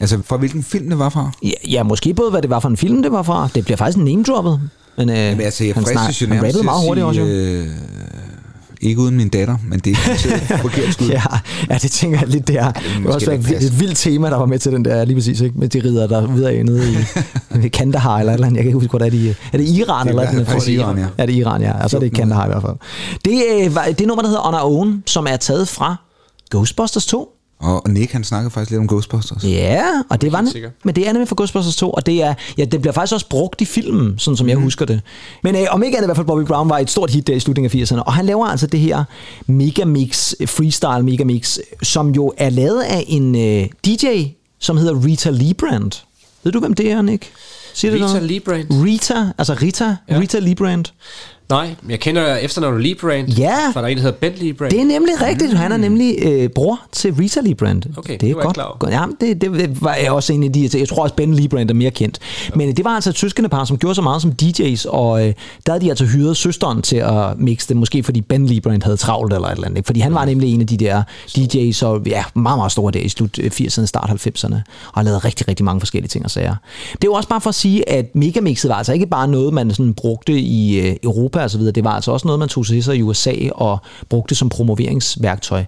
[0.00, 1.30] Altså, fra hvilken film det var fra?
[1.42, 3.48] Ja, ja, måske både hvad det var for en film, det var fra.
[3.54, 4.60] Det bliver faktisk name-droppet.
[4.96, 7.26] Men, øh, Jamen, altså, jeg fristes jo nærmest til meget at hurtigt også, jo.
[7.26, 7.66] sige, øh,
[8.82, 11.06] ikke uden min datter, men det er forkert skud.
[11.06, 11.22] Ja,
[11.70, 12.72] ja, det tænker jeg lidt, det er.
[12.72, 15.16] Det, måske var også et, et vildt tema, der var med til den der, lige
[15.16, 15.58] præcis, ikke?
[15.58, 16.96] med de ridder, der videre af nede i
[17.62, 18.56] ved Kandahar eller eller andet.
[18.56, 19.34] Jeg kan ikke huske, hvor det er de...
[19.52, 21.06] Er det Iran Det eller er eller tror, Iran, ja.
[21.18, 21.82] Er det Iran, ja.
[21.84, 22.76] Og så er det Kandahar i hvert fald.
[23.24, 23.42] Det,
[23.88, 25.96] øh, det nummer, der hedder On Our Own, som er taget fra
[26.50, 27.28] Ghostbusters 2.
[27.62, 29.44] Og Nick, han snakkede faktisk lidt om Ghostbusters.
[29.44, 30.72] Ja, og det var helt ne- sikkert.
[30.84, 33.28] men det er nemlig fra Ghostbusters 2, og det er ja, det bliver faktisk også
[33.28, 34.48] brugt i filmen, sådan som mm.
[34.48, 35.00] jeg husker det.
[35.42, 37.34] Men øh, om ikke andet i hvert fald Bobby Brown var et stort hit der
[37.34, 39.04] i slutningen af 80'erne, og han laver altså det her
[39.46, 44.06] megamix, freestyle megamix, som jo er lavet af en øh, DJ,
[44.58, 45.92] som hedder Rita Lee Brand.
[46.44, 47.30] Ved du, hvem det er, Nick?
[47.74, 48.22] Siger Rita noget?
[48.22, 48.66] Lee Brand?
[48.70, 50.18] Rita, altså Rita, ja.
[50.18, 50.84] Rita Lee Brand.
[51.52, 53.28] Nej, jeg kender efternavnet Lee Brand.
[53.28, 53.56] Ja.
[53.72, 54.70] For der er en, der hedder Ben Lee Brand.
[54.70, 55.52] Det er nemlig rigtigt.
[55.52, 57.82] Han er nemlig øh, bror til Rita Lee Brand.
[57.96, 58.54] Okay, det er var godt.
[58.54, 58.90] klar over.
[58.90, 60.70] Ja, det, det, var jeg også en af de.
[60.74, 62.18] Jeg tror også Ben Lee Brand er mere kendt.
[62.54, 65.34] Men det var altså et søskende par, som gjorde så meget som DJ's, og øh,
[65.66, 68.82] der havde de altså hyret søsteren til at mixe det, måske fordi Ben Lee Brand
[68.82, 69.78] havde travlt eller et eller andet.
[69.78, 69.86] ikke?
[69.86, 71.02] Fordi han var nemlig en af de der
[71.38, 75.02] DJ's, og ja, meget, meget store der i slut øh, 80'erne, start 90'erne, og har
[75.02, 76.54] lavet rigtig, rigtig mange forskellige ting og sager.
[76.92, 79.54] Det er jo også bare for at sige, at megamixet var altså ikke bare noget,
[79.54, 81.72] man sådan brugte i øh, Europa så videre.
[81.72, 83.78] Det var altså også noget, man tog til sig i USA og
[84.08, 85.64] brugte som promoveringsværktøj.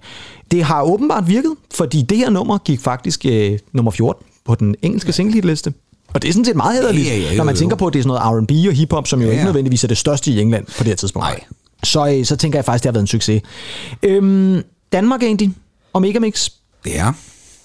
[0.50, 4.74] Det har åbenbart virket, fordi det her nummer gik faktisk øh, nummer 14 på den
[4.82, 5.72] engelske singlehitliste.
[6.14, 7.86] Og det er sådan set meget hederligt, Ja, ja, ja, når man jo, tænker på,
[7.86, 9.44] at det er sådan noget R&B og hiphop, som jo Ja, ikke ja.
[9.44, 11.26] nødvendigvis er det største i England på det her tidspunkt.
[11.28, 11.40] Nej.
[11.84, 13.42] Så, øh, så tænker jeg faktisk, det har været en succes.
[14.02, 14.62] Øhm,
[14.92, 15.52] Danmark egentlig,
[15.92, 16.50] og Megamix,
[16.86, 17.12] Ja.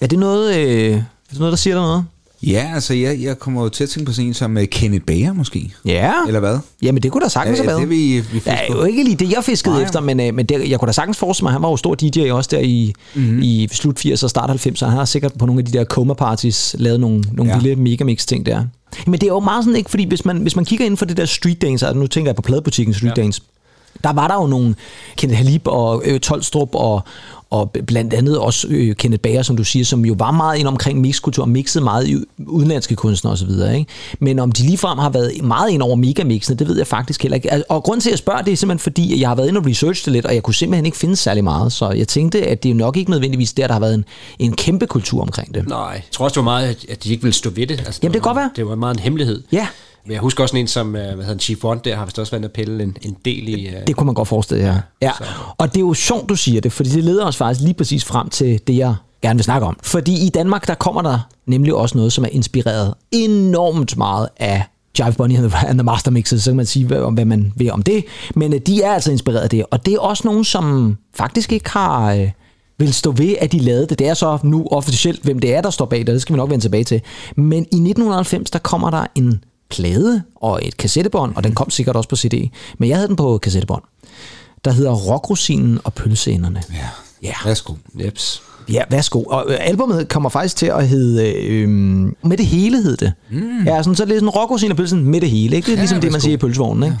[0.00, 2.04] er det noget, øh, er det noget der siger dig noget?
[2.42, 5.04] Ja, altså, jeg, jeg kommer jo til at tænke på sådan en som uh, Kenneth
[5.04, 5.72] Bager, måske.
[5.84, 6.12] Ja.
[6.26, 6.58] Eller hvad?
[6.82, 7.80] Jamen, det kunne da sagtens Ja, have været.
[7.80, 9.84] det vi- vi ja, jo ikke lige det, jeg fiskede Nej.
[9.84, 11.94] efter, men, øh, men det, jeg kunne da sagtens forestille mig, han var jo stor
[11.94, 13.24] DJ også der i, Mhm.
[13.24, 13.42] mm-hmm.
[13.42, 14.84] i slut 80'erne og start 90'erne.
[14.86, 17.56] Han har sikkert på nogle af de der coma parties lavet nogle, nogle Ja.
[17.58, 17.62] ja.
[17.62, 18.64] vilde megamix ting der.
[19.06, 19.90] Men det er jo meget sådan, ikke?
[19.90, 22.28] Fordi hvis man, hvis man kigger ind for det der street dance, altså nu tænker
[22.30, 23.22] jeg på pladebutikken street ja.
[23.22, 23.42] dance,
[24.04, 24.74] der var der jo nogle
[25.16, 27.02] Kenneth Halib og øh, Tolstrup og,
[27.50, 30.68] og blandt andet også øh, Kenneth Bager, som du siger, som jo var meget ind
[30.68, 33.50] omkring mixkultur og mixede meget i udenlandske kunstnere osv.
[33.50, 33.86] Ikke?
[34.20, 37.34] Men om de ligefrem har været meget ind over megamixene, det ved jeg faktisk heller
[37.36, 37.62] ikke.
[37.70, 39.58] Og grunden til, at jeg spørger, det er simpelthen fordi, at jeg har været inde
[39.60, 41.72] og researche det lidt, og jeg kunne simpelthen ikke finde særlig meget.
[41.72, 44.04] Så jeg tænkte, at det er nok ikke nødvendigvis der, der har været en,
[44.38, 45.68] en kæmpe kultur omkring det.
[45.68, 47.78] Nej, jeg tror også, det var meget, at- de ikke ville stå ved det.
[47.86, 48.50] Altså, Jamen, det kan var, godt være.
[48.56, 49.42] Det var meget en hemmelighed.
[49.52, 49.66] Ja.
[50.04, 52.32] Men jeg husker også en som, øh, hvad hedder Chief One der, har vist også
[52.32, 53.66] været og pille en, en del i...
[53.66, 55.06] øh, Det kunne man godt forestille sig, ja.
[55.06, 55.12] ja.
[55.58, 58.04] Og det er jo sjovt, du siger det, fordi det leder os faktisk lige præcis
[58.04, 59.76] frem til det, jeg gerne vil snakke om.
[59.82, 64.64] Fordi i Danmark, der kommer der nemlig også noget, som er inspireret enormt meget af
[64.98, 67.72] Jive Bunny and the, Master Mixes, så kan man sige, hvad, om hvad man vil
[67.72, 68.04] om det.
[68.34, 71.52] Men øh, de er altså inspireret af det, og det er også nogen, som faktisk
[71.52, 72.12] ikke har...
[72.14, 72.30] Øh,
[72.78, 73.98] vil stå ved, at de lavede det.
[73.98, 76.36] Det er så nu officielt, hvem det er, der står bag det, det skal vi
[76.36, 77.00] nok vende tilbage til.
[77.36, 81.96] Men i 1990, der kommer der en plade og et kassettebånd, og den kom sikkert
[81.96, 83.82] også på CD, men jeg havde den på kassettebånd,
[84.64, 86.62] der hedder Rockrosinen og Pølseenderne.
[86.72, 86.76] Ja.
[87.22, 87.32] Ja.
[87.44, 87.74] Værsgo.
[87.94, 88.42] Neps.
[88.72, 89.22] Ja, værsgo.
[89.22, 93.12] Og øh, albumet kommer faktisk til at hedde, øh, med det hele hed det.
[93.30, 93.64] Mm.
[93.66, 95.56] Ja, sådan, så er det sådan Rockrosinen og Pølsen med det hele.
[95.56, 95.66] Ikke?
[95.66, 96.82] Det er Ja, ligesom det, man siger i pølsevognen.
[96.84, 96.96] Ikke?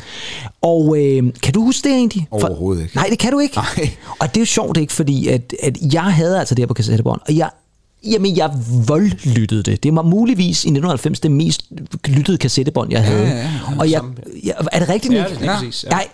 [0.62, 2.26] Og øh, kan du huske det egentlig?
[2.40, 2.96] For- Overhovedet ikke.
[2.96, 3.56] Nej, det kan du ikke.
[3.56, 3.90] Nej.
[4.18, 4.92] Og det er jo sjovt, ikke?
[4.92, 7.50] Fordi at, at jeg havde altså det her på kassettebånd, og jeg
[8.04, 8.50] Jamen, jeg
[8.86, 9.82] voldlyttede det.
[9.82, 11.62] Det var muligvis i 1990 det mest
[12.06, 13.22] lyttede kassettebånd, jeg havde.
[13.26, 13.48] ja, ja.
[13.78, 14.00] Og jeg,
[14.44, 15.40] jeg, er det rigtigt, Ja, Nick?
[15.40, 15.88] det er præcis, ja.
[15.90, 16.08] Nej,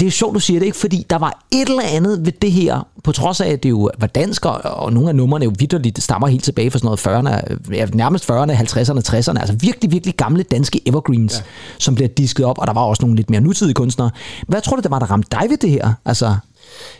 [0.00, 2.52] det er sjovt, du siger det ikke, fordi der var et eller andet ved det
[2.52, 5.52] her, på trods af, at det jo var dansk, og, og nogle af numrene jo
[5.58, 7.26] vidderligt det stammer helt tilbage fra sådan noget
[7.70, 11.42] 40'erne, ja, nærmest 40'erne, 50'erne, 60'erne, altså virkelig, virkelig gamle danske evergreens, ja.
[11.78, 14.10] som bliver disket op, og der var også nogle lidt mere nutidige kunstnere.
[14.48, 15.92] Hvad tror du, der var, der ramte dig ved det her?
[16.04, 16.34] Altså,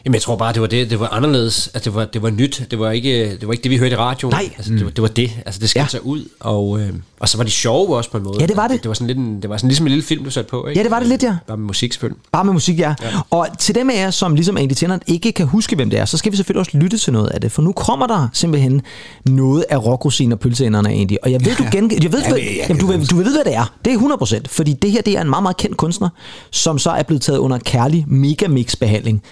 [0.04, 0.90] Jamen, jeg tror bare, det var det.
[0.90, 1.70] Det var anderledes.
[1.74, 2.62] Altså, det var, det var nyt.
[2.70, 4.32] Det var ikke det, var ikke det vi hørte i radioen.
[4.34, 4.50] Nej.
[4.56, 5.30] Altså, det, var, det var det.
[5.46, 5.88] Altså, det skilte Ja.
[5.88, 6.24] sig ud.
[6.40, 8.36] Og, øh, og så var de sjove også på en måde.
[8.40, 8.82] Ja, det var det.
[8.82, 10.66] Det var sådan lidt en, det var sådan ligesom en lille film, du satte på,
[10.66, 10.78] ikke?
[10.80, 11.36] Ja, det var det lidt, ja.
[11.46, 12.22] Bare med musik, selvfølgelig.
[12.32, 12.94] Bare med musik, ja.
[13.02, 13.06] ja.
[13.30, 16.04] Og til dem af jer, som ligesom Andy Tennant ikke kan huske, hvem det er,
[16.04, 17.52] så skal vi selvfølgelig også lytte til noget af det.
[17.52, 18.82] For nu kommer der simpelthen
[19.26, 21.12] noget af rockrosinen og pølseenderne, Andy.
[21.22, 21.90] Og jeg ved, du gen...
[22.02, 22.38] Jeg ved, Ja, hvad...
[22.38, 23.72] men jeg Jamen, du, ved, du ved, hvad det er.
[23.84, 24.40] Det er 100%.
[24.48, 26.08] Fordi det her, det er en meget, meget kendt kunstner,
[26.50, 29.22] som så er blevet taget under kærlig megamix-behandling.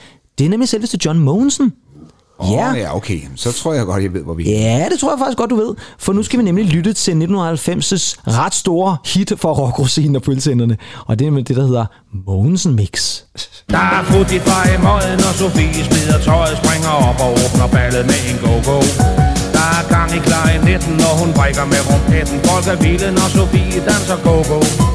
[0.40, 1.72] Det er nemlig selveste John Mogensen.
[2.38, 2.72] Åh, ja.
[2.74, 3.20] ja, okay.
[3.36, 4.60] Så tror jeg godt, jeg ved, hvor vi er.
[4.60, 5.74] Ja, det tror jeg faktisk godt, du ved.
[5.98, 8.04] For nu skal vi nemlig lytte til 1990's
[8.38, 10.76] ret store hit for rockrosinen og pølseenderne.
[11.06, 11.86] Og det er nemlig det, der hedder
[12.26, 13.20] Mogensen Mix.
[13.70, 17.68] Der er fut i fej i møden, og Sofie smider tøjet, springer op og åbner
[17.72, 18.78] ballet med en go-go.
[19.56, 22.38] Der er gang i klarinetten, og hun brækker med rumpetten.
[22.48, 24.89] Folk er vilde, når Sofie danser go-go.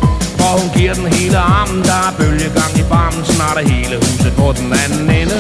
[0.46, 3.26] For hun giver den hele armen, der er bølgegang i barmen.
[3.26, 5.38] Snart er hele huset på den anden ende.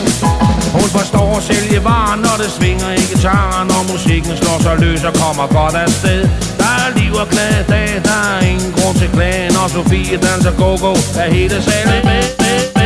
[0.77, 5.03] Hun forstår at sælge varen, når det svinger i gitaren Og musikken slår sig løs
[5.09, 6.21] og kommer godt afsted
[6.61, 10.53] Der er liv og glade dag, der er ingen grund til klagen Og Sofie danser
[10.61, 10.93] go-go,
[11.23, 12.85] er hele salen med, med, med.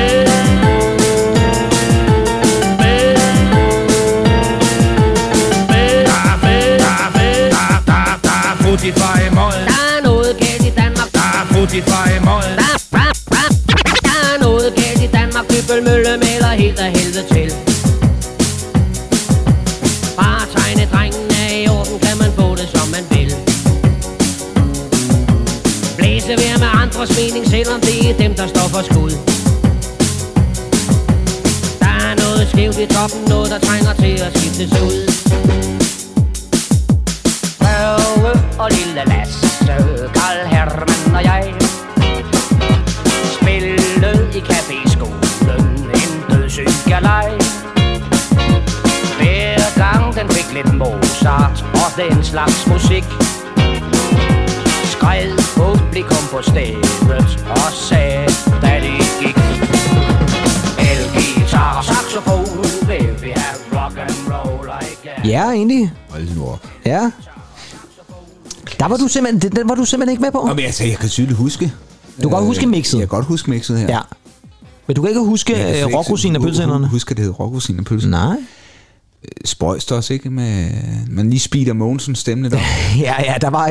[6.08, 6.70] Der er fed,
[11.70, 13.46] der fra i fej.
[14.04, 15.46] Der, er noget galt i Danmark.
[15.50, 17.54] Dybbelmølle maler helt af helvede til.
[20.18, 23.34] Bare tegne drengen er i orden, kan man få det som man vil.
[25.98, 29.12] Blæse ved med andres mening, selvom det er dem, der står for skud.
[31.80, 34.98] Der er noget skævt i toppen, noget der trænger til at skiftes ud.
[37.60, 39.48] Børge og lille Lasse,
[40.16, 40.89] Karl Hermann
[50.54, 53.04] lidt Mozart og den slags musik
[54.93, 58.26] Skred publikum på stedet og sagde,
[58.62, 58.91] da de
[59.22, 59.38] gik
[60.91, 65.91] Elgitar og saxofon, vil vi have rock and roll again Ja, egentlig.
[66.10, 66.68] Hold nu op.
[66.86, 67.12] Ja.
[68.80, 70.43] Der var du simpelthen, den, den var du simpelthen ikke med på.
[70.47, 71.74] Nå, men altså, jeg kan tydeligt huske.
[72.18, 73.00] Du kan godt huske mixet.
[73.00, 73.88] Jeg kan godt huske mixet her.
[73.89, 74.00] Ja.
[74.88, 76.88] Men du kan ikke huske Jeg øh, ikke rockrosinen og hu- pølseenderne?
[76.88, 78.10] Husker det hedder rockrosinen og pølsen?
[78.12, 78.36] Nej.
[79.46, 80.30] Spøjst også, ikke?
[80.30, 80.70] Med,
[81.10, 82.60] man lige speeder Mogensens stemme lidt op.
[83.00, 83.66] Ja, ja, der var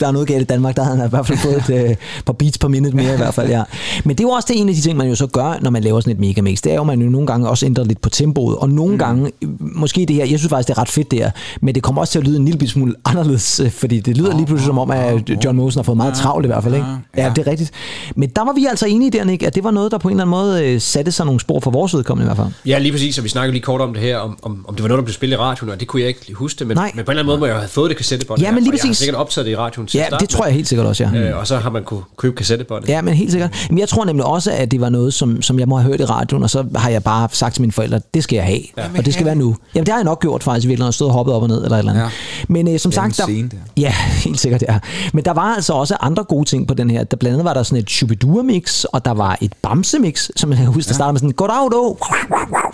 [0.00, 1.96] der er noget galt i Danmark, der har han i hvert fald fået et øh,
[2.26, 3.62] par beats per minute mere i hvert fald, ja.
[4.04, 5.70] Men det er jo også det en af de ting, man jo så gør, når
[5.70, 6.60] man laver sådan et megamix.
[6.60, 8.92] Det er jo, at man jo nogle gange også ændrer lidt på tempoet, og nogle
[8.92, 8.98] mm.
[8.98, 12.00] gange, måske det her, jeg synes faktisk, det er ret fedt der, men det kommer
[12.00, 14.78] også til at lyde en lille smule anderledes, øh, fordi det lyder lige pludselig som
[14.78, 16.86] om, at John Mosen har fået meget travlt i hvert fald, ikke?
[17.16, 17.70] Ja, det er rigtigt.
[18.16, 20.12] Men der var vi altså enige der, Nick, at det var noget, der på en
[20.12, 22.48] eller anden måde øh, satte sig nogle spor for vores vedkommende i hvert fald.
[22.66, 24.82] Ja, lige præcis, og vi snakkede lige kort om det her, om, om, om det
[24.82, 26.66] var noget, der blev spillet i radioen, og det kunne jeg ikke lige huske det,
[26.66, 26.92] men, Nej.
[26.94, 28.40] men på en eller anden måde må jeg have fået det kassettebånd.
[28.40, 28.98] Ja, men lige og Jeg har præcis.
[28.98, 31.18] sikkert optaget det i radioen til Ja, starte det tror jeg helt sikkert også, ja.
[31.20, 32.88] Øh, og så har man kunne købe kassettebåndet.
[32.88, 33.66] Ja, men helt sikkert.
[33.70, 36.00] Men jeg tror nemlig også, at det var noget, som, som jeg må have hørt
[36.00, 38.60] i radioen, og så har jeg bare sagt til mine forældre, det skal jeg have,
[38.76, 38.84] ja.
[38.98, 39.56] og det skal være nu.
[39.74, 41.48] Jamen, det har jeg nok gjort faktisk, virkelig, når jeg stod og hoppet op og
[41.48, 42.02] ned, eller et eller andet.
[42.04, 42.10] Ja.
[42.48, 43.56] Men øh, som sagt, en der, scene der.
[43.76, 43.94] ja,
[44.26, 44.78] helt sikkert, ja.
[45.12, 47.04] Men der var altså også andre gode ting på den her.
[47.04, 50.58] Der blandt andet var der sådan et Shubidua-mix, og der var et Bamse-mix, som jeg
[50.66, 51.96] husker, der startede med sådan, goddag, du,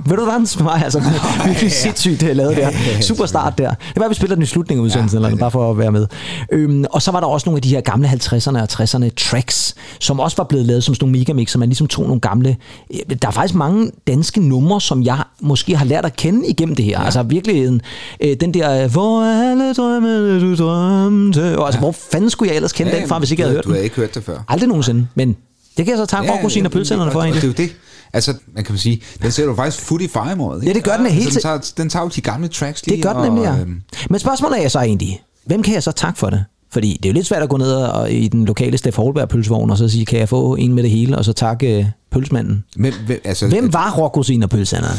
[0.06, 0.82] vil du danse med mig?
[0.84, 1.02] Altså,
[1.46, 2.70] virkelig sindssygt øh, lavet der.
[3.00, 3.68] Super start der.
[3.68, 6.06] Det var, vi spiller den i slutningen af udsendelsen, eller bare for at være med.
[6.52, 9.74] Øhm, og så var der også nogle af de her gamle 50'erne og 60'erne tracks,
[10.00, 12.56] som også var blevet lavet som sådan nogle megamix, man ligesom tog nogle gamle...
[12.94, 16.76] øh, Der er faktisk mange danske numre, som jeg måske har lært at kende igennem
[16.76, 16.98] det her.
[17.00, 17.04] Ja.
[17.04, 17.80] Altså virkelig
[18.20, 22.56] øh, den der, øh, hvor alle drømmene du drømte, og altså, hvor fanden skulle jeg
[22.56, 23.76] ellers kende Ja, den fra, hvis ikke du jeg havde hørt Du den?
[23.76, 24.38] har ikke hørt det før.
[24.48, 25.36] Aldrig nogensinde, men
[25.76, 27.42] det kan jeg så takke ja, rockrosinen og pølsenderne for, egentlig.
[27.42, 27.76] Det er jo det.
[28.16, 30.64] Altså, man kan sige, den ser du faktisk fut i fejmåret.
[30.64, 32.96] Ja, det gør den helt altså, den, tager, den tager jo de gamle tracks lige.
[32.96, 33.52] Det gør den nemlig, ja.
[33.52, 36.44] og, øhm, Men spørgsmålet er så egentlig, hvem kan jeg så takke for det?
[36.72, 39.28] Fordi det er jo lidt svært at gå ned og, i den lokale Steff Holberg
[39.28, 41.86] pølsevogn og så sige, kan jeg få en med det hele, og så takke øh,
[42.12, 42.64] pølsmanden.
[42.76, 44.96] Hvem, hvem, altså, Hvem var rockrosinen og pølsenderne?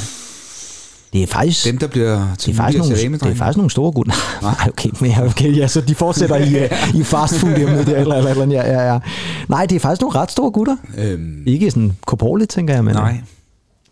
[1.14, 1.66] Det er faktisk...
[1.66, 4.14] Dem, der bliver det til er, faktisk nogle, det er faktisk nogle store gutter.
[4.42, 8.16] Nej, okay, men okay, ja, så de fortsætter i, øh, i fastfood hjemme der, eller,
[8.16, 9.00] eller, eller, ja, ja, ja.
[9.48, 10.76] Nej, det er faktisk nogle ret store gutter.
[10.98, 13.18] Øhm, Ikke sådan korporligt, tænker jeg, men nej.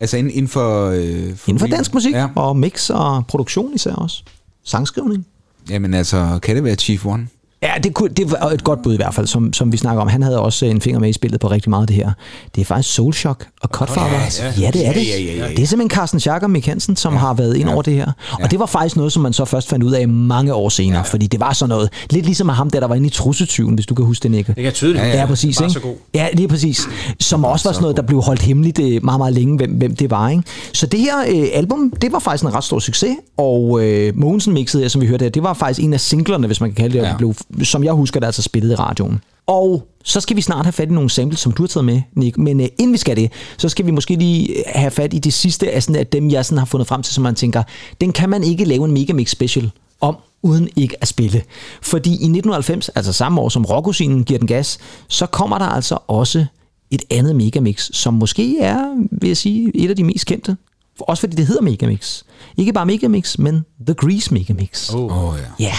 [0.00, 0.90] Altså inden, inden for...
[0.90, 1.02] Øh,
[1.46, 2.26] inden for dansk musik, Ja.
[2.34, 4.22] og mix og produktion især også.
[4.64, 5.26] Sangskrivning.
[5.70, 7.26] Jamen altså, kan det være Chief One?
[7.62, 10.02] Ja, det, kunne, det var et godt bud i hvert fald, som, som vi snakker
[10.02, 10.08] om.
[10.08, 12.12] Han havde også en finger med i spillet på rigtig meget af det her.
[12.54, 14.18] Det er faktisk Soul Shock og Cutfather.
[14.40, 14.52] ja.
[14.60, 15.06] Ja, det er det.
[15.08, 15.48] Ja, ja, ja, ja.
[15.54, 18.12] Det er simpelthen Carsten Schack og Mick Hansen, som har været ind over det her.
[18.42, 21.04] Og det var faktisk noget, som man så først fandt ud af mange år senere,
[21.04, 23.86] fordi det var sådan noget, lidt ligesom ham der, der var inde i Trussetyven, hvis
[23.86, 24.52] du kan huske det, Nikke.
[24.56, 25.04] Det kan tydeligt.
[25.04, 25.58] Ja, ja, præcis.
[25.58, 25.72] Bare Ikke?
[25.72, 25.94] så god.
[26.14, 26.88] Ja, lige præcis.
[27.20, 29.96] Som også var sådan noget, der blev holdt hemmeligt øh, meget, meget længe, hvem, hvem
[29.96, 30.28] det var.
[30.28, 30.42] Ikke?
[30.72, 34.52] Så det her øh, album, det var faktisk en ret stor succes, og øh, Mogensen
[34.54, 36.98] mixede, som vi hørte her, det var faktisk en af singlerne, hvis man kan kalde
[36.98, 37.08] det, ja.
[37.08, 37.16] Ja.
[37.16, 39.20] blev, som jeg husker det, altså spillet i radioen.
[39.46, 42.02] Og så skal vi snart have fat i nogle samples, som du har taget med,
[42.14, 42.38] Nick.
[42.38, 45.32] Men øh, inden vi skal det, så skal vi måske lige have fat i det
[45.32, 47.62] sidste af, sådan, af dem, jeg sådan har fundet frem til, som man tænker,
[48.00, 49.70] den kan man ikke lave en Megamix special
[50.00, 51.42] om, uden ikke at spille.
[51.82, 54.78] Fordi i 1990, altså samme år som Rockosinen giver den gas,
[55.08, 56.46] så kommer der altså også
[56.90, 60.56] et andet Megamix, som måske er, vil jeg sige, et af de mest kendte.
[61.00, 62.22] Også fordi det hedder Megamix.
[62.56, 64.94] Ikke bare Megamix, men The Grease Megamix.
[64.94, 65.64] Åh oh, ja.
[65.64, 65.74] Ja.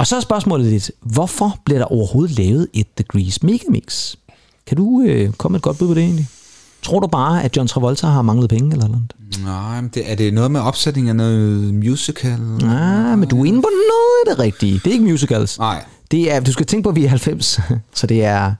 [0.00, 4.14] Og så er spørgsmålet lidt, hvorfor bliver der overhovedet lavet et The Grease Megamix?
[4.66, 6.28] Kan du øh, komme et godt bud på det egentlig?
[6.82, 9.12] Tror du bare, at John Travolta har manglet penge eller noget?
[9.44, 12.40] Nej, men det, er det noget med opsætning af noget musical?
[12.40, 14.72] Nej, men du er inde på noget af det rigtige.
[14.72, 15.58] Det er ikke musicals.
[15.58, 15.84] Nej.
[16.10, 17.60] Det er, du skal tænke på, at vi er 90,
[17.94, 18.54] så det er,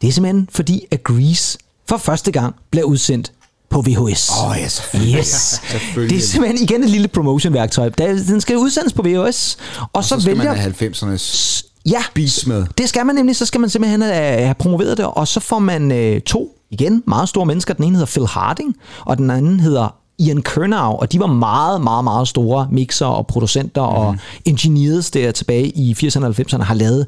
[0.00, 1.58] det er simpelthen fordi, at Grease
[1.88, 3.32] for første gang bliver udsendt
[3.70, 4.30] på VHS.
[4.30, 5.18] Åh oh, ja, selvfølgelig.
[5.18, 5.26] Yes.
[5.26, 6.18] selvfølgelig.
[6.18, 7.88] Det er simpelthen igen et lille promotion-værktøj.
[7.88, 10.52] Den skal udsendes på VHS, og, og så, så skal vælger...
[10.52, 12.66] man have 90'ernes Ja, beats med.
[12.78, 13.36] det skal man nemlig.
[13.36, 17.02] Så skal man simpelthen have, have promoveret det, og så får man øh, to, igen,
[17.06, 17.74] meget store mennesker.
[17.74, 21.80] Den ene hedder Phil Harding, og den anden hedder Ian Kernow, og de var meget,
[21.80, 23.96] meget, meget store mixer og producenter mm.
[23.96, 27.06] og engineers der tilbage i 80'erne og 90'erne har lavet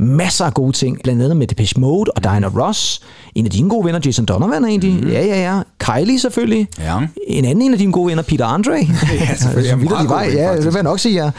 [0.00, 3.00] masser af gode ting, blandt andet med Depeche Mode og Diana Ross.
[3.34, 4.92] En af dine gode venner, Jason Donovan egentlig.
[5.04, 5.08] Mm.
[5.08, 5.62] Ja, ja, ja.
[5.78, 6.68] Kylie selvfølgelig.
[6.78, 6.98] Ja.
[7.26, 8.72] En anden en af dine gode venner, Peter Andre.
[9.20, 9.70] Ja, selvfølgelig.
[9.70, 11.30] Som var, ven, ja, det vil jeg nok sige, ja.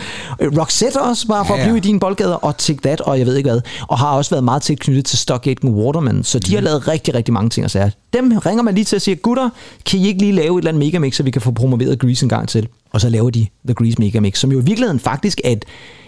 [0.59, 1.77] Roxette også, bare for Ja, at blive ja.
[1.77, 3.61] i dine boldgader, og Take That, og jeg ved ikke hvad.
[3.87, 6.55] Og har også været meget tæt knyttet til Stockgate and Waterman, så de Mhm.
[6.55, 7.89] har lavet rigtig, rigtig mange ting og sager.
[8.13, 9.49] Dem ringer man lige til og siger, gutter,
[9.85, 12.25] kan I ikke lige lave et eller andet megamix, så vi kan få promoveret Grease
[12.25, 12.67] en gang til?
[12.91, 15.65] Og så laver de The Grease Megamix, som jo i virkeligheden faktisk er et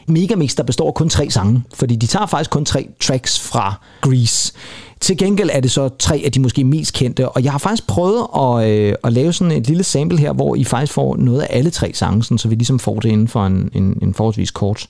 [0.07, 3.73] megamix, der består af kun tre sange, fordi de tager faktisk kun tre tracks fra
[4.01, 4.53] Grease.
[4.99, 7.87] Til gengæld er det så tre af de måske mest kendte, og jeg har faktisk
[7.87, 11.41] prøvet at, øh, at lave sådan et lille sample her, hvor I faktisk får noget
[11.41, 14.13] af alle tre sange, sådan, så vi ligesom får det inden for en, en, en
[14.13, 14.87] forholdsvis kort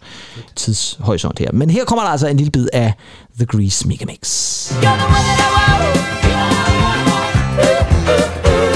[0.55, 1.51] tidshorisont her.
[1.53, 2.93] Men her kommer der altså en lille bid af
[3.37, 4.71] The Grease Megamix.
[7.55, 8.72] That's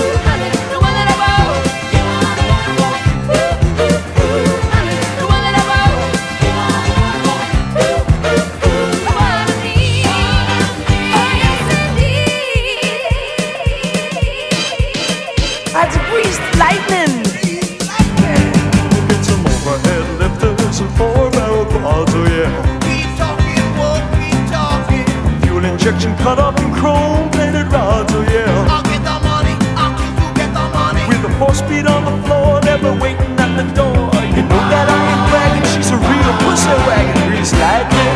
[36.67, 38.07] so I can Grease lightning.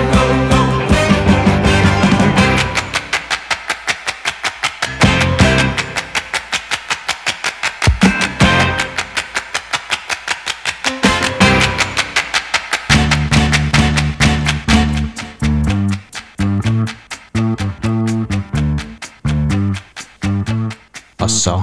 [21.20, 21.62] Og så...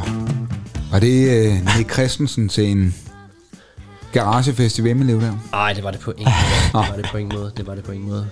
[0.92, 2.94] Var det øh, Nick Christensen til en
[4.18, 5.32] garagefest i Vemmelev der?
[5.52, 6.34] Nej, det var det på ingen
[6.72, 6.82] måde.
[6.84, 7.52] Det var det på ingen måde.
[7.56, 8.28] Det var det på ingen måde.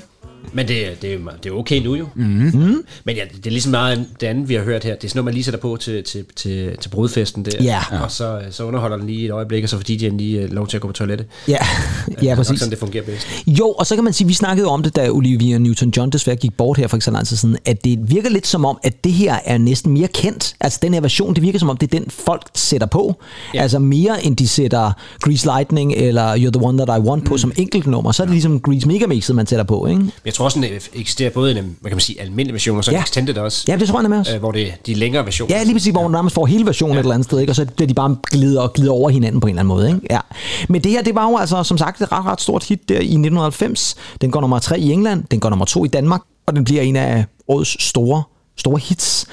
[0.52, 2.06] Men det, er- det, er, det er okay nu jo.
[2.14, 2.84] Mm.
[3.04, 4.94] Men ja, det er ligesom meget det andet, vi har hørt her.
[4.94, 7.50] Det er sådan noget, man lige sætter på til, til, til, til brudfesten der.
[7.64, 7.80] Ja.
[8.02, 10.66] Og så, så underholder den lige et øjeblik, og så fordi de lige øh, lov
[10.68, 11.26] til at gå på toilettet.
[11.48, 11.56] Ja,
[12.06, 12.58] Det ja er nok præcis.
[12.60, 13.26] sådan, det fungerer bedst.
[13.46, 16.56] Jo, og så kan man sige, vi snakkede om det, da Olivia Newton-John desværre gik
[16.56, 19.04] bort her for ikke så lang tid siden, at det virker lidt som om, at
[19.04, 20.54] det her er næsten mere kendt.
[20.60, 23.22] Altså den her version, det virker som om, det er den, folk sætter på.
[23.54, 23.62] Ja.
[23.62, 27.34] Altså mere end de sætter Grease Lightning eller You're the One That I Want på
[27.34, 27.38] mm.
[27.38, 28.12] som enkeltnummer.
[28.12, 30.02] Så er det ligesom Grease Megamixet, man sætter på, ikke?
[30.24, 32.90] Jeg tror også, den eksisterer både en, hvad kan man sige, almindelig version, og så
[32.90, 32.96] Ja.
[32.96, 33.02] ja.
[33.02, 33.64] extended også.
[33.68, 34.34] Ja, det tror jeg nemlig også.
[34.34, 35.56] Øh, hvor det er de længere versioner.
[35.56, 37.00] Ja, lige præcis, hvor man nærmest får hele versionen ja.
[37.00, 37.50] et eller andet sted, ikke?
[37.50, 39.88] og så bliver de bare glider og glider over hinanden på en eller anden måde.
[39.88, 40.00] Ikke?
[40.10, 40.20] Ja.
[40.68, 42.94] Men det her, det var jo altså som sagt et ret, ret stort hit der
[42.94, 43.94] i 1990.
[44.20, 46.82] Den går nummer tre i England, den går nummer to i Danmark, og den bliver
[46.82, 48.22] en af årets store,
[48.56, 49.26] store hits.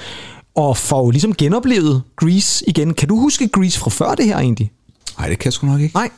[0.56, 2.94] Og får jo ligesom genoplevet Grease igen.
[2.94, 4.70] Kan du huske Grease fra før det her egentlig?
[5.18, 5.96] Nej, det kan jeg sgu nok ikke.
[5.96, 6.10] Nej.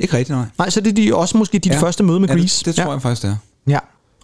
[0.00, 0.46] Ikke rigtigt, nej.
[0.58, 1.80] Nej, så det er de også måske dit ja.
[1.80, 2.58] første møde med ja, Grease.
[2.58, 3.36] Det, det tror jeg faktisk, det er.
[3.72, 3.78] Ja.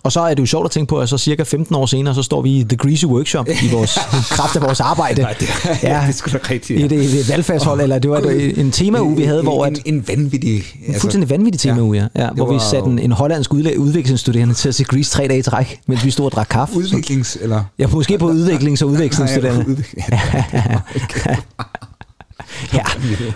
[0.07, 2.15] Og så er det jo sjovt at tænke på, at så cirka 15 år senere,
[2.15, 3.99] så står vi i The Greasy Workshop i vores
[4.37, 5.23] kraft af vores arbejde.
[5.23, 6.81] Nej, det, ja, det er sgu da rigtigt.
[6.81, 9.65] I et, et, et valgfagshold, eller det var et, en temauge, vi havde, hvor...
[9.65, 10.63] At, En, en vanvittig...
[10.87, 12.23] en fuldstændig vanvittig temauge, ja.
[12.25, 15.39] ja hvor vi var satte en, en hollandsk udviklingsstuderende til at se Grease tre dage
[15.39, 16.77] i træk, mens vi stod og drak kaffe.
[16.77, 17.39] Udviklings...
[17.41, 17.65] Eller...
[17.79, 19.65] Ja, måske på udviklings- og udvekslingsstuderende.
[20.11, 20.21] Nej,
[20.53, 21.35] Ja,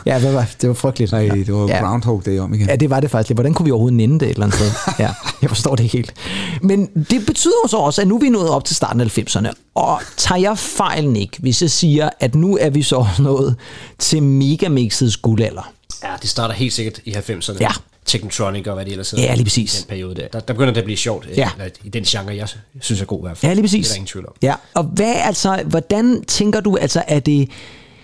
[0.07, 1.13] ja det, var, det var frygteligt.
[1.13, 1.81] Nej, det var Ja.
[1.87, 2.69] Groundhog Day om igen.
[2.69, 3.35] Ja, det var det faktisk.
[3.35, 4.71] Hvordan kunne vi overhovedet nænde det et eller andet sted?
[5.05, 5.11] Ja,
[5.43, 6.15] jeg forstår det helt.
[6.63, 9.19] Men det betyder jo så også, at nu er vi nået op til starten af
[9.19, 9.53] 90'erne.
[9.75, 13.57] Og tager jeg fejlen ikke, hvis jeg siger, at nu er vi så nået
[13.99, 15.73] til Megamixets guldalder?
[16.05, 17.57] Ja, det starter helt sikkert i 90'erne.
[17.61, 17.71] Ja.
[18.07, 19.25] Technotronic og hvad det ellers hedder.
[19.25, 19.79] Ja, lige præcis.
[19.79, 20.29] I den periode der.
[20.29, 21.29] Der, der begynder det at blive sjovt.
[21.37, 21.51] Ja.
[21.59, 22.49] Eller, I den genre, jeg
[22.81, 23.51] synes er god i hvert fald.
[23.51, 23.87] Ja, lige præcis.
[23.87, 24.33] Det er der ingen tvivl om.
[24.43, 27.49] Ja, og hvad altså, hvordan tænker du, altså, er det...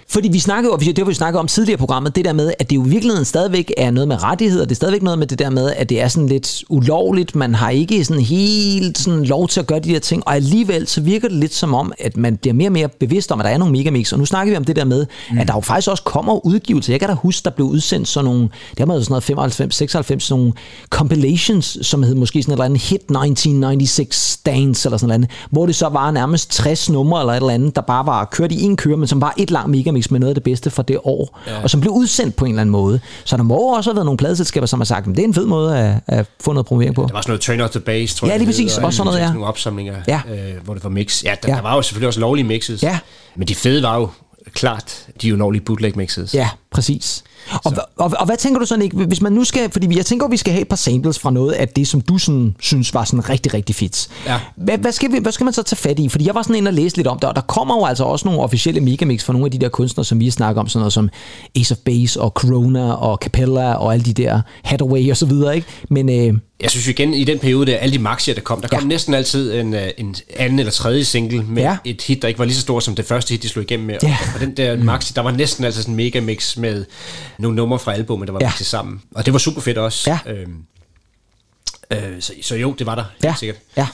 [0.08, 2.52] Fordi vi snakkede jo, det har vi snakket om tidligere i programmet, det der med,
[2.58, 5.26] at det jo i virkeligheden stadigvæk er noget med rettigheder, det er stadigvæk noget med
[5.26, 9.24] det der med, at det er sådan lidt ulovligt, man har ikke sådan helt sådan
[9.24, 11.92] lov til at gøre de der ting, og alligevel så virker det lidt som om,
[11.98, 14.24] at man bliver mere og mere bevidst om, at der er nogle megamix, og nu
[14.24, 15.38] snakker vi om det der med, mm.
[15.38, 16.92] at der jo faktisk også kommer udgivelser.
[16.92, 18.48] Jeg kan da huske, der blev udsendt sådan nogle,
[18.78, 20.52] har været sådan noget 95, 96, sådan nogle
[20.90, 25.66] compilations, som hed måske sådan et eller andet Hit 1996 Dance, eller sådan noget, hvor
[25.66, 28.62] det så var nærmest 60 numre eller et eller andet, der bare var kørt i
[28.62, 30.98] en køre, men som var et langt megamix med noget af det bedste fra det
[31.04, 31.62] år, ja.
[31.62, 33.00] og som blev udsendt på en eller anden måde.
[33.24, 35.34] Så der må også have været nogle pladeselskaber, som har sagt, at det er en
[35.34, 37.02] fed måde at, at få noget promovering på.
[37.08, 38.38] Der var sådan noget Turn Out The Bass, tror Ja, jeg.
[38.40, 38.78] lige det præcis.
[38.78, 39.32] og Også sådan noget, ja.
[39.32, 40.20] Nogle opsamlinger, Ja.
[40.30, 41.24] øh, hvor det var mix.
[41.24, 41.54] Ja, der, Ja.
[41.56, 42.82] der, var jo selvfølgelig også lovlige mixes.
[42.82, 42.98] Ja.
[43.36, 44.08] Men de fede var jo
[44.54, 46.34] klart de ulovlige bootleg mixes.
[46.34, 47.24] Ja, præcis.
[47.50, 50.06] Og, og, og, og hvad tænker du sådan ikke, hvis man nu skal, fordi jeg
[50.06, 52.56] tænker, at vi skal have et par samples fra noget af det, som du sådan,
[52.60, 54.08] synes var sådan rigtig, rigtig fedt.
[54.26, 54.40] Ja.
[54.56, 56.08] Hvad, hvad, skal vi, hvad skal man så tage fat i?
[56.08, 58.04] Fordi jeg var sådan inde og læse lidt om det, og der kommer jo altså
[58.04, 60.80] også nogle officielle megamix fra nogle af de der kunstnere, som vi snakker om, sådan
[60.80, 61.08] noget som
[61.56, 65.56] Ace of Base og Corona og Capella og alle de der Hathaway og så videre,
[65.56, 65.68] ikke?
[65.90, 68.68] Men øh, Jeg synes igen, i den periode, der alle de maxier, der kom, der
[68.68, 71.70] kom næsten altid en, øh, en anden eller tredje single med Ja.
[71.70, 71.76] ja.
[71.90, 73.86] et hit, der ikke var lige så stort som det første hit, de slog igennem
[73.86, 73.96] med.
[74.02, 74.16] Ja.
[74.34, 76.84] Og den der maxi, der var næsten altid sådan en mega mix med
[77.38, 78.46] nogle numre fra albumet, der var Ja.
[78.46, 79.02] mixet sammen.
[79.14, 80.10] Og det var super fedt også.
[80.26, 80.32] Ja.
[80.32, 80.56] Øhm,
[81.90, 83.34] øh, så, så jo, det var der helt Ja.
[83.38, 83.56] sikkert.
[83.76, 83.86] Ja.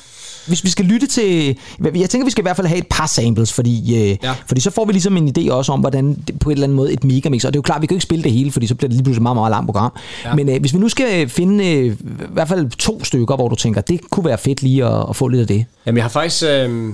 [0.47, 1.57] Hvis vi skal lytte til...
[1.95, 4.35] Jeg tænker, vi skal i hvert fald have et par samples, fordi, øh, Ja.
[4.47, 6.77] fordi så får vi ligesom en idé også om, hvordan det, på en eller anden
[6.77, 7.45] måde et megamix...
[7.45, 8.89] Og det er jo klart, vi kan jo ikke spille det hele, fordi så bliver
[8.89, 9.93] det lige pludselig et meget, meget langt program.
[10.25, 10.35] Ja.
[10.35, 11.97] Men øh, hvis vi nu skal finde øh, i
[12.33, 15.29] hvert fald to stykker, hvor du tænker, det kunne være fedt lige at, at få
[15.29, 15.65] lidt af det.
[15.87, 16.93] Jamen, jeg har faktisk øh, øh,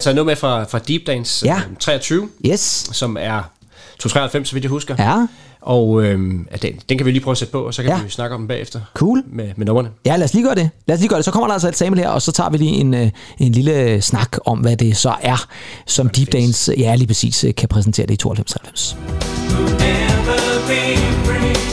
[0.00, 1.56] taget noget med fra, fra Deep Dance Ja.
[1.56, 2.88] øh, 23, Yes.
[2.92, 3.50] som er
[3.98, 4.94] 293, så vidt jeg husker.
[4.98, 5.26] Ja.
[5.68, 7.90] Og øh, at den, den kan vi lige prøve at sætte på, og så kan
[7.90, 8.02] Ja.
[8.02, 8.80] vi snakke om den bagefter.
[8.94, 9.22] Cool.
[9.32, 9.88] Med, med numrene.
[10.06, 10.70] Ja, lad os lige gøre det.
[10.86, 11.24] Lad os lige gøre det.
[11.24, 13.52] Så kommer der altså et sample her, og så tager vi lige en, øh, en
[13.52, 15.46] lille snak om, hvad det så er,
[15.86, 18.96] som Deep Dance, ja lige præcis, øh, kan præsentere det i 92
[20.64, 21.67] Okay,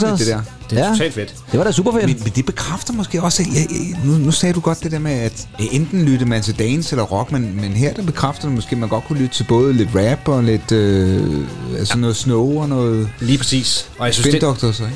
[0.00, 0.18] Doctors.
[0.18, 0.40] det der.
[0.70, 0.90] Det er Ja.
[0.92, 1.34] totalt fedt.
[1.52, 2.06] Det var da super fedt.
[2.06, 4.92] Men, men det bekræfter måske også, at jeg, jeg, nu, nu sagde du godt det
[4.92, 8.44] der med, at enten lytte man til dance eller rock, men, men her der bekræfter
[8.48, 11.38] det måske, at man godt kunne lytte til både lidt rap og lidt øh,
[11.78, 13.08] altså noget snow og noget...
[13.20, 13.88] Lige præcis.
[13.98, 14.46] Og jeg synes, det, ikke?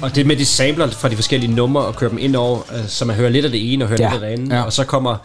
[0.02, 2.88] og det med de sampler fra de forskellige numre og kører dem ind over, øh,
[2.88, 4.06] så man hører lidt af det ene og hører Ja.
[4.08, 4.12] ja.
[4.14, 4.52] lidt af det andet.
[4.52, 4.56] Ja.
[4.58, 4.62] Ja.
[4.62, 5.16] Og så kommer,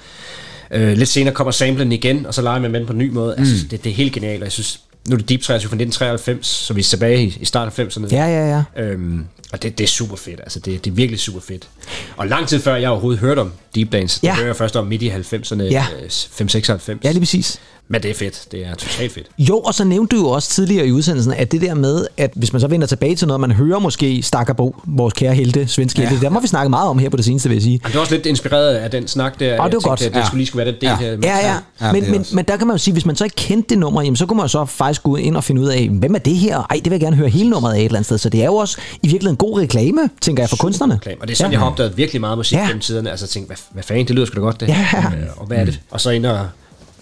[0.71, 3.11] øh, lidt senere kommer samplen igen, og så leger man med den på en ny
[3.11, 3.36] måde.
[3.38, 3.43] Mm.
[3.43, 5.76] Altså, det, det er helt genialt, og jeg synes, nu er det Deep 23 fra
[5.76, 8.16] 1993, så vi er tilbage i, i starten af 90'erne.
[8.16, 8.84] Ja, ja, ja.
[8.84, 11.70] Øhm, og det, det er super fedt, altså det, det er virkelig super fedt.
[12.18, 14.20] Og lang tid før jeg overhovedet hørte om deep dance.
[14.24, 14.28] Ja.
[14.28, 15.86] Det hører jeg først om midt i 90'erne, Ja.
[16.01, 16.07] ja.
[16.07, 16.97] 5-96.
[17.03, 17.59] Ja, lige præcis.
[17.91, 18.47] Men det er fedt.
[18.51, 19.28] Det er totalt fedt.
[19.39, 22.32] Jo, og så nævnte du jo også tidligere i udsendelsen, at det der med, at
[22.36, 26.01] hvis man så vender tilbage til noget, man hører måske Stakkerbo, vores kære helte, svenske
[26.01, 26.09] ja.
[26.09, 27.80] helte, der må vi snakke meget om her på det seneste, vil jeg sige.
[27.84, 29.49] Og det er også lidt inspireret af den snak der.
[29.49, 30.01] det var godt.
[30.01, 30.26] At det Ja.
[30.26, 31.17] skulle lige skulle være den del her.
[31.24, 31.55] Ja, ja.
[31.82, 33.78] ja men, men, men der kan man jo sige, hvis man så ikke kendte det
[33.78, 36.15] nummer, jamen, så kunne man jo så faktisk gå ind og finde ud af, hvem
[36.15, 36.57] er det her?
[36.57, 38.17] Ej, det vil jeg gerne høre hele nummeret af et eller andet sted.
[38.17, 40.99] Så det er jo også i virkeligheden en god reklame, tænker jeg, for kunstnerne.
[41.22, 41.55] Og det er sådan, ja.
[41.55, 42.61] jeg har opdaget virkelig meget musik Ja.
[42.61, 42.67] ja.
[42.67, 43.11] gennem tiderne.
[43.11, 44.68] Altså jeg tænkte, hvad, hvad fanden, det lyder sgu da godt det.
[44.68, 44.74] Ja.
[44.74, 45.12] her.
[45.12, 45.80] Øh, Og hvad er det?
[45.91, 46.47] Og så ind og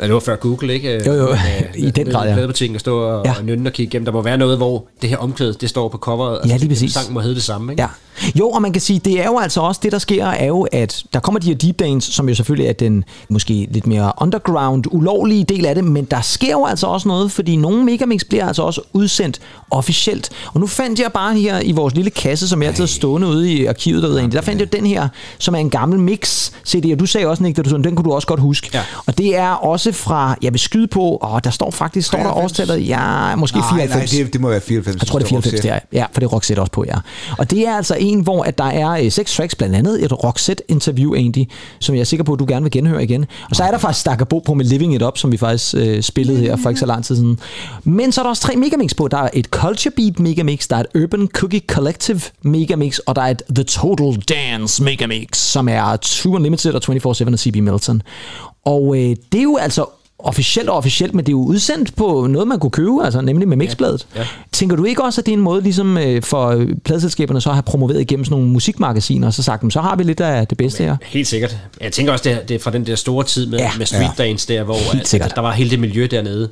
[0.01, 1.03] det var før Google, ikke?
[1.07, 2.33] Jo, jo, Men, i den grad, ja.
[2.33, 3.33] pladebutikken og stå og, ja.
[3.37, 4.05] og nynne og kigge igennem.
[4.05, 6.35] Der må være noget, hvor det her omklæde, det står på coveret.
[6.35, 6.93] Altså, Ja, lige præcis.
[6.93, 7.81] Sangen må hedde det samme, ikke?
[7.81, 7.87] Ja.
[8.35, 10.67] Jo, og man kan sige, det er jo altså også det, der sker, er jo,
[10.71, 14.11] at der kommer de her deep dance, som jo selvfølgelig er den måske lidt mere
[14.21, 18.21] underground, ulovlige del af det, men der sker jo altså også noget, fordi nogle megamix
[18.29, 19.39] bliver altså også udsendt
[19.71, 20.29] officielt.
[20.53, 23.27] Og nu fandt jeg bare her i vores lille kasse, som jeg altid har stående
[23.27, 25.07] ude i arkivet derude, der fandt jeg den her,
[25.37, 27.83] som er en gammel mix CD, og du sagde også, Nick, da du så den,
[27.83, 28.69] den kunne du også godt huske.
[28.73, 28.81] Ja.
[29.05, 32.31] Og det er også fra, jeg vil skyde på, og der står faktisk, står der
[32.31, 34.13] årstallet, ja, måske nej, 94.
[34.13, 35.01] Nej, det, det må være 94.
[35.01, 35.79] Jeg tror, det er 94, det er.
[35.93, 36.95] Ja, for det er Roxette også på, ja.
[37.37, 40.23] Og det er altså en, hvor at der er øh, seks tracks, blandt andet et
[40.23, 41.47] Roxette-interview egentlig,
[41.79, 43.25] som jeg er sikker på, at du gerne vil genhøre igen.
[43.49, 46.01] Og så er der faktisk Stakkerbo på med Living It Up, som vi faktisk øh,
[46.01, 47.39] spillede her for ikke så lang tid siden.
[47.83, 49.07] Men så er der også tre megamix på.
[49.07, 53.21] Der er et Culture Beat megamix, der er et Urban Cookie Collective megamix, og der
[53.21, 58.01] er et The Total Dance megamix, som er True Unlimited og 24-7 af CB Milton.
[58.65, 59.85] Og øh, det er jo altså
[60.19, 63.47] officielt og officielt, men det er jo udsendt på noget, man kunne købe, altså nemlig
[63.47, 64.07] med mixbladet.
[64.15, 64.27] Ja, ja.
[64.51, 67.55] Tænker du ikke også, at det er en måde ligesom øh, for pladselskaberne så at
[67.55, 70.47] have promoveret igennem sådan nogle musikmagasiner, og så sagt, "Men så har vi lidt af
[70.47, 70.97] det bedste her?
[71.03, 71.57] Helt sikkert.
[71.81, 73.71] Jeg tænker også, det er, det er fra den der store tid med, Ja.
[73.77, 74.23] med street Ja.
[74.23, 74.75] dance der, hvor
[75.25, 76.49] at der var hele det miljø dernede.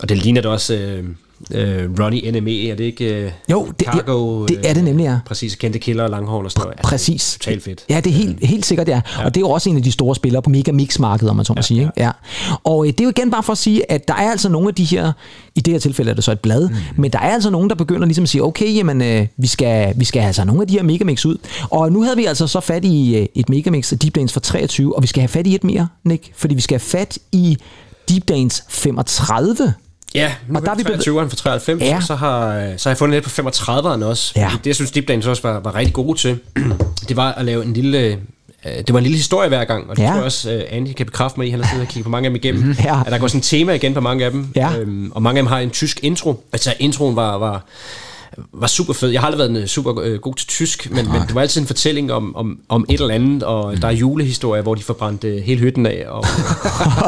[0.00, 1.04] Og det ligner det også øh,
[1.50, 3.24] øh, Ronnie NME, er det ikke?
[3.24, 5.18] Øh, Jo, det- Cargo, det er det nemlig, ja.
[5.26, 6.78] Præcis, kendte killer og langhårn og sådan noget.
[6.78, 7.36] Præcis.
[7.40, 7.84] Totalt fedt.
[7.90, 9.00] Ja, det er helt, helt sikkert, ja.
[9.18, 9.24] ja.
[9.24, 11.36] Og det er jo også en af de store spillere på mega mix markedet om
[11.36, 11.80] man så må ja, sige.
[11.80, 11.92] Ikke?
[11.96, 12.10] Ja.
[12.64, 14.68] Og øh, det er jo igen bare for at sige, at der er altså nogle
[14.68, 15.12] af de her,
[15.54, 16.74] i det her tilfælde er det så et blad, mm.
[16.96, 19.94] men der er altså nogen, der begynder ligesom at sige, okay, jamen, øh, vi, skal,
[19.96, 21.36] vi skal have altså nogle af de her megamix ud.
[21.70, 24.40] Og nu havde vi altså så fat i øh, et megamix af Deep Dance fra
[24.40, 27.18] 23, og vi skal have fat i et mere, Nick, fordi vi skal have fat
[27.32, 27.56] i
[28.08, 29.74] Deep Dance 35.
[30.14, 32.00] Ja, nu Og der er vi bevæ- 23'eren fra 93, Ja.
[32.00, 34.32] så, har, øh, så har jeg fundet lidt på 35'eren også.
[34.36, 34.50] Ja.
[34.58, 36.38] Det, jeg synes, Deep Dance også var, var rigtig gode til,
[37.08, 37.98] det var at lave en lille...
[37.98, 38.16] øh,
[38.64, 40.08] Det var en lille historie hver gang, og det Ja.
[40.08, 41.50] tror jeg også, øh, Andy kan bekræfte mig i.
[41.50, 42.62] Han har siddet og kigget på mange af dem igennem.
[42.62, 42.76] Mhm.
[42.84, 43.00] Ja.
[43.06, 44.48] At der går sådan et tema igen på mange af dem.
[44.56, 44.76] Ja.
[44.78, 46.44] Øhm, og mange af dem har en tysk intro.
[46.52, 47.64] Altså introen var, var,
[48.52, 49.08] var super fed.
[49.08, 51.60] Jeg har aldrig været en, super øh, god til tysk, men, men det var altid
[51.60, 53.80] en fortælling om, om, om et eller andet, og Mhm.
[53.80, 56.04] der er julehistorier, hvor de får brændt øh, hele hytten af.
[56.08, 56.18] Og,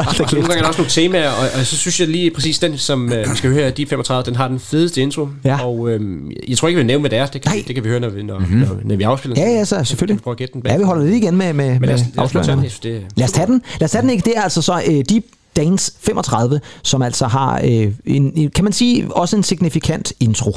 [0.07, 2.31] og så nogle gange er der også nogle temaer, og, og så synes jeg lige
[2.31, 5.27] præcis den, som øh, vi skal høre her, de 35, den har den fedeste intro.
[5.45, 5.65] Ja.
[5.65, 6.01] Og øh,
[6.49, 7.25] jeg tror ikke, vi vil nævne, hvad det er.
[7.25, 8.57] Det kan, det kan vi høre, når vi, når, mm-hmm.
[8.59, 9.43] når, når vi afspiller den.
[9.43, 10.23] Ja, ja, så selvfølgelig.
[10.23, 12.11] Prøv at gætte den Ja, vi holder lidt igen med, med, Men lad os, med
[12.29, 13.61] prøve er- Lad os tage den.
[13.79, 14.25] Lad os tage den, ikke?
[14.25, 15.23] Det er altså så uh, Deep
[15.55, 20.51] Dance 35, som altså har en, en, kan man sige, også en signifikant intro.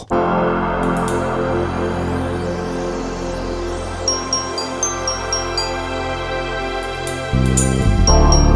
[8.07, 8.50] 嗯。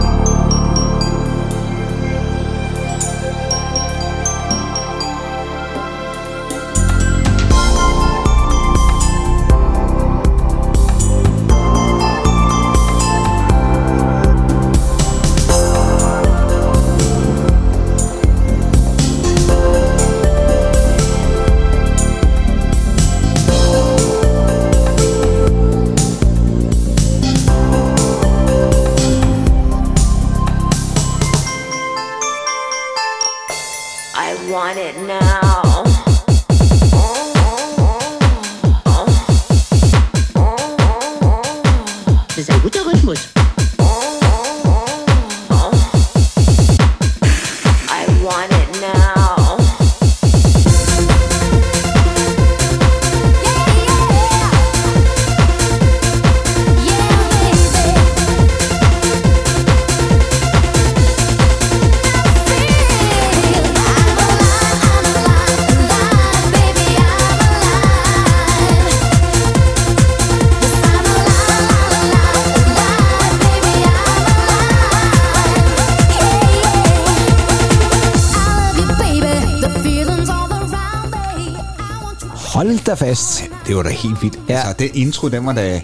[83.01, 83.45] Da fast.
[83.67, 84.39] Det var da helt vildt.
[84.49, 84.55] Ja.
[84.55, 85.81] Altså, den intro, den var da...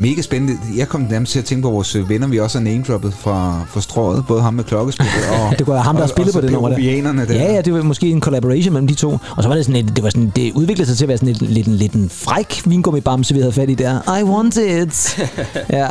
[0.00, 0.58] Mega spændende.
[0.76, 3.60] Jeg kom nærmest til at tænke på vores øh, venner, vi også har name-droppet fra,
[3.68, 4.24] fra strået.
[4.28, 5.58] Både ham med klokkespillet og...
[5.58, 7.12] det være ham, der har spillet på det nummer der.
[7.24, 7.34] Der.
[7.34, 9.18] Ja, ja, det var måske en collaboration mellem de to.
[9.36, 11.18] Og så var det sådan et, det var sådan, det udviklede sig til at være
[11.18, 14.18] sådan et, lidt, en, lidt en fræk vingummibamse, vi havde fat i der.
[14.20, 15.18] I want it.
[15.78, 15.88] ja.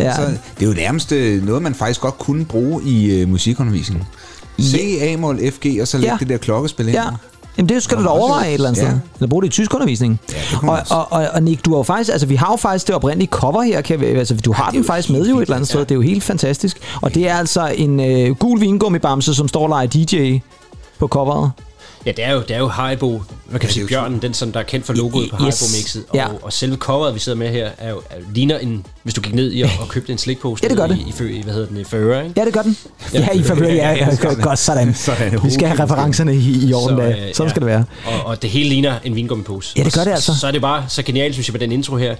[0.00, 0.14] Ja.
[0.14, 0.22] Så
[0.58, 4.06] det er jo nærmest øh, noget, man faktisk godt kunne bruge i øh, musikundervisningen.
[4.60, 6.18] C, A-mål, F, G, og så lægge Ja.
[6.20, 6.96] det der klokkespil ind.
[6.96, 7.04] Ja.
[7.58, 8.88] Jamen det skal du da overveje et eller andet Ja.
[8.88, 8.98] sted.
[9.16, 10.20] Eller bruge det i tysk undervisning.
[10.62, 12.94] og, og, og, og Nick, du har jo faktisk, altså vi har jo faktisk det
[12.94, 15.68] oprindelige cover her, kan vi, altså du har den faktisk med jo et eller andet
[15.68, 15.80] sted.
[15.80, 16.78] Det er jo helt fantastisk.
[17.02, 20.38] Og det er altså en øh, gul vingummibamse, som står og leger DJ
[20.98, 21.50] på coveret.
[22.06, 24.52] Ja, det er jo, det er jo Haribo, hvad kan man sige, bjørnen, den som
[24.52, 25.60] der er kendt for logoet på Yes.
[25.60, 26.04] Haribo-mixet.
[26.08, 26.26] Og, Ja.
[26.42, 29.34] og selve coveret, vi sidder med her, er jo, er, ligner en, hvis du gik
[29.34, 30.98] ned i og, og købte en slikpose Ja, det gør det.
[31.20, 32.34] i, i, hvad hedder den, i Fører, ikke?
[32.40, 32.76] Ja, det gør den.
[33.14, 34.08] Ja, i favør, ja, ja,
[34.42, 34.94] godt, sådan.
[35.06, 35.40] Sådan.
[35.44, 37.32] Vi skal have referencerne i, i orden, Så, øh, Sådan ja.
[37.50, 37.84] skal det være.
[38.06, 39.72] Og, og det hele ligner en vingummipose.
[39.76, 40.34] Ja, det gør det altså.
[40.34, 42.14] Så, så er det bare så genialt, synes jeg, med den intro her.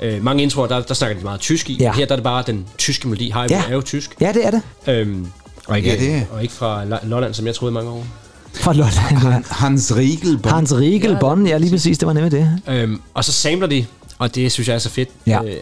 [0.00, 1.76] Øh, mange introer, der, der snakker de meget tysk i.
[1.80, 1.92] Ja.
[1.92, 3.30] Her der er det bare den tyske melodi.
[3.30, 3.62] Haribo Ja.
[3.68, 4.16] er jo tysk.
[4.20, 4.62] Ja, det er det.
[4.86, 5.26] Øhm,
[5.66, 8.06] og, ikke, Ja, det og ikke fra Lo- Lolland, som jeg troede i mange år.
[8.56, 9.44] Fra Lolland.
[9.50, 10.40] Hans Riegel.
[10.44, 12.60] Hans Riegel, Bonn, ja lige præcis, det var nemlig det.
[12.68, 13.86] Øhm, og så samler de,
[14.18, 15.42] og det synes jeg er så fedt, Ja.
[15.44, 15.52] øh,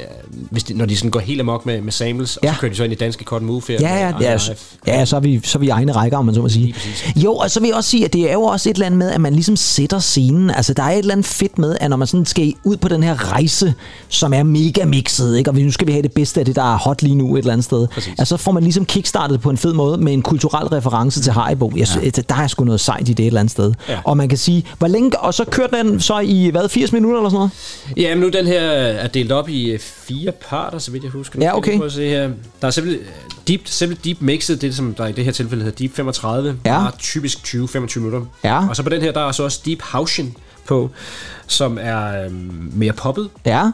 [0.51, 2.55] hvis de, når de sådan går helt amok med, med samples, og Ja.
[2.55, 3.79] så kører de så ind i danske Cotton Move her.
[3.81, 4.55] Ja, ja, ja, Life.
[4.87, 6.75] ja så, er vi, så er vi egne rækker, om man så må sige.
[7.17, 8.99] Jo, og så vil jeg også sige, at det er jo også et eller andet
[8.99, 10.51] med, at man ligesom sætter scenen.
[10.51, 12.89] Altså, der er et eller andet fedt med, at når man sådan skal ud på
[12.89, 13.75] den her rejse,
[14.09, 15.51] som er mega mixet, ikke?
[15.51, 17.39] og nu skal vi have det bedste af det, der er hot lige nu et
[17.39, 17.87] eller andet sted.
[18.19, 21.33] Altså, så får man ligesom kickstartet på en fed måde med en kulturel reference til
[21.33, 21.73] Haribo.
[21.77, 22.11] Jeg ja.
[22.29, 23.73] Der er sgu noget sejt i det et eller andet sted.
[23.89, 23.99] Ja.
[24.05, 27.19] Og man kan sige, hvor længe, og så kørte den så i, hvad, 80 minutter
[27.21, 27.51] eller sådan noget?
[27.97, 31.13] Ja, men nu den her er delt op i øh, fire parter, så vidt jeg
[31.13, 31.39] husker.
[31.43, 31.77] Ja, okay.
[31.77, 32.31] prøve at se her.
[32.61, 33.13] Der er simpelthen øh,
[33.49, 36.87] deep, simpelthen deep mixet, det som der i det her tilfælde hedder Deep 35, Ja.
[36.87, 38.23] er typisk 20-25 minutter.
[38.45, 38.69] Ja.
[38.69, 40.37] Og så på den her, der er så også Deep Hauschen
[40.67, 40.91] på,
[41.47, 43.29] som er øhm, mere poppet.
[43.45, 43.71] Ja,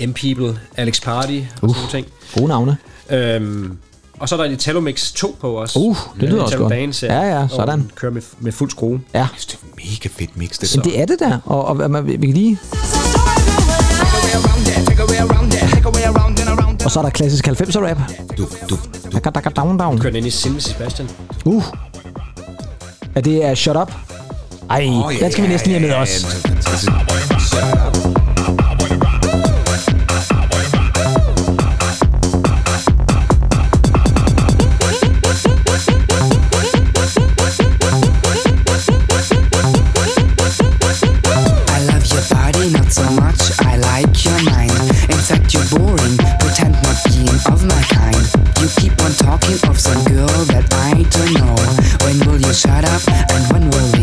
[0.00, 2.06] M-People, Alex Party og sådan nogle ting.
[2.34, 2.76] gode navne.
[3.10, 3.78] Øhm,
[4.18, 5.78] og så er der en Italo Mix 2 på også.
[5.78, 7.02] Uh, det lyder En også godt.
[7.02, 7.80] Ja, ja, sådan.
[7.80, 9.00] Og kører med, med fuld skrue.
[9.14, 9.26] Ja.
[9.36, 11.38] Det er mega fedt mix, det Men det er det der.
[11.44, 12.58] Og, og man, vi kan lige...
[16.84, 17.98] Og så er der klassisk 90'er rap.
[18.38, 18.76] Du, du,
[19.12, 19.98] Daka, daka, down, down.
[19.98, 21.08] Kører den ind i Sin med Sebastian.
[21.44, 21.64] Uh.
[23.14, 23.92] Ja, det er Shut Up.
[24.70, 26.24] Ej, oh, yeah, den skal vi næsten lige have med os.
[28.20, 28.23] I
[47.46, 48.24] of my kind.
[48.60, 51.56] You keep on talking of some girl that I don't know.
[52.04, 53.93] When will you shut up and when will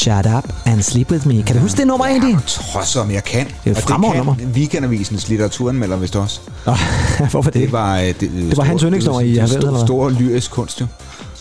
[0.00, 1.42] Shut Up and Sleep With Me.
[1.42, 2.36] Kan du huske det nummer egentlig?
[2.46, 3.46] Trods om jeg kan.
[3.64, 4.34] Det er et nummer.
[4.34, 6.40] kan Weekendavisens litteraturanmelder vist også.
[7.30, 7.54] Hvorfor det?
[7.54, 9.80] Det var, øh, det, Det var hans yndlingsnummer i det, det, eller hvad?
[9.86, 10.86] stor, lyrisk kunst jo.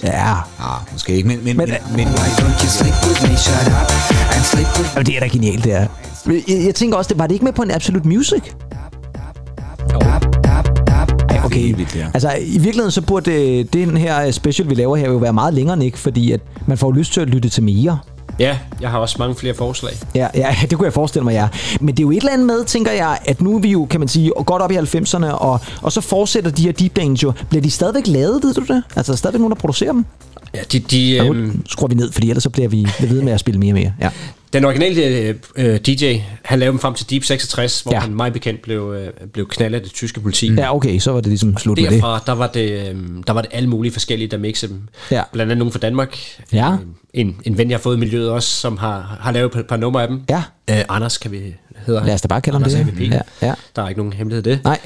[0.04, 0.32] Ja.
[0.32, 1.40] Ah, måske ikke, men...
[1.44, 2.08] men, men, men
[4.96, 5.88] Jamen, det er da genialt, det er.
[6.28, 8.42] Jeg, jeg tænker også, det var det ikke med på en Absolute Music?
[11.32, 11.76] Ja, okay.
[12.14, 15.54] Altså, i virkeligheden så burde øh, den her special, vi laver her, jo være meget
[15.54, 16.00] længere, ikke?
[16.00, 18.00] Fordi at man får lyst til at lytte til mere.
[18.40, 19.94] Ja, jeg har også mange flere forslag.
[20.16, 21.48] Ja, ja, det kunne jeg forestille mig, ja.
[21.82, 23.86] Men det er jo et eller andet med, tænker jeg, at nu er vi jo,
[23.90, 27.24] kan man sige, godt op i 90'erne, og, og så fortsætter de her Deep Dance
[27.24, 27.34] jo.
[27.50, 28.84] Bliver de stadigvæk lavet, ved du det?
[28.96, 30.06] Altså, er der stadigvæk nogen, der producerer dem?
[30.54, 33.34] Ja, de, de, Ja, nu skruer vi ned, fordi ellers så bliver vi ved med
[33.34, 33.94] at spille mere og mere.
[34.02, 34.10] Ja.
[34.54, 38.00] Den originale øh, øh, DJ, han lavede dem frem til Deep 66, hvor Ja.
[38.00, 40.54] han meget bekendt blev, øh, blev knaldet af det tyske politi.
[40.54, 41.94] ja, okay, så var det ligesom slut med det.
[41.94, 42.96] Derfra, der var det, øh,
[43.28, 44.82] der var det alle mulige forskellige, der mixede dem.
[45.12, 45.24] Ja.
[45.34, 46.18] Blandt andet nogen fra Danmark.
[46.54, 46.72] Ja.
[46.74, 46.78] Øh,
[47.14, 49.78] En, en ven, jeg har fået i miljøet også, som har, har lavet et par,
[49.78, 50.22] numre af dem.
[50.30, 50.44] Ja.
[50.70, 51.56] Øh, Anders kan vi
[51.86, 52.08] hedder han.
[52.08, 53.02] Lad os da bare kalde ham Anders det.
[53.02, 53.12] AVP.
[53.12, 53.54] Ja, ja.
[53.76, 54.64] Der er ikke nogen hemmelighed i det.
[54.64, 54.80] Nej.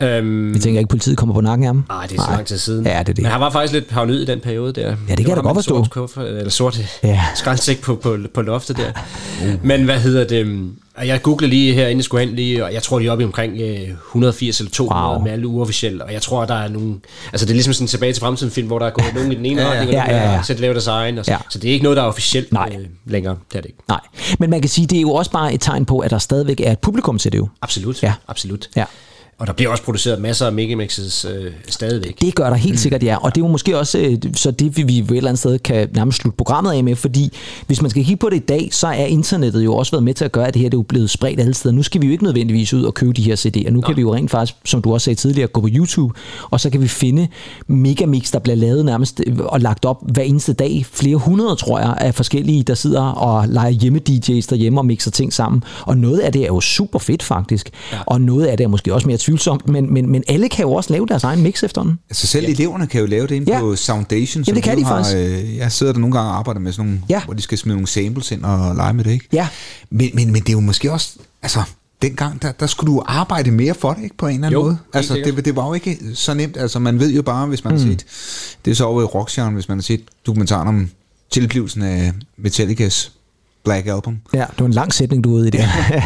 [0.00, 1.84] Øhm, Vi tænker ikke, at politiet kommer på nakken af ham.
[1.88, 2.86] Nej, det er så lang tid siden.
[2.86, 3.22] Ja, det er det.
[3.22, 4.86] Men han var faktisk lidt paranoid i den periode der.
[5.08, 5.74] Ja, det kan jeg da godt forstå.
[5.76, 7.20] Sort, kuffer, eller sort Ja.
[7.34, 8.90] skraldsæk på, på, på loftet der.
[9.62, 10.70] Men hvad hedder det?
[10.96, 13.10] og Jeg googlede lige her, inden jeg skulle hen lige, og jeg tror, de er
[13.12, 15.22] oppe i omkring øh, 180 eller 200 Wow.
[15.24, 16.04] med alle uofficielle.
[16.04, 16.94] Og jeg tror, der er nogle...
[17.32, 19.32] Altså, det er ligesom sådan en tilbage til fremtiden film, hvor der er gået nogen
[19.32, 19.72] i den ene Ja, ja.
[19.72, 20.36] retning, Ja, og nogen ja, ja.
[20.36, 21.18] der selv laver deres egen.
[21.18, 21.38] Og så, Ja.
[21.50, 22.76] så det er ikke noget, der er officielt Nej.
[22.80, 23.36] Øh, længere.
[23.52, 23.78] Det er det ikke.
[23.88, 24.00] Nej,
[24.38, 26.60] men man kan sige, det er jo også bare et tegn på, at der stadigvæk
[26.60, 27.48] er et publikum til det jo.
[27.62, 28.02] Absolut.
[28.02, 28.12] Ja.
[28.28, 28.68] Absolut.
[28.76, 28.84] Ja.
[29.38, 32.20] Og der bliver også produceret masser af megamixes øh, stadigvæk.
[32.20, 33.16] Det gør der helt sikkert, ja.
[33.16, 35.58] Og det er jo måske også øh, så det, vi, vi et eller andet sted
[35.58, 37.32] kan nærmest slutte programmet af med, fordi
[37.66, 40.14] hvis man skal kigge på det i dag, så er internettet jo også været med
[40.14, 41.74] til at gøre, at det her det er jo blevet spredt alle steder.
[41.74, 43.70] Nu skal vi jo ikke nødvendigvis ud og købe de her CD'er.
[43.70, 46.14] Nu kan vi jo rent faktisk, som du også sagde tidligere, gå på YouTube,
[46.50, 47.28] og så kan vi finde
[47.66, 50.86] megamix, der bliver lavet nærmest øh, og lagt op hver eneste dag.
[50.92, 55.32] Flere hundrede, tror jeg, af forskellige, der sidder og leger hjemme-DJ's derhjemme og mixer ting
[55.32, 55.64] sammen.
[55.82, 57.70] Og noget af det er jo super fedt faktisk.
[57.92, 57.98] Ja.
[58.06, 60.72] Og noget af det er måske også mere tvivlsomt, men, men, men alle kan jo
[60.72, 61.98] også lave deres egen mix efterhånden.
[62.10, 62.50] Altså selv ja.
[62.52, 63.60] eleverne kan jo lave det ind Ja.
[63.60, 64.44] på Soundation.
[64.44, 65.16] som det kan de har, faktisk.
[65.16, 67.24] Øh, jeg sidder der nogle gange og arbejder med sådan nogle, Ja.
[67.24, 69.28] hvor de skal smide nogle samples ind og lege med det, ikke?
[69.32, 69.48] Ja.
[69.90, 71.10] Men, men, men det er jo måske også,
[71.42, 71.62] altså
[72.02, 74.64] dengang, der, der skulle du arbejde mere for det, ikke på en eller anden Jo,
[74.64, 74.78] måde?
[74.92, 77.72] Altså det, det var jo ikke så nemt, altså man ved jo bare, hvis man
[77.74, 77.80] Mm.
[77.80, 78.04] har set,
[78.64, 80.90] det er så over i rockgenren, hvis man har set dokumentaren om
[81.32, 83.12] tilblivelsen af Metallicas
[83.66, 84.18] Black Album.
[84.34, 85.58] Ja, det var en lang sætning, du ude i det.
[85.90, 86.02] ja.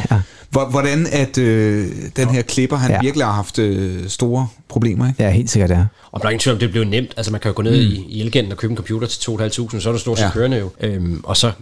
[0.50, 3.00] Hvor- Hvordan at øh, den her klipper, han Ja.
[3.00, 5.22] virkelig har haft øh, store problemer, ikke?
[5.22, 5.84] ja, helt sikkert, ja.
[6.12, 7.14] Og der er ingen tvivl om, det blev nemt.
[7.16, 7.92] Altså man kan jo gå ned mm.
[7.92, 10.30] i, i Elgiganten og købe en computer til 2.500, så er du stort set ja.
[10.30, 10.70] kørende jo.
[10.80, 11.52] Øhm, og så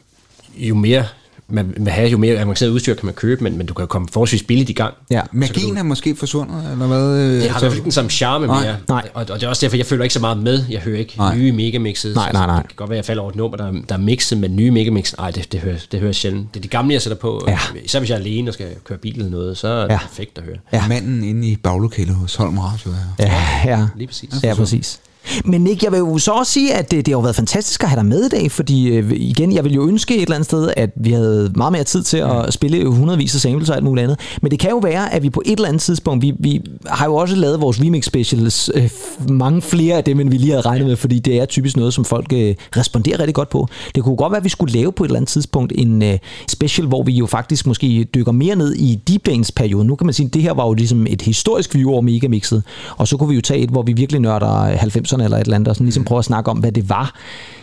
[0.57, 1.05] jo mere
[1.51, 3.87] man vil have, jo mere avanceret udstyr kan man købe, men, men du kan jo
[3.87, 4.95] komme forholdsvis billigt i gang.
[5.11, 5.21] Ja.
[5.33, 6.99] Magien er måske forsvundet, eller hvad?
[7.19, 8.63] øh, Det har i altså- hvert fald ikke den samme charme Nej.
[8.65, 8.77] mere.
[8.89, 9.09] Nej.
[9.15, 10.65] Og, og det er også derfor, jeg føler ikke så meget med.
[10.71, 11.37] Jeg hører ikke Nej.
[11.37, 12.15] nye megamixes.
[12.15, 12.57] Nej, nej, nej.
[12.59, 14.39] Det kan godt være, at jeg falder over et nummer, der, er- der er mixet
[14.39, 15.15] med nye megamix.
[15.19, 16.55] Nej, det, det, hører, det hører jeg sjældent.
[16.55, 17.45] Det er de gamle, jeg sætter på.
[17.49, 17.59] Ja.
[17.85, 19.99] Især hvis jeg er alene og skal køre bil eller noget, så er det Ja.
[19.99, 20.57] perfekt at høre.
[20.73, 20.89] Ja.
[20.89, 22.91] Manden inde i baglokalet hos Holm Radio.
[23.19, 23.35] Ja,
[23.65, 23.87] ja.
[23.97, 24.31] Lige præcis.
[24.43, 25.01] Ja, præcis.
[25.45, 27.83] Men Nick, jeg vil jo så også sige, at det, det har jo været fantastisk
[27.83, 30.35] at have dig med i dag, fordi øh, igen, jeg vil jo ønske et eller
[30.35, 33.77] andet sted, at vi havde meget mere tid til at spille hundredvis af samples og
[33.77, 34.19] alt muligt andet.
[34.43, 37.07] Men det kan jo være, at vi på et eller andet tidspunkt, vi, vi har
[37.07, 38.91] jo også lavet vores remix specials, øh,
[39.29, 41.95] mange flere af dem, end vi lige havde regnet med, fordi det er typisk noget,
[41.95, 43.69] som folk øh, responderer rigtig godt på.
[43.95, 46.19] Det kunne godt være, at vi skulle lave på et eller andet tidspunkt en øh,
[46.49, 49.87] special, hvor vi jo faktisk måske dykker mere ned i Deep Dance perioden.
[49.87, 52.63] Nu kan man sige, at det her var jo ligesom et historisk view over megamixet,
[52.97, 55.55] og så kunne vi jo tage et, hvor vi virkelig nørder 90'erne eller et eller
[55.55, 57.15] andet, og sådan ligesom prøve at snakke om, hvad det var,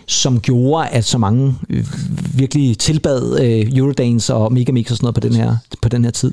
[0.07, 1.85] som gjorde, at så mange øh,
[2.33, 6.11] virkelig tilbad øh, Eurodance og Megamix og sådan noget på den her, på den her
[6.11, 6.31] tid.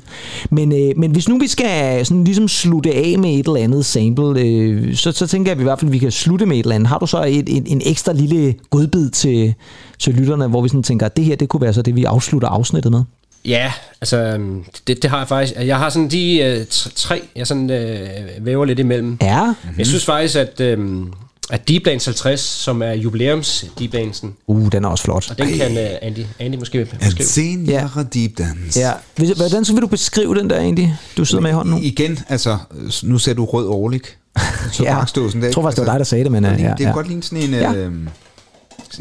[0.49, 3.85] Men, øh, men hvis nu vi skal sådan ligesom slutte af med et eller andet
[3.85, 6.45] sample, øh, så, så tænker jeg, at vi i hvert fald, at vi kan slutte
[6.45, 6.89] med et eller andet.
[6.89, 9.53] Har du så et, en, en ekstra lille godbid til,
[9.99, 12.03] til lytterne, hvor vi sådan tænker, at det her, det kunne være så det, vi
[12.03, 13.03] afslutter afsnittet med?
[13.45, 13.71] Ja,
[14.01, 15.53] altså øhm, det, det har jeg faktisk.
[15.59, 16.65] Jeg har sådan de øh,
[16.95, 18.09] tre, jeg sådan øh,
[18.45, 19.17] væver lidt imellem.
[19.21, 19.45] Ja.
[19.45, 19.77] Mm-hmm.
[19.77, 21.13] Jeg synes faktisk, at, øhm,
[21.51, 25.31] at Deep Dance 50, som er jubilæums Deep Dancen, Uh, den er også flot.
[25.31, 27.27] og den kan øh, Andy, Andy måske En beskrive.
[27.27, 28.79] senere deep dance.
[28.79, 28.91] Ja.
[29.35, 31.79] Hvordan så vil du beskrive den der egentlig, du sidder med i hånden nu?
[31.81, 32.57] Igen, altså,
[33.03, 34.01] nu ser du rød overlig.
[34.71, 34.95] Så Ja.
[34.99, 35.47] bakståsen der.
[35.47, 36.69] Jeg tror faktisk, det var altså, dig, der sagde det, men, det, øh, ja, ja,
[36.69, 36.93] det kan ja.
[36.93, 37.71] godt ligne sådan en, Ja.
[37.71, 37.77] ja.
[37.77, 37.91] øh,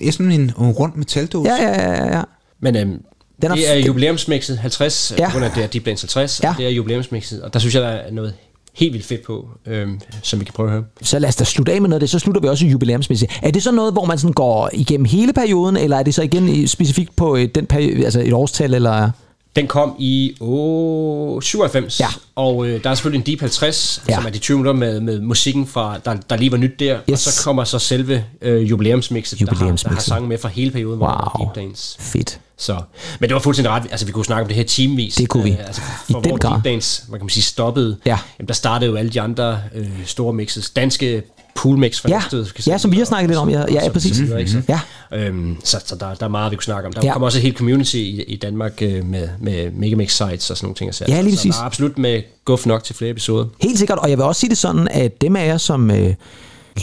[0.03, 1.51] øh, sådan en, en rund metaldåse.
[1.51, 2.23] Ja, ja, ja, ja.
[2.61, 3.03] Men øhm,
[3.43, 5.27] Den er det er jubilæumsmixet 50, Ja.
[5.27, 6.49] på grund af det er Deep Dance 50, Ja.
[6.49, 6.55] ja.
[6.59, 8.35] det er jubilæumsmixet, og der synes jeg, der er noget
[8.75, 10.85] helt vildt fedt på, øhm, som vi kan prøve at høre.
[11.03, 12.11] Så lad os da slutte af med noget af det.
[12.11, 13.33] Så slutter vi også jubilæumsmæssigt.
[13.43, 16.23] Er det så noget, hvor man sådan går igennem hele perioden, eller er det så
[16.23, 18.75] igen i- specifikt på et, den peri- altså et årstal?
[18.75, 19.11] Eller?
[19.57, 22.07] Den kom i oh, 97, Ja.
[22.35, 24.15] og øh, der er selvfølgelig en Deep 50, Ja.
[24.15, 26.99] som er de 20 minutter med, med musikken, fra, der, der lige var nyt der,
[27.11, 27.27] Yes.
[27.27, 30.03] og så kommer så selve øh, jubilæumsmixet, der har, der har Jubilæumsmixet.
[30.09, 31.47] sange med fra hele perioden, hvor Wow.
[31.47, 31.97] Deep Dance.
[32.01, 32.39] Fedt.
[32.63, 32.77] Så,
[33.21, 33.83] men det var fuldstændig ret.
[33.91, 35.15] Altså, vi kunne snakke om det her teamvis.
[35.15, 35.51] Det kunne vi.
[35.51, 36.53] Øh, altså, I for den hvor grad.
[36.53, 37.97] Deep Dance, man kan man sige, stoppede.
[38.07, 38.19] Ja.
[38.39, 40.71] Jamen, der startede jo alle de andre øh, store mixes.
[40.71, 41.23] Danske
[41.55, 42.19] poolmix fra Ja.
[42.19, 43.61] Næstved, skal Ja, som vi har snakket lidt om, ja.
[43.61, 44.17] Ja, så- ja, præcis.
[44.29, 44.51] så ikke?
[44.51, 44.81] Så- Ja.
[45.13, 46.93] Øhm, så, så der, der er meget, vi kunne snakke om.
[46.93, 47.13] Der Ja.
[47.13, 50.67] kommer også et helt community i, i Danmark øh, med, med Megamix sites og sådan
[50.67, 50.89] nogle ting.
[51.03, 51.09] og.
[51.09, 51.55] Ja, lige så præcis.
[51.55, 53.47] der er absolut med guf nok til flere episoder.
[53.63, 56.15] Helt sikkert, og jeg vil også sige det sådan, at dem af jer, som øh,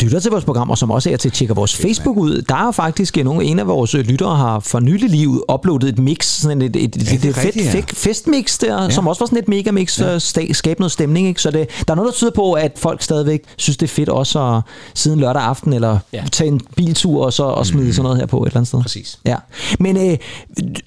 [0.01, 2.67] lytter til vores program, og som også er til at tjekke vores Facebook ud, der
[2.67, 5.99] er faktisk øh, nogle, en af vores øh, lyttere har for nylig lige uploadet et
[5.99, 7.81] mix, sådan et, et, et, det et, et fedt, ja.
[7.93, 8.89] festmix der, ja.
[8.89, 10.17] som også var sådan et megamix, ja.
[10.17, 11.27] sta- skabe noget stemning.
[11.27, 11.41] Ikke?
[11.41, 14.09] Så det, der er noget, der tyder på, at folk stadigvæk synes, det er fedt
[14.09, 14.61] også at
[14.93, 16.17] siden lørdag aften, eller ja.
[16.17, 16.23] Ja.
[16.31, 17.91] tage en biltur og så og smide mm.
[17.91, 18.81] sådan noget her på et eller andet sted.
[18.81, 19.19] Præcis.
[19.25, 19.35] Ja.
[19.79, 20.17] Men øh,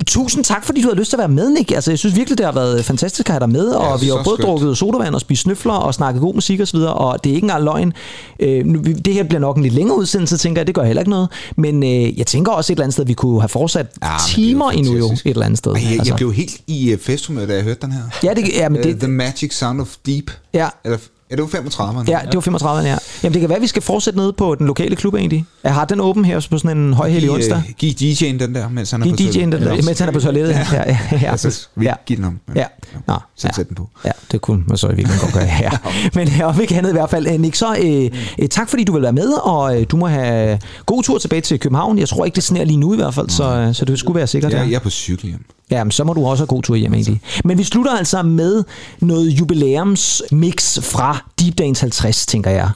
[0.06, 1.70] tusind tak, fordi du har lyst til at være med, Nick.
[1.70, 4.06] Altså, jeg synes virkelig, det har været fantastisk at have dig med, og jeg vi
[4.06, 4.42] har både skønt.
[4.42, 7.64] drukket sodavand og spist snøfler og snakket god musik osv., og det er ikke engang
[7.64, 7.92] løgn.
[8.40, 10.66] Øh, nu, vi- det her bliver nok en lidt længere udsendelse, tænker jeg.
[10.66, 11.28] Det gør heller ikke noget.
[11.56, 14.06] Men øh, jeg tænker også et eller andet sted, at vi kunne have fortsat Ja,
[14.08, 15.72] er jo timer endnu jo, et eller andet sted.
[15.72, 18.00] Ej, jeg, jeg blev helt i uh, festhumør, da jeg hørte den her.
[18.24, 20.30] Ja, det, ja, men Uh, det, The Magic Sound of Deep.
[20.54, 20.98] ja, Eller,
[21.32, 22.10] ja, det var 35'erne.
[22.10, 22.96] ja, det var 35, ja.
[23.22, 25.44] Jamen, det kan være, at vi skal fortsætte nede på den lokale klub egentlig.
[25.64, 27.56] Jeg har den åben her på sådan en højhellig Giv, onsdag.
[27.56, 29.40] uh, giv DJ'en den der, mens han er Giv på toilettet.
[29.40, 30.52] DJ'en den der, mens han er på toilettet.
[30.52, 31.36] Ja, ja, ja.
[31.76, 31.94] vi ja.
[32.06, 32.40] giv den om.
[32.54, 32.64] Ja.
[33.06, 33.62] Nå, Så ja.
[33.62, 33.88] den på.
[34.04, 35.44] Ja, det kunne man så i virkeligheden godt gøre.
[35.60, 35.70] Ja.
[36.14, 38.84] Men øh, om ikke andet i hvert fald, øh, Nick, så øh, øh, tak fordi
[38.84, 41.98] du vil være med, og øh, du må have god tur tilbage til København.
[41.98, 44.16] Jeg tror ikke, det sner lige nu i hvert fald, så, øh, så det skulle
[44.16, 44.52] være sikkert.
[44.52, 45.44] Ja, jeg er på cykel hjem.
[45.72, 47.20] Jamen, så må du også have god tur hjem, egentlig.
[47.44, 48.64] Men vi slutter altså med
[49.00, 52.70] noget jubilæumsmix fra Deep Dance 50, tænker jeg.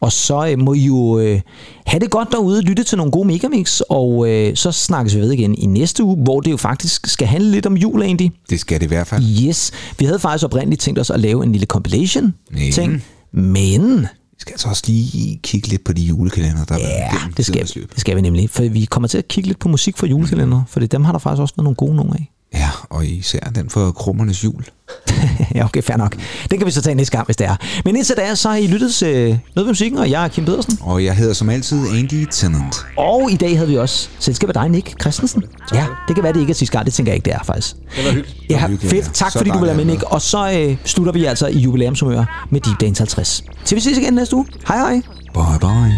[0.00, 1.40] Og så øh, må I jo øh,
[1.86, 5.32] have det godt derude, lytte til nogle gode megamix, og øh, så snakkes vi ved
[5.32, 8.32] igen i næste uge, hvor det jo faktisk skal handle lidt om jul, egentlig.
[8.50, 9.24] Det skal det i hvert fald.
[9.46, 9.72] Yes.
[9.98, 14.06] Vi havde faktisk oprindeligt tænkt os at lave en lille compilation-ting, men...
[14.36, 18.00] Vi skal altså også lige kigge lidt på de julekalender, der Ja, det skal, det
[18.00, 18.50] skal vi nemlig.
[18.50, 21.18] For vi kommer til at kigge lidt på musik fra julekalender, for dem har der
[21.18, 22.32] faktisk også været nogle gode nogle af.
[22.54, 24.64] Ja, og især den for krummernes jul.
[25.54, 26.16] ja, okay, fair nok.
[26.50, 27.56] Den kan vi så tage næste gang, hvis det er.
[27.84, 30.44] Men indtil da, så har I lyttet til noget med musikken, og jeg er Kim
[30.44, 30.78] Pedersen.
[30.80, 32.76] Og jeg hedder som altid Andy Tennant.
[32.96, 35.42] Og i dag havde vi også selskab af dig, Nick Christensen.
[35.74, 36.86] Ja, det kan være, det ikke er sidste gang.
[36.86, 37.74] Det tænker jeg ikke, det er faktisk.
[37.96, 38.50] Det var hyggeligt.
[38.50, 39.14] Ja, hyggeligt, fedt.
[39.14, 40.02] Tak Så fordi du vil være med, Nick.
[40.02, 43.44] Og så øh, slutter vi altså i jubilæumshumør med Deep Dance 50.
[43.64, 44.46] Til vi ses igen næste uge.
[44.68, 44.92] Hej hej.
[45.34, 45.94] Bye bye.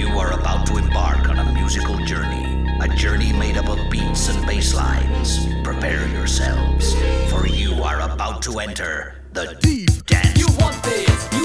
[0.00, 2.37] You are about to embark on a musical journey,
[2.80, 5.46] a journey made up of beats and bass lines.
[5.62, 6.94] Prepare yourselves,
[7.30, 10.38] for you are about to enter the deep dance.
[10.38, 11.37] You want this.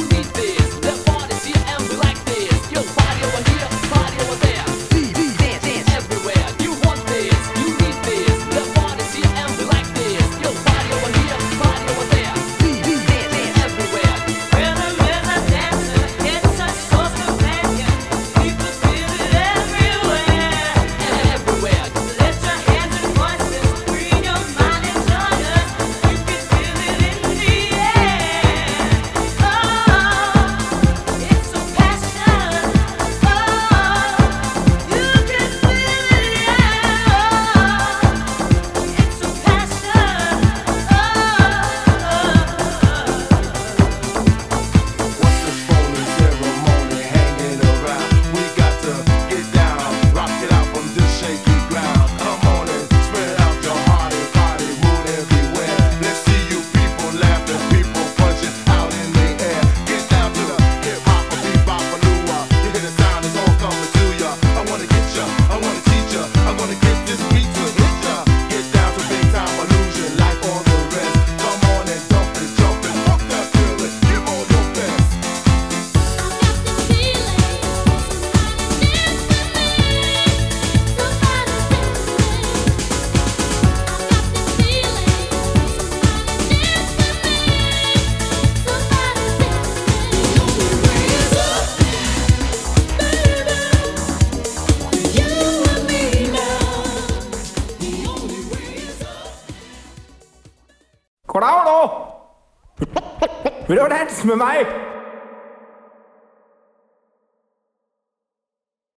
[104.23, 104.65] Goddag, du.
[104.65, 104.82] Vil